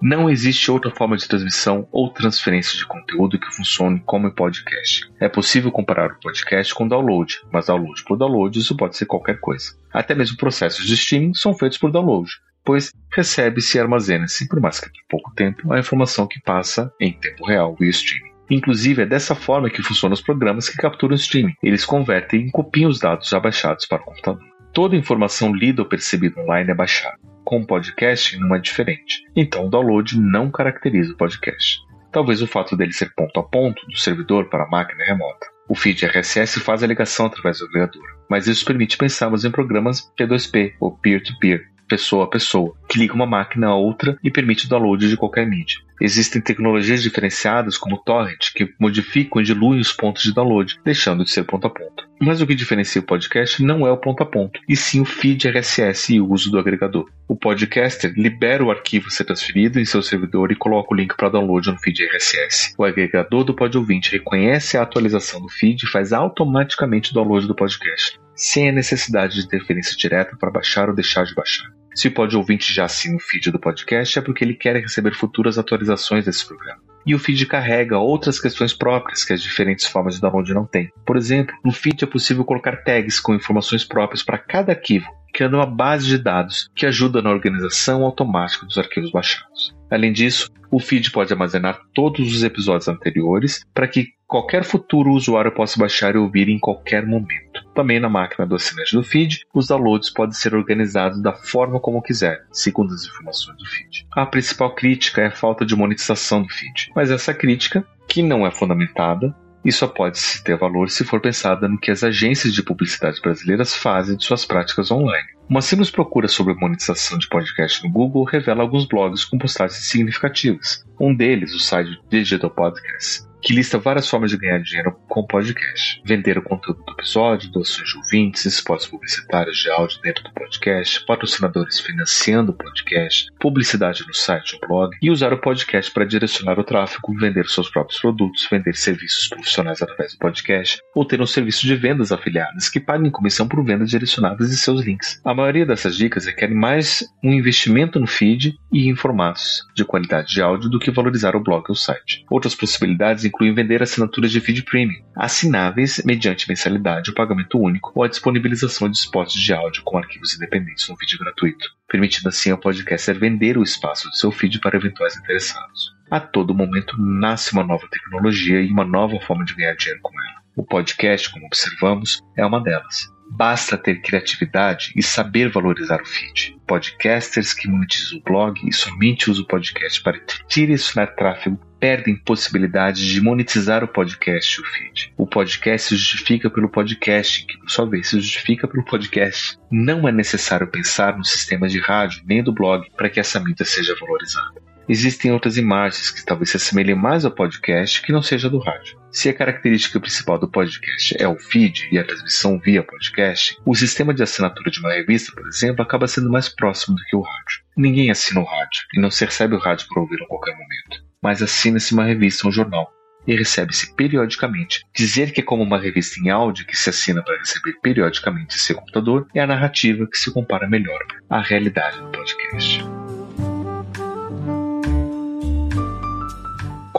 Não 0.00 0.30
existe 0.30 0.70
outra 0.70 0.90
forma 0.90 1.16
de 1.16 1.28
transmissão 1.28 1.86
ou 1.92 2.08
transferência 2.08 2.78
de 2.78 2.86
conteúdo 2.86 3.38
que 3.38 3.54
funcione 3.54 4.00
como 4.06 4.32
podcast. 4.32 5.10
É 5.20 5.28
possível 5.28 5.70
comparar 5.70 6.12
o 6.12 6.20
podcast 6.20 6.74
com 6.74 6.88
download, 6.88 7.42
mas 7.52 7.66
download 7.66 8.02
por 8.04 8.16
download 8.16 8.58
isso 8.58 8.76
pode 8.76 8.96
ser 8.96 9.06
qualquer 9.06 9.38
coisa. 9.40 9.74
Até 9.92 10.14
mesmo 10.14 10.36
processos 10.36 10.86
de 10.86 10.94
streaming 10.94 11.34
são 11.34 11.52
feitos 11.52 11.76
por 11.76 11.90
download, 11.90 12.30
pois 12.64 12.90
recebe-se 13.12 13.76
e 13.76 13.80
armazena-se, 13.80 14.48
por 14.48 14.60
mais 14.60 14.80
que 14.80 14.88
por 14.88 15.02
pouco 15.10 15.34
tempo, 15.34 15.70
a 15.72 15.78
informação 15.78 16.26
que 16.26 16.40
passa 16.40 16.90
em 16.98 17.12
tempo 17.12 17.44
real 17.44 17.76
via 17.78 17.90
streaming. 17.90 18.30
Inclusive, 18.48 19.02
é 19.02 19.06
dessa 19.06 19.34
forma 19.34 19.68
que 19.68 19.82
funcionam 19.82 20.14
os 20.14 20.22
programas 20.22 20.68
que 20.68 20.76
capturam 20.76 21.12
o 21.12 21.16
streaming. 21.16 21.54
Eles 21.62 21.84
convertem 21.84 22.46
e 22.46 22.50
copiam 22.50 22.90
os 22.90 22.98
dados 22.98 23.28
já 23.28 23.38
baixados 23.38 23.84
para 23.86 24.00
o 24.00 24.04
computador. 24.04 24.49
Toda 24.72 24.96
informação 24.96 25.54
lida 25.54 25.82
ou 25.82 25.88
percebida 25.88 26.40
online 26.40 26.70
é 26.70 26.74
baixada 26.74 27.18
com 27.50 27.58
o 27.58 27.66
podcast 27.66 28.38
não 28.38 28.54
é 28.54 28.60
diferente. 28.60 29.24
Então 29.34 29.66
o 29.66 29.68
download 29.68 30.16
não 30.16 30.52
caracteriza 30.52 31.12
o 31.12 31.16
podcast. 31.16 31.80
Talvez 32.12 32.40
o 32.40 32.46
fato 32.46 32.76
dele 32.76 32.92
ser 32.92 33.12
ponto 33.12 33.40
a 33.40 33.42
ponto 33.42 33.84
do 33.86 33.96
servidor 33.96 34.48
para 34.48 34.62
a 34.62 34.68
máquina 34.68 35.04
remota. 35.04 35.48
O 35.68 35.74
feed 35.74 36.06
RSS 36.06 36.60
faz 36.60 36.84
a 36.84 36.86
ligação 36.86 37.26
através 37.26 37.58
do 37.58 37.64
agregador, 37.64 38.04
mas 38.28 38.46
isso 38.46 38.64
permite 38.64 38.96
pensarmos 38.96 39.44
em 39.44 39.50
programas 39.50 40.12
P2P 40.16 40.74
ou 40.78 40.96
peer-to-peer, 40.96 41.69
pessoa 41.90 42.24
a 42.24 42.28
pessoa, 42.28 42.72
que 42.88 42.98
liga 42.98 43.14
uma 43.14 43.26
máquina 43.26 43.66
a 43.66 43.74
outra 43.74 44.16
e 44.22 44.30
permite 44.30 44.66
o 44.66 44.68
download 44.68 45.08
de 45.08 45.16
qualquer 45.16 45.44
mídia. 45.44 45.80
Existem 46.00 46.40
tecnologias 46.40 47.02
diferenciadas 47.02 47.76
como 47.76 47.96
o 47.96 47.98
torrent 47.98 48.52
que 48.54 48.72
modificam 48.80 49.42
e 49.42 49.44
diluem 49.44 49.80
os 49.80 49.92
pontos 49.92 50.22
de 50.22 50.32
download, 50.32 50.80
deixando 50.82 51.24
de 51.24 51.30
ser 51.30 51.44
ponto 51.44 51.66
a 51.66 51.70
ponto. 51.70 52.08
Mas 52.18 52.40
o 52.40 52.46
que 52.46 52.54
diferencia 52.54 53.02
o 53.02 53.04
podcast 53.04 53.62
não 53.62 53.86
é 53.86 53.90
o 53.90 53.98
ponto 53.98 54.22
a 54.22 54.26
ponto, 54.26 54.60
e 54.66 54.74
sim 54.76 55.00
o 55.00 55.04
feed 55.04 55.48
RSS 55.48 56.14
e 56.14 56.20
o 56.20 56.30
uso 56.30 56.50
do 56.50 56.58
agregador. 56.58 57.10
O 57.28 57.36
podcaster 57.36 58.14
libera 58.16 58.64
o 58.64 58.70
arquivo 58.70 59.08
a 59.08 59.10
ser 59.10 59.24
transferido 59.24 59.78
em 59.78 59.84
seu 59.84 60.02
servidor 60.02 60.50
e 60.50 60.56
coloca 60.56 60.94
o 60.94 60.96
link 60.96 61.14
para 61.16 61.28
download 61.28 61.70
no 61.70 61.78
feed 61.78 62.02
RSS. 62.04 62.74
O 62.78 62.84
agregador 62.84 63.44
do 63.44 63.54
pod 63.54 63.76
ouvinte 63.76 64.12
reconhece 64.12 64.78
a 64.78 64.82
atualização 64.82 65.42
do 65.42 65.48
feed 65.48 65.84
e 65.84 65.90
faz 65.90 66.14
automaticamente 66.14 67.10
o 67.10 67.14
download 67.14 67.46
do 67.46 67.54
podcast, 67.54 68.18
sem 68.34 68.70
a 68.70 68.72
necessidade 68.72 69.34
de 69.34 69.44
interferência 69.44 69.94
direta 69.96 70.36
para 70.38 70.50
baixar 70.50 70.88
ou 70.88 70.94
deixar 70.94 71.24
de 71.24 71.34
baixar. 71.34 71.79
Se 71.94 72.08
o 72.08 72.12
pod 72.12 72.36
ouvinte 72.36 72.72
já 72.72 72.84
assina 72.84 73.16
o 73.16 73.20
feed 73.20 73.50
do 73.50 73.58
podcast, 73.58 74.18
é 74.18 74.22
porque 74.22 74.44
ele 74.44 74.54
quer 74.54 74.76
receber 74.76 75.14
futuras 75.14 75.58
atualizações 75.58 76.24
desse 76.24 76.46
programa. 76.46 76.80
E 77.04 77.14
o 77.14 77.18
feed 77.18 77.46
carrega 77.46 77.98
outras 77.98 78.38
questões 78.38 78.72
próprias 78.72 79.24
que 79.24 79.32
as 79.32 79.42
diferentes 79.42 79.86
formas 79.86 80.14
de 80.14 80.20
download 80.20 80.52
não 80.52 80.66
têm. 80.66 80.90
Por 81.04 81.16
exemplo, 81.16 81.54
no 81.64 81.72
feed 81.72 82.04
é 82.04 82.06
possível 82.06 82.44
colocar 82.44 82.76
tags 82.84 83.18
com 83.18 83.34
informações 83.34 83.84
próprias 83.84 84.22
para 84.22 84.38
cada 84.38 84.72
arquivo, 84.72 85.06
criando 85.32 85.56
uma 85.56 85.66
base 85.66 86.06
de 86.06 86.18
dados 86.18 86.70
que 86.74 86.86
ajuda 86.86 87.22
na 87.22 87.30
organização 87.30 88.04
automática 88.04 88.66
dos 88.66 88.76
arquivos 88.76 89.10
baixados. 89.10 89.74
Além 89.90 90.12
disso, 90.12 90.50
o 90.70 90.78
feed 90.78 91.10
pode 91.10 91.32
armazenar 91.32 91.80
todos 91.94 92.32
os 92.32 92.42
episódios 92.44 92.86
anteriores 92.86 93.64
para 93.74 93.88
que 93.88 94.08
qualquer 94.30 94.62
futuro 94.62 95.10
usuário 95.10 95.52
possa 95.52 95.78
baixar 95.78 96.14
e 96.14 96.18
ouvir 96.18 96.48
em 96.48 96.58
qualquer 96.58 97.04
momento. 97.04 97.66
Também 97.74 97.98
na 97.98 98.08
máquina 98.08 98.46
do 98.46 98.54
assinante 98.54 98.94
do 98.94 99.02
feed, 99.02 99.44
os 99.52 99.66
downloads 99.66 100.08
podem 100.08 100.32
ser 100.32 100.54
organizados 100.54 101.20
da 101.20 101.32
forma 101.32 101.80
como 101.80 102.00
quiser, 102.00 102.46
segundo 102.52 102.94
as 102.94 103.04
informações 103.04 103.58
do 103.58 103.66
feed. 103.66 104.06
A 104.12 104.24
principal 104.24 104.72
crítica 104.72 105.22
é 105.22 105.26
a 105.26 105.32
falta 105.32 105.66
de 105.66 105.74
monetização 105.74 106.42
do 106.42 106.48
feed, 106.48 106.92
mas 106.94 107.10
essa 107.10 107.34
crítica, 107.34 107.84
que 108.06 108.22
não 108.22 108.46
é 108.46 108.52
fundamentada, 108.52 109.34
e 109.64 109.72
só 109.72 109.86
pode 109.86 110.18
se 110.18 110.42
ter 110.42 110.56
valor 110.56 110.88
se 110.88 111.04
for 111.04 111.20
pensada 111.20 111.68
no 111.68 111.78
que 111.78 111.90
as 111.90 112.02
agências 112.02 112.54
de 112.54 112.62
publicidade 112.62 113.20
brasileiras 113.20 113.74
fazem 113.74 114.16
de 114.16 114.24
suas 114.24 114.44
práticas 114.44 114.90
online. 114.90 115.28
Uma 115.48 115.60
simples 115.60 115.90
procura 115.90 116.28
sobre 116.28 116.54
monetização 116.54 117.18
de 117.18 117.28
podcast 117.28 117.82
no 117.82 117.90
Google 117.90 118.24
revela 118.24 118.62
alguns 118.62 118.86
blogs 118.86 119.24
com 119.24 119.36
postagens 119.36 119.88
significativas. 119.88 120.86
Um 121.00 121.14
deles, 121.14 121.54
o 121.54 121.58
site 121.58 121.98
Digital 122.10 122.50
Podcast, 122.50 123.22
que 123.42 123.54
lista 123.54 123.78
várias 123.78 124.08
formas 124.08 124.30
de 124.30 124.36
ganhar 124.36 124.60
dinheiro 124.60 124.94
com 125.08 125.26
podcast. 125.26 126.00
Vender 126.04 126.38
o 126.38 126.42
conteúdo 126.42 126.82
do 126.84 126.92
episódio, 126.92 127.50
doações 127.50 127.88
de 127.88 127.96
ouvintes, 127.96 128.44
spots 128.44 128.86
publicitários 128.86 129.58
de 129.58 129.70
áudio 129.70 130.00
dentro 130.02 130.24
do 130.24 130.32
podcast, 130.32 131.04
patrocinadores 131.06 131.80
financiando 131.80 132.52
o 132.52 132.54
podcast, 132.54 133.26
publicidade 133.40 134.04
no 134.06 134.14
site 134.14 134.58
ou 134.60 134.68
blog 134.68 134.96
e 135.00 135.10
usar 135.10 135.32
o 135.32 135.40
podcast 135.40 135.90
para 135.90 136.04
direcionar 136.04 136.58
o 136.58 136.64
tráfego, 136.64 137.16
vender 137.18 137.46
seus 137.48 137.70
próprios 137.70 138.00
produtos, 138.00 138.46
vender 138.50 138.76
serviços 138.76 139.28
profissionais 139.28 139.80
através 139.80 140.12
do 140.12 140.18
podcast 140.18 140.80
ou 140.94 141.04
ter 141.04 141.20
um 141.20 141.26
serviço 141.26 141.66
de 141.66 141.74
vendas 141.74 142.12
afiliadas 142.12 142.68
que 142.68 142.80
paguem 142.80 143.10
comissão 143.10 143.48
por 143.48 143.64
vendas 143.64 143.90
direcionadas 143.90 144.50
de 144.50 144.56
seus 144.56 144.84
links. 144.84 145.20
A 145.24 145.34
maioria 145.34 145.64
dessas 145.64 145.96
dicas 145.96 146.26
requer 146.26 146.48
mais 146.48 147.04
um 147.24 147.32
investimento 147.32 147.98
no 147.98 148.06
feed 148.06 148.54
e 148.72 148.88
em 148.88 148.94
formatos 148.94 149.62
de 149.74 149.84
qualidade 149.84 150.34
de 150.34 150.42
áudio 150.42 150.68
do 150.68 150.78
que 150.78 150.89
valorizar 150.90 151.36
o 151.36 151.40
blog 151.40 151.64
ou 151.68 151.74
site. 151.74 152.24
Outras 152.30 152.54
possibilidades 152.54 153.24
incluem 153.24 153.54
vender 153.54 153.82
assinaturas 153.82 154.30
de 154.30 154.40
feed 154.40 154.62
premium, 154.62 155.02
assináveis 155.16 156.02
mediante 156.04 156.48
mensalidade 156.48 157.10
ou 157.10 157.14
pagamento 157.14 157.58
único, 157.58 157.92
ou 157.94 158.04
a 158.04 158.08
disponibilização 158.08 158.88
de 158.88 158.96
spots 158.96 159.34
de 159.34 159.52
áudio 159.52 159.82
com 159.84 159.98
arquivos 159.98 160.34
independentes 160.34 160.88
no 160.88 160.96
feed 160.96 161.18
gratuito, 161.18 161.70
permitindo 161.88 162.28
assim 162.28 162.50
ao 162.50 162.58
podcaster 162.58 163.18
vender 163.18 163.56
o 163.58 163.62
espaço 163.62 164.08
do 164.08 164.16
seu 164.16 164.30
feed 164.30 164.58
para 164.60 164.76
eventuais 164.76 165.16
interessados. 165.16 165.94
A 166.10 166.18
todo 166.18 166.54
momento 166.54 166.96
nasce 166.98 167.52
uma 167.52 167.62
nova 167.62 167.86
tecnologia 167.88 168.60
e 168.60 168.70
uma 168.70 168.84
nova 168.84 169.20
forma 169.20 169.44
de 169.44 169.54
ganhar 169.54 169.76
dinheiro 169.76 170.00
com 170.02 170.12
ela. 170.12 170.39
O 170.56 170.64
podcast, 170.64 171.30
como 171.30 171.46
observamos, 171.46 172.20
é 172.36 172.44
uma 172.44 172.60
delas. 172.60 173.08
Basta 173.30 173.78
ter 173.78 174.02
criatividade 174.02 174.92
e 174.96 175.02
saber 175.02 175.50
valorizar 175.50 176.02
o 176.02 176.04
feed. 176.04 176.56
Podcasters 176.66 177.54
que 177.54 177.68
monetizam 177.68 178.18
o 178.18 178.22
blog 178.22 178.60
e 178.68 178.72
somente 178.72 179.30
usam 179.30 179.44
o 179.44 179.46
podcast 179.46 180.02
para 180.02 180.20
direcionar 180.48 181.14
tráfego 181.14 181.58
perdem 181.78 182.16
possibilidade 182.16 183.06
de 183.06 183.20
monetizar 183.20 183.82
o 183.82 183.88
podcast 183.88 184.58
e 184.58 184.60
o 184.60 184.66
feed. 184.66 185.14
O 185.16 185.26
podcast 185.26 185.88
se 185.88 185.96
justifica 185.96 186.50
pelo 186.50 186.68
podcast, 186.68 187.46
que 187.46 187.56
por 187.58 187.70
sua 187.70 187.88
vez 187.88 188.08
se 188.08 188.20
justifica 188.20 188.68
pelo 188.68 188.84
podcast. 188.84 189.56
Não 189.70 190.06
é 190.06 190.12
necessário 190.12 190.66
pensar 190.66 191.16
no 191.16 191.24
sistema 191.24 191.68
de 191.68 191.80
rádio 191.80 192.22
nem 192.26 192.42
do 192.42 192.52
blog 192.52 192.86
para 192.96 193.08
que 193.08 193.18
essa 193.18 193.40
mídia 193.40 193.64
seja 193.64 193.96
valorizada. 193.98 194.69
Existem 194.90 195.30
outras 195.30 195.56
imagens 195.56 196.10
que 196.10 196.26
talvez 196.26 196.50
se 196.50 196.56
assemelhem 196.56 196.96
mais 196.96 197.24
ao 197.24 197.30
podcast 197.30 198.02
que 198.02 198.10
não 198.10 198.20
seja 198.20 198.50
do 198.50 198.58
rádio. 198.58 198.98
Se 199.12 199.28
a 199.28 199.32
característica 199.32 200.00
principal 200.00 200.36
do 200.36 200.50
podcast 200.50 201.14
é 201.16 201.28
o 201.28 201.38
feed 201.38 201.88
e 201.92 201.98
a 201.98 202.02
transmissão 202.02 202.58
via 202.58 202.82
podcast, 202.82 203.56
o 203.64 203.72
sistema 203.72 204.12
de 204.12 204.24
assinatura 204.24 204.68
de 204.68 204.80
uma 204.80 204.92
revista, 204.92 205.30
por 205.32 205.46
exemplo, 205.46 205.80
acaba 205.80 206.08
sendo 206.08 206.28
mais 206.28 206.48
próximo 206.48 206.96
do 206.96 207.04
que 207.04 207.14
o 207.14 207.20
rádio. 207.20 207.62
Ninguém 207.76 208.10
assina 208.10 208.40
o 208.40 208.44
rádio 208.44 208.80
e 208.92 209.00
não 209.00 209.12
se 209.12 209.24
recebe 209.24 209.54
o 209.54 209.60
rádio 209.60 209.86
para 209.86 210.02
ouvir 210.02 210.20
a 210.24 210.26
qualquer 210.26 210.54
momento, 210.54 211.04
mas 211.22 211.40
assina-se 211.40 211.94
uma 211.94 212.04
revista 212.04 212.48
ou 212.48 212.50
um 212.50 212.52
jornal 212.52 212.90
e 213.28 213.36
recebe-se 213.36 213.94
periodicamente. 213.94 214.84
Dizer 214.92 215.32
que 215.32 215.40
é 215.40 215.44
como 215.44 215.62
uma 215.62 215.78
revista 215.78 216.18
em 216.18 216.30
áudio 216.30 216.66
que 216.66 216.76
se 216.76 216.90
assina 216.90 217.22
para 217.22 217.38
receber 217.38 217.74
periodicamente 217.80 218.56
em 218.56 218.58
seu 218.58 218.74
computador 218.74 219.28
é 219.36 219.40
a 219.40 219.46
narrativa 219.46 220.08
que 220.10 220.18
se 220.18 220.32
compara 220.32 220.68
melhor 220.68 220.98
à 221.28 221.40
realidade 221.40 222.00
do 222.00 222.08
podcast. 222.08 222.99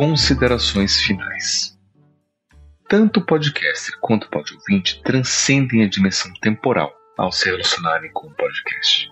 Considerações 0.04 1.00
finais. 1.00 1.78
Tanto 2.90 3.20
o 3.20 3.24
podcaster 3.24 3.96
quanto 4.02 4.24
o 4.24 4.30
pod-ouvinte 4.32 5.00
transcendem 5.04 5.84
a 5.84 5.88
dimensão 5.88 6.34
temporal 6.42 6.92
ao 7.16 7.32
se 7.32 7.46
relacionarem 7.46 8.12
com 8.12 8.26
o 8.26 8.34
podcast. 8.34 9.12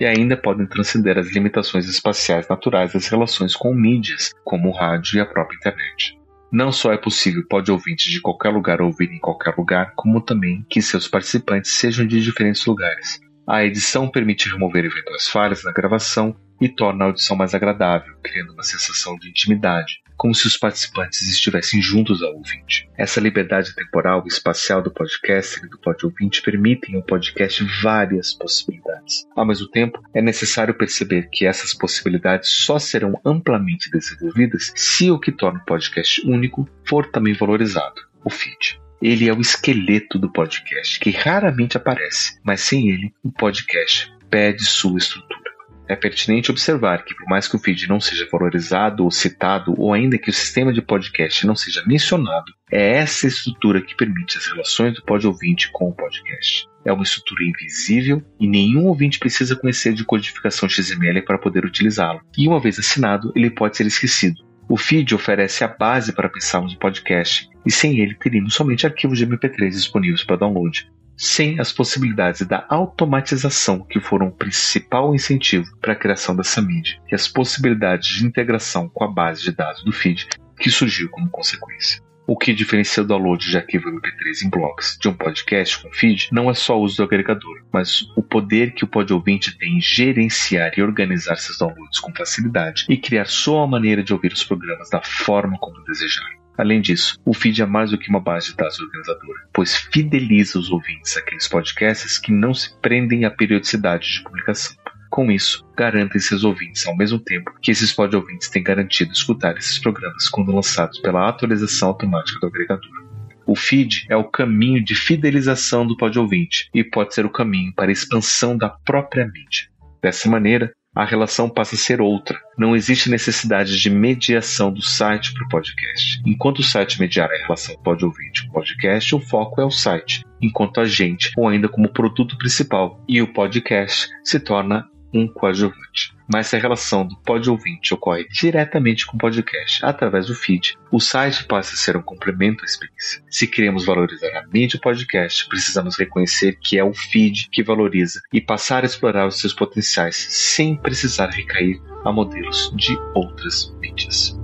E 0.00 0.04
ainda 0.04 0.36
podem 0.36 0.66
transcender 0.66 1.16
as 1.18 1.32
limitações 1.32 1.88
espaciais 1.88 2.48
naturais 2.48 2.94
das 2.94 3.06
relações 3.06 3.54
com 3.54 3.72
mídias, 3.72 4.32
como 4.42 4.70
o 4.70 4.72
rádio 4.72 5.18
e 5.18 5.20
a 5.20 5.24
própria 5.24 5.56
internet. 5.56 6.18
Não 6.50 6.72
só 6.72 6.92
é 6.92 6.96
possível 6.98 7.46
pod-ouvintes 7.48 8.10
de 8.10 8.20
qualquer 8.20 8.50
lugar 8.50 8.82
ouvir 8.82 9.12
em 9.12 9.20
qualquer 9.20 9.54
lugar, 9.56 9.92
como 9.94 10.20
também 10.20 10.66
que 10.68 10.82
seus 10.82 11.06
participantes 11.06 11.78
sejam 11.78 12.04
de 12.04 12.20
diferentes 12.20 12.66
lugares. 12.66 13.20
A 13.46 13.64
edição 13.64 14.10
permite 14.10 14.48
remover 14.48 14.84
eventuais 14.84 15.28
falhas 15.28 15.62
na 15.62 15.70
gravação 15.70 16.34
e 16.60 16.68
torna 16.68 17.04
a 17.04 17.06
audição 17.06 17.36
mais 17.36 17.54
agradável, 17.54 18.16
criando 18.20 18.52
uma 18.52 18.64
sensação 18.64 19.16
de 19.16 19.28
intimidade, 19.28 20.02
como 20.16 20.34
se 20.34 20.46
os 20.46 20.56
participantes 20.56 21.22
estivessem 21.28 21.80
juntos 21.80 22.22
ao 22.22 22.34
ouvinte. 22.34 22.88
Essa 22.96 23.20
liberdade 23.20 23.74
temporal 23.74 24.22
e 24.24 24.28
espacial 24.28 24.82
do 24.82 24.90
podcast 24.90 25.64
e 25.64 25.68
do 25.68 25.78
pod 25.78 26.04
ouvinte 26.04 26.42
permitem 26.42 26.96
ao 26.96 27.02
podcast 27.02 27.64
várias 27.82 28.32
possibilidades. 28.32 29.26
Ao 29.36 29.46
mesmo 29.46 29.68
tempo, 29.68 30.02
é 30.14 30.22
necessário 30.22 30.74
perceber 30.74 31.28
que 31.30 31.46
essas 31.46 31.74
possibilidades 31.74 32.50
só 32.50 32.78
serão 32.78 33.20
amplamente 33.24 33.90
desenvolvidas 33.90 34.72
se 34.74 35.10
o 35.10 35.18
que 35.18 35.32
torna 35.32 35.60
o 35.60 35.64
podcast 35.64 36.26
único 36.26 36.68
for 36.86 37.06
também 37.06 37.34
valorizado, 37.34 38.02
o 38.24 38.30
feed. 38.30 38.80
Ele 39.02 39.28
é 39.28 39.32
o 39.34 39.40
esqueleto 39.40 40.18
do 40.18 40.32
podcast, 40.32 40.98
que 40.98 41.10
raramente 41.10 41.76
aparece, 41.76 42.40
mas 42.42 42.60
sem 42.62 42.88
ele, 42.88 43.12
o 43.22 43.30
podcast 43.30 44.10
perde 44.30 44.64
sua 44.64 44.96
estrutura. 44.96 45.43
É 45.86 45.94
pertinente 45.94 46.50
observar 46.50 47.04
que, 47.04 47.14
por 47.14 47.26
mais 47.26 47.46
que 47.46 47.56
o 47.56 47.58
feed 47.58 47.86
não 47.88 48.00
seja 48.00 48.26
valorizado 48.30 49.04
ou 49.04 49.10
citado, 49.10 49.74
ou 49.76 49.92
ainda 49.92 50.16
que 50.16 50.30
o 50.30 50.32
sistema 50.32 50.72
de 50.72 50.80
podcast 50.80 51.46
não 51.46 51.54
seja 51.54 51.84
mencionado, 51.86 52.52
é 52.72 52.96
essa 52.98 53.26
estrutura 53.26 53.82
que 53.82 53.94
permite 53.94 54.38
as 54.38 54.46
relações 54.46 54.94
do 54.94 55.02
pod 55.02 55.26
ouvinte 55.26 55.70
com 55.72 55.88
o 55.88 55.94
podcast. 55.94 56.66
É 56.86 56.92
uma 56.92 57.02
estrutura 57.02 57.44
invisível 57.44 58.22
e 58.40 58.46
nenhum 58.46 58.86
ouvinte 58.86 59.18
precisa 59.18 59.56
conhecer 59.56 59.92
de 59.92 60.04
codificação 60.04 60.68
XML 60.68 61.22
para 61.22 61.38
poder 61.38 61.64
utilizá-lo. 61.64 62.20
E 62.36 62.48
uma 62.48 62.60
vez 62.60 62.78
assinado, 62.78 63.32
ele 63.36 63.50
pode 63.50 63.76
ser 63.76 63.86
esquecido. 63.86 64.42
O 64.68 64.78
feed 64.78 65.14
oferece 65.14 65.62
a 65.62 65.68
base 65.68 66.12
para 66.14 66.28
pensarmos 66.28 66.72
o 66.72 66.78
podcast, 66.78 67.48
e 67.66 67.70
sem 67.70 67.98
ele 68.00 68.14
teríamos 68.14 68.54
somente 68.54 68.86
arquivos 68.86 69.18
de 69.18 69.26
MP3 69.26 69.70
disponíveis 69.70 70.24
para 70.24 70.36
download, 70.36 70.90
sem 71.16 71.60
as 71.60 71.72
possibilidades 71.72 72.46
da 72.46 72.66
automatização 72.68 73.84
que 73.84 74.00
foram 74.00 74.28
o 74.28 74.32
principal 74.32 75.14
incentivo 75.14 75.66
para 75.80 75.92
a 75.92 75.96
criação 75.96 76.34
dessa 76.34 76.60
mídia 76.60 77.00
e 77.10 77.14
as 77.14 77.28
possibilidades 77.28 78.08
de 78.08 78.26
integração 78.26 78.88
com 78.88 79.04
a 79.04 79.08
base 79.08 79.42
de 79.42 79.52
dados 79.52 79.84
do 79.84 79.92
feed 79.92 80.26
que 80.58 80.70
surgiu 80.70 81.08
como 81.10 81.28
consequência. 81.30 82.02
O 82.26 82.38
que 82.38 82.54
diferencia 82.54 83.02
o 83.02 83.06
download 83.06 83.46
de 83.46 83.56
arquivo 83.56 83.90
MP3 83.90 84.46
em 84.46 84.48
blocos 84.48 84.96
de 84.98 85.08
um 85.08 85.12
podcast 85.12 85.82
com 85.82 85.92
feed 85.92 86.28
não 86.32 86.48
é 86.48 86.54
só 86.54 86.78
o 86.78 86.82
uso 86.82 86.96
do 86.96 87.02
agregador, 87.02 87.62
mas 87.70 88.00
o 88.16 88.22
poder 88.22 88.72
que 88.72 88.82
o 88.82 88.86
pod 88.86 89.12
ouvinte 89.12 89.58
tem 89.58 89.76
em 89.76 89.80
gerenciar 89.80 90.72
e 90.74 90.82
organizar 90.82 91.36
seus 91.36 91.58
downloads 91.58 92.00
com 92.00 92.14
facilidade 92.14 92.86
e 92.88 92.96
criar 92.96 93.26
sua 93.26 93.66
maneira 93.66 94.02
de 94.02 94.14
ouvir 94.14 94.32
os 94.32 94.42
programas 94.42 94.88
da 94.88 95.02
forma 95.02 95.58
como 95.58 95.84
desejar. 95.84 96.43
Além 96.56 96.80
disso, 96.80 97.18
o 97.24 97.34
feed 97.34 97.62
é 97.62 97.66
mais 97.66 97.90
do 97.90 97.98
que 97.98 98.08
uma 98.08 98.20
base 98.20 98.50
de 98.50 98.56
dados 98.56 98.78
organizadora, 98.78 99.48
pois 99.52 99.76
fideliza 99.76 100.58
os 100.58 100.70
ouvintes 100.70 101.16
àqueles 101.16 101.48
podcasts 101.48 102.18
que 102.18 102.30
não 102.30 102.54
se 102.54 102.78
prendem 102.80 103.24
à 103.24 103.30
periodicidade 103.30 104.06
de 104.08 104.22
publicação. 104.22 104.76
Com 105.10 105.30
isso, 105.30 105.64
garantem 105.76 106.20
seus 106.20 106.42
ouvintes 106.42 106.86
ao 106.86 106.96
mesmo 106.96 107.18
tempo 107.18 107.52
que 107.60 107.70
esses 107.70 107.92
pod 107.92 108.14
ouvintes 108.16 108.48
têm 108.48 108.62
garantido 108.62 109.12
escutar 109.12 109.56
esses 109.56 109.78
programas 109.78 110.28
quando 110.28 110.54
lançados 110.54 110.98
pela 110.98 111.28
atualização 111.28 111.88
automática 111.88 112.40
do 112.40 112.46
agregador. 112.46 113.04
O 113.46 113.54
feed 113.54 114.06
é 114.08 114.16
o 114.16 114.24
caminho 114.24 114.82
de 114.82 114.94
fidelização 114.94 115.86
do 115.86 115.96
pod 115.96 116.18
ouvinte 116.18 116.68
e 116.74 116.82
pode 116.82 117.14
ser 117.14 117.26
o 117.26 117.30
caminho 117.30 117.72
para 117.74 117.90
a 117.90 117.92
expansão 117.92 118.56
da 118.56 118.68
própria 118.68 119.26
mídia. 119.26 119.68
Dessa 120.02 120.28
maneira, 120.28 120.72
a 120.94 121.04
relação 121.04 121.50
passa 121.50 121.74
a 121.74 121.78
ser 121.78 122.00
outra. 122.00 122.40
Não 122.56 122.76
existe 122.76 123.10
necessidade 123.10 123.80
de 123.80 123.90
mediação 123.90 124.72
do 124.72 124.80
site 124.80 125.34
para 125.34 125.44
o 125.44 125.48
podcast. 125.48 126.22
Enquanto 126.24 126.60
o 126.60 126.62
site 126.62 127.00
mediar 127.00 127.28
a 127.30 127.36
relação 127.36 127.76
pod-ouvinte 127.82 128.44
com 128.44 128.50
o 128.50 128.52
podcast, 128.52 129.14
o 129.14 129.20
foco 129.20 129.60
é 129.60 129.64
o 129.64 129.70
site, 129.70 130.24
enquanto 130.40 130.80
agente 130.80 131.32
ou 131.36 131.48
ainda 131.48 131.68
como 131.68 131.88
produto 131.88 132.38
principal, 132.38 133.02
e 133.08 133.20
o 133.20 133.32
podcast 133.32 134.08
se 134.22 134.38
torna 134.38 134.88
um 135.12 135.26
coadjuvante. 135.26 136.13
Mas 136.26 136.46
se 136.46 136.56
a 136.56 136.58
relação 136.58 137.06
do 137.06 137.16
pod 137.16 137.48
ouvinte 137.50 137.92
ocorre 137.92 138.26
diretamente 138.28 139.06
com 139.06 139.16
o 139.16 139.20
podcast 139.20 139.84
através 139.84 140.26
do 140.26 140.34
feed, 140.34 140.78
o 140.90 141.00
site 141.00 141.44
passa 141.44 141.74
a 141.74 141.76
ser 141.76 141.96
um 141.96 142.02
complemento 142.02 142.62
à 142.62 142.66
experiência. 142.66 143.22
Se 143.30 143.46
queremos 143.46 143.84
valorizar 143.84 144.36
a 144.38 144.46
mídia 144.46 144.80
podcast, 144.82 145.46
precisamos 145.48 145.98
reconhecer 145.98 146.58
que 146.60 146.78
é 146.78 146.84
o 146.84 146.94
feed 146.94 147.48
que 147.50 147.62
valoriza 147.62 148.20
e 148.32 148.40
passar 148.40 148.82
a 148.82 148.86
explorar 148.86 149.26
os 149.26 149.38
seus 149.38 149.52
potenciais 149.52 150.16
sem 150.16 150.76
precisar 150.76 151.28
recair 151.28 151.80
a 152.04 152.12
modelos 152.12 152.72
de 152.74 152.96
outras 153.14 153.74
mídias. 153.80 154.36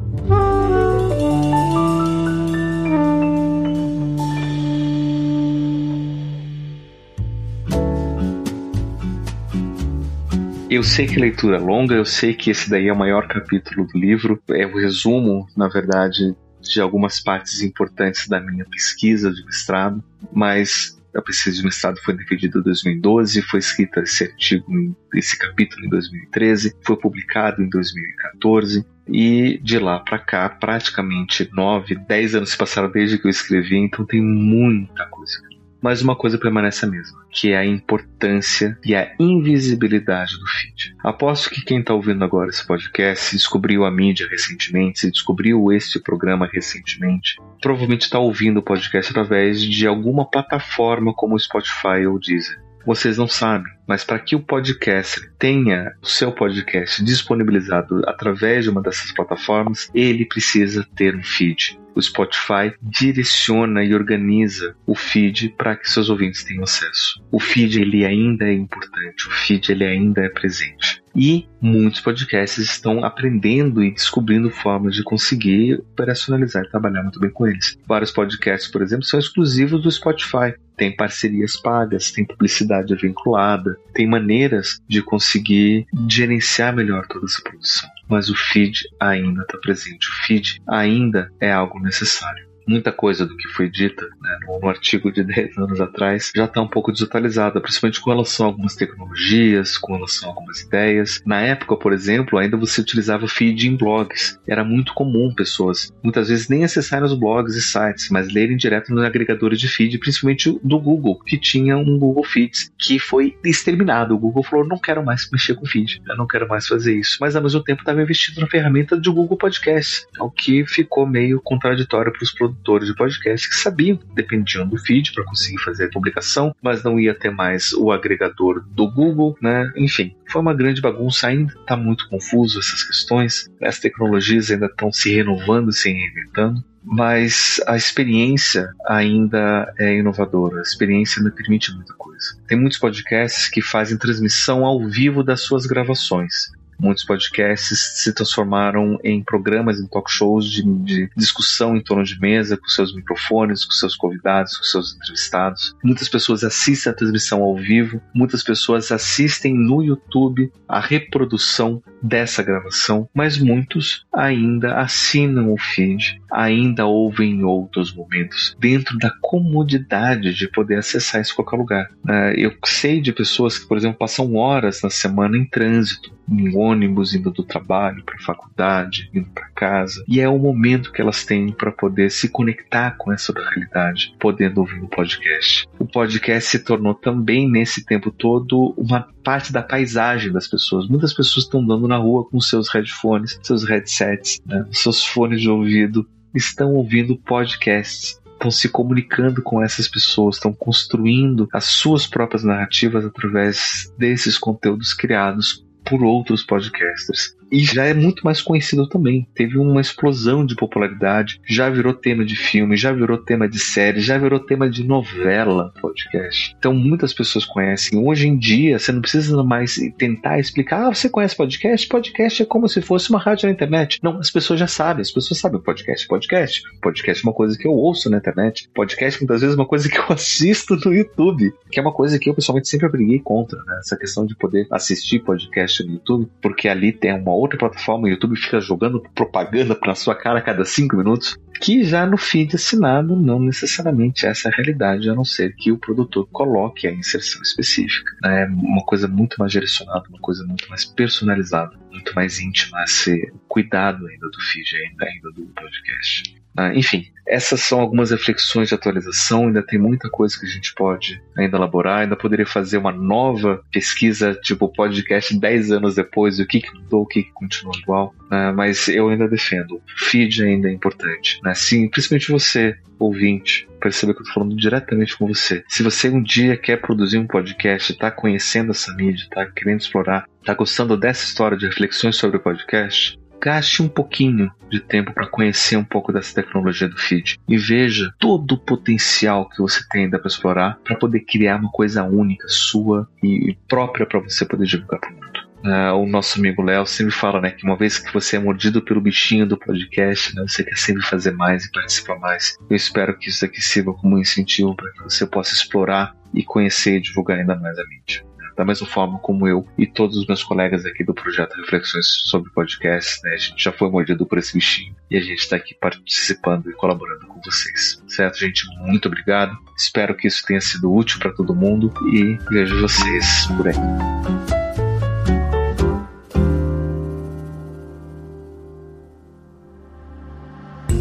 Eu 10.71 10.85
sei 10.85 11.05
que 11.05 11.16
a 11.16 11.21
leitura 11.21 11.57
é 11.57 11.59
longa, 11.59 11.97
eu 11.97 12.05
sei 12.05 12.33
que 12.33 12.49
esse 12.49 12.71
daí 12.71 12.87
é 12.87 12.93
o 12.93 12.97
maior 12.97 13.27
capítulo 13.27 13.89
do 13.89 13.99
livro, 13.99 14.41
é 14.51 14.64
o 14.64 14.79
resumo, 14.79 15.45
na 15.57 15.66
verdade, 15.66 16.33
de 16.61 16.81
algumas 16.81 17.18
partes 17.18 17.61
importantes 17.61 18.29
da 18.29 18.41
minha 18.41 18.64
pesquisa 18.64 19.33
de 19.33 19.45
mestrado, 19.45 20.01
mas 20.33 20.97
a 21.12 21.21
pesquisa 21.21 21.57
de 21.57 21.64
mestrado 21.64 21.99
foi 22.05 22.16
defendida 22.16 22.61
em 22.61 22.62
2012, 22.62 23.43
foi 23.43 23.59
escrita 23.59 23.99
esse 24.03 24.23
artigo, 24.23 24.97
esse 25.12 25.37
capítulo 25.37 25.87
em 25.87 25.89
2013, 25.89 26.77
foi 26.87 26.97
publicado 26.97 27.61
em 27.61 27.68
2014 27.68 28.87
e 29.09 29.59
de 29.64 29.77
lá 29.77 29.99
para 29.99 30.21
cá, 30.21 30.49
praticamente 30.49 31.51
nove, 31.53 31.97
dez 31.97 32.33
anos 32.37 32.51
se 32.51 32.57
passaram 32.57 32.89
desde 32.93 33.18
que 33.18 33.27
eu 33.27 33.31
escrevi, 33.31 33.77
então 33.77 34.07
tem 34.07 34.23
muita 34.23 35.05
coisa 35.07 35.37
mas 35.81 36.03
uma 36.03 36.16
coisa 36.16 36.39
permanece 36.39 36.85
a 36.85 36.89
mesma, 36.89 37.18
que 37.31 37.53
é 37.53 37.57
a 37.57 37.64
importância 37.64 38.78
e 38.85 38.95
a 38.95 39.12
invisibilidade 39.18 40.39
do 40.39 40.47
feed. 40.47 40.97
Aposto 41.03 41.51
que 41.51 41.64
quem 41.64 41.81
está 41.81 41.95
ouvindo 41.95 42.24
agora 42.24 42.51
esse 42.51 42.66
podcast 42.66 43.35
descobriu 43.37 43.85
a 43.85 43.91
mídia 43.91 44.28
recentemente, 44.28 45.01
se 45.01 45.11
descobriu 45.11 45.72
este 45.72 46.01
programa 46.01 46.49
recentemente, 46.53 47.37
provavelmente 47.61 48.03
está 48.03 48.18
ouvindo 48.18 48.59
o 48.59 48.62
podcast 48.62 49.11
através 49.11 49.62
de 49.62 49.87
alguma 49.87 50.28
plataforma 50.28 51.14
como 51.14 51.35
o 51.35 51.39
Spotify 51.39 52.07
ou 52.07 52.16
o 52.16 52.20
Deezer. 52.20 52.70
Vocês 52.85 53.18
não 53.18 53.28
sabem, 53.28 53.72
mas 53.87 54.05
para 54.05 54.18
que 54.18 54.35
o 54.35 54.41
podcast 54.41 55.20
tenha 55.39 55.93
o 56.03 56.07
seu 56.07 56.33
podcast 56.33 57.05
disponibilizado 57.05 58.03
através 58.07 58.64
de 58.64 58.70
uma 58.70 58.83
dessas 58.83 59.12
plataformas, 59.12 59.91
ele 59.95 60.24
precisa 60.24 60.87
ter 60.97 61.14
um 61.14 61.22
feed 61.22 61.78
o 61.95 62.03
Spotify 62.03 62.72
direciona 62.83 63.85
e 63.85 63.95
organiza 63.95 64.74
o 64.87 64.95
feed 64.95 65.51
para 65.57 65.76
que 65.76 65.91
seus 65.91 66.09
ouvintes 66.09 66.45
tenham 66.45 66.64
acesso. 66.64 67.22
O 67.31 67.41
feed 67.41 67.81
ele 67.81 68.05
ainda 68.05 68.47
é 68.47 68.53
importante, 68.53 69.26
o 69.26 69.31
feed 69.31 69.72
ele 69.72 69.85
ainda 69.85 70.22
é 70.22 70.28
presente. 70.28 71.03
E 71.14 71.49
muitos 71.61 72.01
podcasts 72.01 72.64
estão 72.64 73.05
aprendendo 73.05 73.83
e 73.83 73.93
descobrindo 73.93 74.49
formas 74.49 74.95
de 74.95 75.03
conseguir 75.03 75.74
operacionalizar 75.93 76.64
e 76.64 76.70
trabalhar 76.70 77.03
muito 77.03 77.18
bem 77.18 77.31
com 77.31 77.49
eles. 77.49 77.76
Vários 77.87 78.12
podcasts, 78.12 78.70
por 78.70 78.81
exemplo, 78.81 79.05
são 79.05 79.18
exclusivos 79.18 79.83
do 79.83 79.91
Spotify. 79.91 80.55
Tem 80.81 80.97
parcerias 80.97 81.61
pagas, 81.61 82.11
tem 82.11 82.24
publicidade 82.24 82.95
vinculada, 82.95 83.76
tem 83.93 84.07
maneiras 84.09 84.81
de 84.89 85.03
conseguir 85.03 85.87
gerenciar 86.09 86.74
melhor 86.74 87.07
toda 87.07 87.26
essa 87.26 87.43
produção 87.43 87.87
mas 88.09 88.28
o 88.28 88.35
feed 88.35 88.81
ainda 88.99 89.43
está 89.43 89.57
presente. 89.59 90.09
O 90.09 90.26
feed 90.26 90.61
ainda 90.66 91.33
é 91.41 91.53
algo 91.53 91.78
necessário 91.78 92.49
muita 92.71 92.93
coisa 92.93 93.27
do 93.27 93.37
que 93.37 93.49
foi 93.49 93.68
dita 93.68 94.07
né, 94.21 94.39
no, 94.47 94.68
artigo 94.68 95.11
de 95.11 95.25
10 95.25 95.59
anos 95.59 95.81
atrás 95.81 96.31
já 96.35 96.45
está 96.45 96.62
um 96.62 96.68
pouco 96.68 96.93
desatualizada, 96.93 97.61
principalmente 97.61 98.01
com 98.01 98.11
relação 98.11 98.47
a 98.47 98.49
algumas 98.51 98.77
tecnologias, 98.77 99.77
com 99.77 99.95
relação 99.95 100.29
a 100.29 100.33
algumas 100.33 100.61
ideias. 100.61 101.21
Na 101.27 101.41
época, 101.41 101.77
por 101.77 101.93
exemplo, 101.93 102.39
ainda 102.39 102.57
você 102.57 102.81
utilizava 102.81 103.27
feed 103.27 103.66
em 103.66 103.77
blogs. 103.77 104.39
Era 104.47 104.62
muito 104.62 104.95
comum 104.95 105.35
pessoas, 105.35 105.93
muitas 106.03 106.29
vezes 106.29 106.49
nem 106.49 106.62
acessarem 106.62 107.05
os 107.05 107.14
blogs 107.14 107.57
e 107.57 107.62
sites, 107.62 108.09
mas 108.11 108.33
lerem 108.33 108.57
direto 108.57 108.95
nos 108.95 109.05
agregadores 109.05 109.59
de 109.59 109.66
feed, 109.66 109.99
principalmente 109.99 110.59
do 110.62 110.79
Google, 110.79 111.18
que 111.25 111.39
tinha 111.39 111.77
um 111.77 111.99
Google 111.99 112.25
Feeds 112.25 112.71
que 112.79 112.99
foi 113.01 113.37
exterminado. 113.45 114.14
O 114.14 114.18
Google 114.18 114.45
falou: 114.45 114.66
não 114.66 114.79
quero 114.79 115.05
mais 115.05 115.29
mexer 115.33 115.55
com 115.55 115.66
feed, 115.66 116.01
eu 116.09 116.16
não 116.16 116.27
quero 116.27 116.47
mais 116.49 116.66
fazer 116.66 116.97
isso. 116.97 117.18
Mas 117.21 117.35
ao 117.35 117.43
mesmo 117.43 117.62
tempo 117.64 117.83
estava 117.83 118.01
investido 118.01 118.41
na 118.41 118.47
ferramenta 118.47 118.97
do 118.97 119.12
Google 119.12 119.37
Podcast, 119.37 120.07
o 120.21 120.31
que 120.31 120.64
ficou 120.66 121.07
meio 121.07 121.41
contraditório 121.43 122.12
para 122.12 122.23
os 122.23 122.33
produtores 122.33 122.59
produtores 122.61 122.88
de 122.88 122.94
podcast 122.94 123.48
que 123.48 123.56
sabiam 123.56 123.98
dependiam 124.14 124.66
do 124.66 124.78
feed 124.78 125.12
para 125.12 125.24
conseguir 125.24 125.58
fazer 125.58 125.86
a 125.86 125.90
publicação, 125.90 126.54
mas 126.62 126.82
não 126.82 127.00
ia 127.00 127.14
ter 127.14 127.30
mais 127.30 127.72
o 127.72 127.90
agregador 127.90 128.64
do 128.70 128.90
Google, 128.90 129.36
né? 129.40 129.70
Enfim, 129.76 130.14
foi 130.28 130.40
uma 130.40 130.54
grande 130.54 130.80
bagunça, 130.80 131.28
ainda 131.28 131.52
está 131.52 131.76
muito 131.76 132.08
confuso 132.08 132.58
essas 132.58 132.82
questões. 132.84 133.50
As 133.62 133.78
tecnologias 133.78 134.50
ainda 134.50 134.66
estão 134.66 134.92
se 134.92 135.12
renovando, 135.14 135.72
se 135.72 135.90
reinventando 135.90 136.64
mas 136.82 137.61
a 137.66 137.76
experiência 137.76 138.72
ainda 138.86 139.70
é 139.78 139.98
inovadora, 139.98 140.61
a 140.61 140.62
experiência 140.62 141.20
ainda 141.20 141.30
permite 141.30 141.70
muita 141.74 141.92
coisa. 141.92 142.40
Tem 142.48 142.58
muitos 142.58 142.78
podcasts 142.78 143.50
que 143.50 143.61
fazem 143.61 143.98
transmissão 143.98 144.64
ao 144.64 144.88
vivo 144.88 145.22
das 145.22 145.42
suas 145.42 145.66
gravações. 145.66 146.50
Muitos 146.81 147.05
podcasts 147.05 147.78
se 147.97 148.12
transformaram 148.12 148.99
em 149.05 149.22
programas, 149.22 149.78
em 149.78 149.87
talk 149.87 150.11
shows 150.11 150.51
de, 150.51 150.62
de, 150.62 151.11
discussão 151.16 151.76
em 151.76 151.83
torno 151.83 152.03
de 152.05 152.18
mesa, 152.18 152.57
com 152.57 152.66
seus 152.66 152.95
microfones, 152.95 153.64
com 153.64 153.72
seus 153.72 153.95
convidados, 153.95 154.57
com 154.57 154.64
seus 154.64 154.95
entrevistados. 154.95 155.76
Muitas 155.85 156.09
pessoas 156.09 156.43
assistem 156.43 156.93
a 156.93 156.97
transmissão 156.97 157.43
ao 157.43 157.57
vivo, 157.57 158.01
muitas 158.14 158.43
pessoas 158.43 158.91
assistem 158.91 159.55
no 159.55 159.83
YouTube 159.83 160.51
a 160.68 160.81
reprodução 160.81 161.83
dessa 162.03 162.43
gravação, 162.43 163.09
mas 163.14 163.39
muitos 163.39 164.07
ainda 164.12 164.76
assinam 164.76 165.53
o 165.53 165.59
feed, 165.59 166.20
ainda 166.33 166.87
ouvem 166.87 167.33
em 167.33 167.45
outros 167.45 167.95
momentos, 167.95 168.57
dentro 168.59 168.97
da 168.99 169.11
comodidade 169.20 170.35
de 170.35 170.49
poder 170.49 170.78
acessar 170.78 171.20
isso 171.20 171.33
em 171.33 171.37
qualquer 171.37 171.57
lugar. 171.57 171.91
É, 172.09 172.35
eu 172.37 172.53
sei 172.64 173.01
de 173.01 173.12
pessoas 173.12 173.59
que, 173.59 173.66
por 173.66 173.76
exemplo, 173.76 173.99
passam 173.99 174.35
horas 174.37 174.83
na 174.83 174.91
semana 174.91 175.37
em 175.37 175.45
trânsito, 175.45 176.12
em 176.31 176.57
ônibus, 176.57 177.14
indo 177.14 177.31
do 177.31 177.43
trabalho 177.43 178.05
para 178.05 178.14
a 178.14 178.22
faculdade, 178.22 179.11
indo 179.12 179.28
para 179.31 179.49
casa. 179.49 180.05
E 180.07 180.20
é 180.20 180.28
o 180.28 180.39
momento 180.39 180.93
que 180.93 181.03
elas 181.03 181.24
têm 181.24 181.51
para 181.51 181.72
poder 181.72 182.11
se 182.11 182.28
conectar 182.28 182.93
com 182.97 183.12
essa 183.12 183.33
realidade, 183.33 184.14
podendo 184.18 184.61
ouvir 184.61 184.81
um 184.81 184.87
podcast. 184.87 185.66
O 185.78 185.85
podcast 185.85 186.51
se 186.51 186.59
tornou 186.61 186.95
também, 186.95 187.51
nesse 187.51 187.85
tempo 187.85 188.11
todo, 188.11 188.74
uma 188.76 189.09
parte 189.24 189.53
da 189.53 189.62
paisagem 189.62 190.33
das 190.33 190.47
pessoas. 190.47 190.89
Muitas 190.89 191.12
pessoas 191.12 191.45
estão 191.45 191.61
andando 191.61 191.89
na 191.89 191.97
rua 191.97 192.28
com 192.28 192.41
seus 192.41 192.72
headphones, 192.72 193.39
seus 193.43 193.64
headsets, 193.64 194.41
né, 194.47 194.64
seus 194.70 195.05
fones 195.05 195.41
de 195.41 195.51
ouvido, 195.51 196.07
estão 196.35 196.74
ouvindo 196.74 197.16
podcasts 197.16 198.20
estão 198.41 198.51
se 198.51 198.70
comunicando 198.70 199.43
com 199.43 199.62
essas 199.62 199.87
pessoas, 199.87 200.37
estão 200.37 200.51
construindo 200.53 201.47
as 201.53 201.66
suas 201.66 202.07
próprias 202.07 202.43
narrativas 202.43 203.05
através 203.05 203.93
desses 203.99 204.39
conteúdos 204.39 204.95
criados 204.95 205.66
por 205.85 206.03
outros 206.03 206.43
podcasters 206.43 207.37
e 207.51 207.61
já 207.61 207.84
é 207.84 207.94
muito 207.94 208.22
mais 208.24 208.40
conhecido 208.40 208.88
também. 208.88 209.26
Teve 209.34 209.59
uma 209.59 209.80
explosão 209.80 210.44
de 210.44 210.55
popularidade, 210.55 211.40
já 211.46 211.68
virou 211.68 211.92
tema 211.92 212.24
de 212.24 212.36
filme, 212.36 212.76
já 212.76 212.92
virou 212.92 213.18
tema 213.18 213.48
de 213.48 213.59
série, 213.59 214.01
já 214.01 214.16
virou 214.16 214.38
tema 214.38 214.68
de 214.68 214.84
novela 214.84 215.72
podcast. 215.80 216.55
Então 216.59 216.72
muitas 216.72 217.12
pessoas 217.12 217.44
conhecem. 217.44 217.98
Hoje 217.98 218.28
em 218.28 218.38
dia, 218.38 218.78
você 218.78 218.92
não 218.92 219.01
precisa 219.01 219.42
mais 219.42 219.76
tentar 219.98 220.38
explicar, 220.38 220.86
ah, 220.86 220.94
você 220.94 221.09
conhece 221.09 221.36
podcast? 221.36 221.88
Podcast 221.88 222.42
é 222.42 222.46
como 222.46 222.68
se 222.68 222.80
fosse 222.80 223.11
uma 223.11 223.18
rádio 223.18 223.46
na 223.46 223.53
internet. 223.53 223.98
Não, 224.03 224.18
as 224.18 224.30
pessoas 224.30 224.61
já 224.61 224.66
sabem, 224.66 225.03
as 225.03 225.11
pessoas 225.11 225.40
sabem 225.40 225.61
podcast, 225.61 226.07
podcast. 226.07 226.62
Podcast 226.80 227.24
é 227.24 227.28
uma 227.28 227.34
coisa 227.34 227.59
que 227.59 227.66
eu 227.66 227.72
ouço 227.72 228.09
na 228.11 228.18
internet. 228.18 228.68
Podcast 228.74 229.20
muitas 229.20 229.40
vezes 229.40 229.57
é 229.57 229.61
uma 229.61 229.66
coisa 229.66 229.88
que 229.88 229.98
eu 229.98 230.07
assisto 230.11 230.76
no 230.76 230.94
YouTube, 230.94 231.53
que 231.70 231.78
é 231.78 231.82
uma 231.82 231.92
coisa 231.92 232.18
que 232.18 232.28
eu 232.28 232.34
pessoalmente 232.34 232.68
sempre 232.68 232.88
briguei 232.88 233.18
contra, 233.18 233.59
né? 233.64 233.78
Essa 233.80 233.96
questão 233.96 234.24
de 234.24 234.36
poder 234.36 234.66
assistir 234.70 235.20
podcast 235.20 235.82
no 235.84 235.94
YouTube, 235.94 236.28
porque 236.40 236.68
ali 236.68 236.92
tem 236.92 237.12
uma 237.14 237.39
outra 237.41 237.59
plataforma, 237.59 238.05
o 238.07 238.09
YouTube 238.09 238.36
fica 238.36 238.61
jogando 238.61 239.03
propaganda 239.14 239.74
pra 239.74 239.95
sua 239.95 240.14
cara 240.14 240.38
a 240.38 240.43
cada 240.43 240.64
cinco 240.64 240.97
minutos, 240.97 241.36
que 241.61 241.84
já 241.84 242.07
no 242.07 242.16
feed 242.16 242.57
assinado 242.57 243.16
não 243.16 243.38
necessariamente 243.38 244.26
essa 244.26 244.49
é 244.49 244.53
a 244.53 244.55
realidade, 244.55 245.11
a 245.11 245.14
não 245.14 245.24
ser 245.24 245.55
que 245.57 245.70
o 245.70 245.78
produtor 245.78 246.26
coloque 246.32 246.86
a 246.86 246.93
inserção 246.93 247.43
específica. 247.43 248.11
É 248.24 248.47
uma 248.47 248.84
coisa 248.84 249.07
muito 249.07 249.36
mais 249.38 249.53
direcionada, 249.53 250.09
uma 250.09 250.20
coisa 250.20 250.45
muito 250.45 250.68
mais 250.68 250.84
personalizada, 250.84 251.76
muito 251.91 252.14
mais 252.14 252.41
íntima 252.41 252.78
ser 252.86 253.32
cuidado 253.49 254.07
ainda 254.07 254.28
do 254.28 254.41
feed, 254.41 254.76
ainda, 254.76 255.05
ainda 255.07 255.30
do 255.32 255.47
podcast. 255.55 256.39
Ah, 256.57 256.74
enfim, 256.74 257.07
essas 257.26 257.61
são 257.61 257.80
algumas 257.80 258.11
reflexões 258.11 258.68
de 258.68 258.74
atualização. 258.74 259.46
Ainda 259.46 259.62
tem 259.62 259.78
muita 259.78 260.11
coisa 260.11 260.38
que 260.38 260.46
a 260.46 260.48
gente 260.48 260.74
pode 260.74 261.22
ainda 261.36 261.57
elaborar. 261.57 262.01
Ainda 262.01 262.16
poderia 262.16 262.46
fazer 262.46 262.78
uma 262.78 262.92
nova 262.92 263.62
pesquisa, 263.72 264.34
tipo 264.42 264.68
podcast 264.68 265.38
10 265.38 265.70
anos 265.70 265.94
depois, 265.94 266.40
o 266.40 266.46
que, 266.46 266.62
mudou, 266.74 267.03
o 267.03 267.07
que, 267.07 267.22
que 267.22 267.32
continua 267.32 267.72
igual. 267.80 268.14
Ah, 268.30 268.53
mas 268.53 268.88
eu 268.88 269.09
ainda 269.09 269.28
defendo. 269.28 269.76
O 269.76 269.82
feed 269.96 270.42
ainda 270.42 270.68
é 270.68 270.72
importante. 270.72 271.40
Né? 271.44 271.55
Sim, 271.55 271.88
principalmente 271.88 272.32
você, 272.32 272.76
ouvinte, 272.98 273.68
perceba 273.80 274.12
que 274.12 274.20
eu 274.20 274.22
estou 274.24 274.34
falando 274.34 274.57
diretamente 274.57 275.16
com 275.16 275.26
você. 275.26 275.64
Se 275.68 275.82
você 275.82 276.09
um 276.09 276.22
dia 276.22 276.57
quer 276.57 276.80
produzir 276.80 277.18
um 277.18 277.26
podcast, 277.26 277.92
está 277.92 278.11
conhecendo 278.11 278.72
essa 278.72 278.92
mídia, 278.94 279.22
está 279.22 279.46
querendo 279.46 279.80
explorar, 279.80 280.26
está 280.40 280.55
gostando 280.55 280.96
dessa 280.96 281.24
história 281.24 281.57
de 281.57 281.66
reflexões 281.66 282.16
sobre 282.16 282.38
o 282.38 282.40
podcast, 282.40 283.18
gaste 283.41 283.82
um 283.82 283.88
pouquinho 283.88 284.51
de 284.68 284.80
tempo 284.80 285.12
para 285.12 285.26
conhecer 285.26 285.76
um 285.76 285.84
pouco 285.84 286.12
dessa 286.12 286.34
tecnologia 286.34 286.88
do 286.88 286.97
feed 286.97 287.38
e 287.49 287.57
veja 287.57 288.12
todo 288.18 288.53
o 288.53 288.59
potencial 288.59 289.49
que 289.49 289.59
você 289.59 289.82
tem 289.91 290.05
ainda 290.05 290.18
para 290.18 290.28
explorar 290.28 290.78
para 290.84 290.97
poder 290.97 291.20
criar 291.20 291.57
uma 291.57 291.70
coisa 291.70 292.05
única, 292.05 292.47
sua 292.49 293.09
e 293.22 293.57
própria 293.68 294.07
para 294.07 294.20
você 294.20 294.45
poder 294.45 294.66
divulgar 294.66 295.01
para 295.01 295.11
o 295.11 295.14
mundo. 295.14 295.51
Uh, 295.62 295.95
o 295.95 296.07
nosso 296.07 296.38
amigo 296.38 296.62
Léo 296.62 296.86
sempre 296.86 297.12
fala 297.12 297.38
né, 297.38 297.51
que 297.51 297.64
uma 297.64 297.76
vez 297.76 297.99
que 297.99 298.11
você 298.14 298.36
é 298.36 298.38
mordido 298.38 298.80
pelo 298.80 299.01
bichinho 299.01 299.47
do 299.47 299.59
podcast, 299.59 300.34
né, 300.34 300.43
você 300.47 300.64
quer 300.64 300.76
sempre 300.76 301.03
fazer 301.03 301.32
mais 301.32 301.66
e 301.66 301.72
participar 301.72 302.18
mais. 302.18 302.57
Eu 302.68 302.76
espero 302.76 303.18
que 303.18 303.28
isso 303.28 303.45
aqui 303.45 303.61
sirva 303.61 303.93
como 303.93 304.16
um 304.16 304.18
incentivo 304.18 304.74
para 304.74 304.91
que 304.93 305.03
você 305.03 305.26
possa 305.26 305.53
explorar 305.53 306.16
e 306.32 306.43
conhecer 306.43 306.97
e 306.97 307.01
divulgar 307.03 307.38
ainda 307.38 307.57
mais 307.57 307.78
a 307.78 307.84
mídia 307.84 308.30
da 308.61 308.64
mesma 308.66 308.86
forma 308.86 309.18
como 309.20 309.48
eu 309.48 309.66
e 309.78 309.86
todos 309.86 310.18
os 310.18 310.26
meus 310.26 310.44
colegas 310.44 310.84
aqui 310.84 311.02
do 311.02 311.14
projeto 311.14 311.54
Reflexões 311.54 312.04
sobre 312.26 312.52
Podcast, 312.52 313.18
né? 313.24 313.32
A 313.32 313.36
gente 313.38 313.64
já 313.64 313.72
foi 313.72 313.88
mordido 313.88 314.26
por 314.26 314.36
esse 314.36 314.52
bichinho 314.52 314.94
e 315.11 315.16
a 315.16 315.20
gente 315.22 315.38
está 315.38 315.56
aqui 315.56 315.74
participando 315.74 316.68
e 316.68 316.74
colaborando 316.74 317.26
com 317.26 317.40
vocês. 317.42 318.02
Certo, 318.06 318.38
gente? 318.38 318.66
Muito 318.80 319.06
obrigado. 319.06 319.56
Espero 319.78 320.14
que 320.14 320.28
isso 320.28 320.44
tenha 320.46 320.61
sido 320.61 320.92
útil 320.92 321.18
para 321.18 321.32
todo 321.32 321.54
mundo 321.54 321.90
e 322.12 322.36
vejo 322.50 322.78
vocês 322.82 323.46
por 323.56 323.66
aí. 323.66 324.70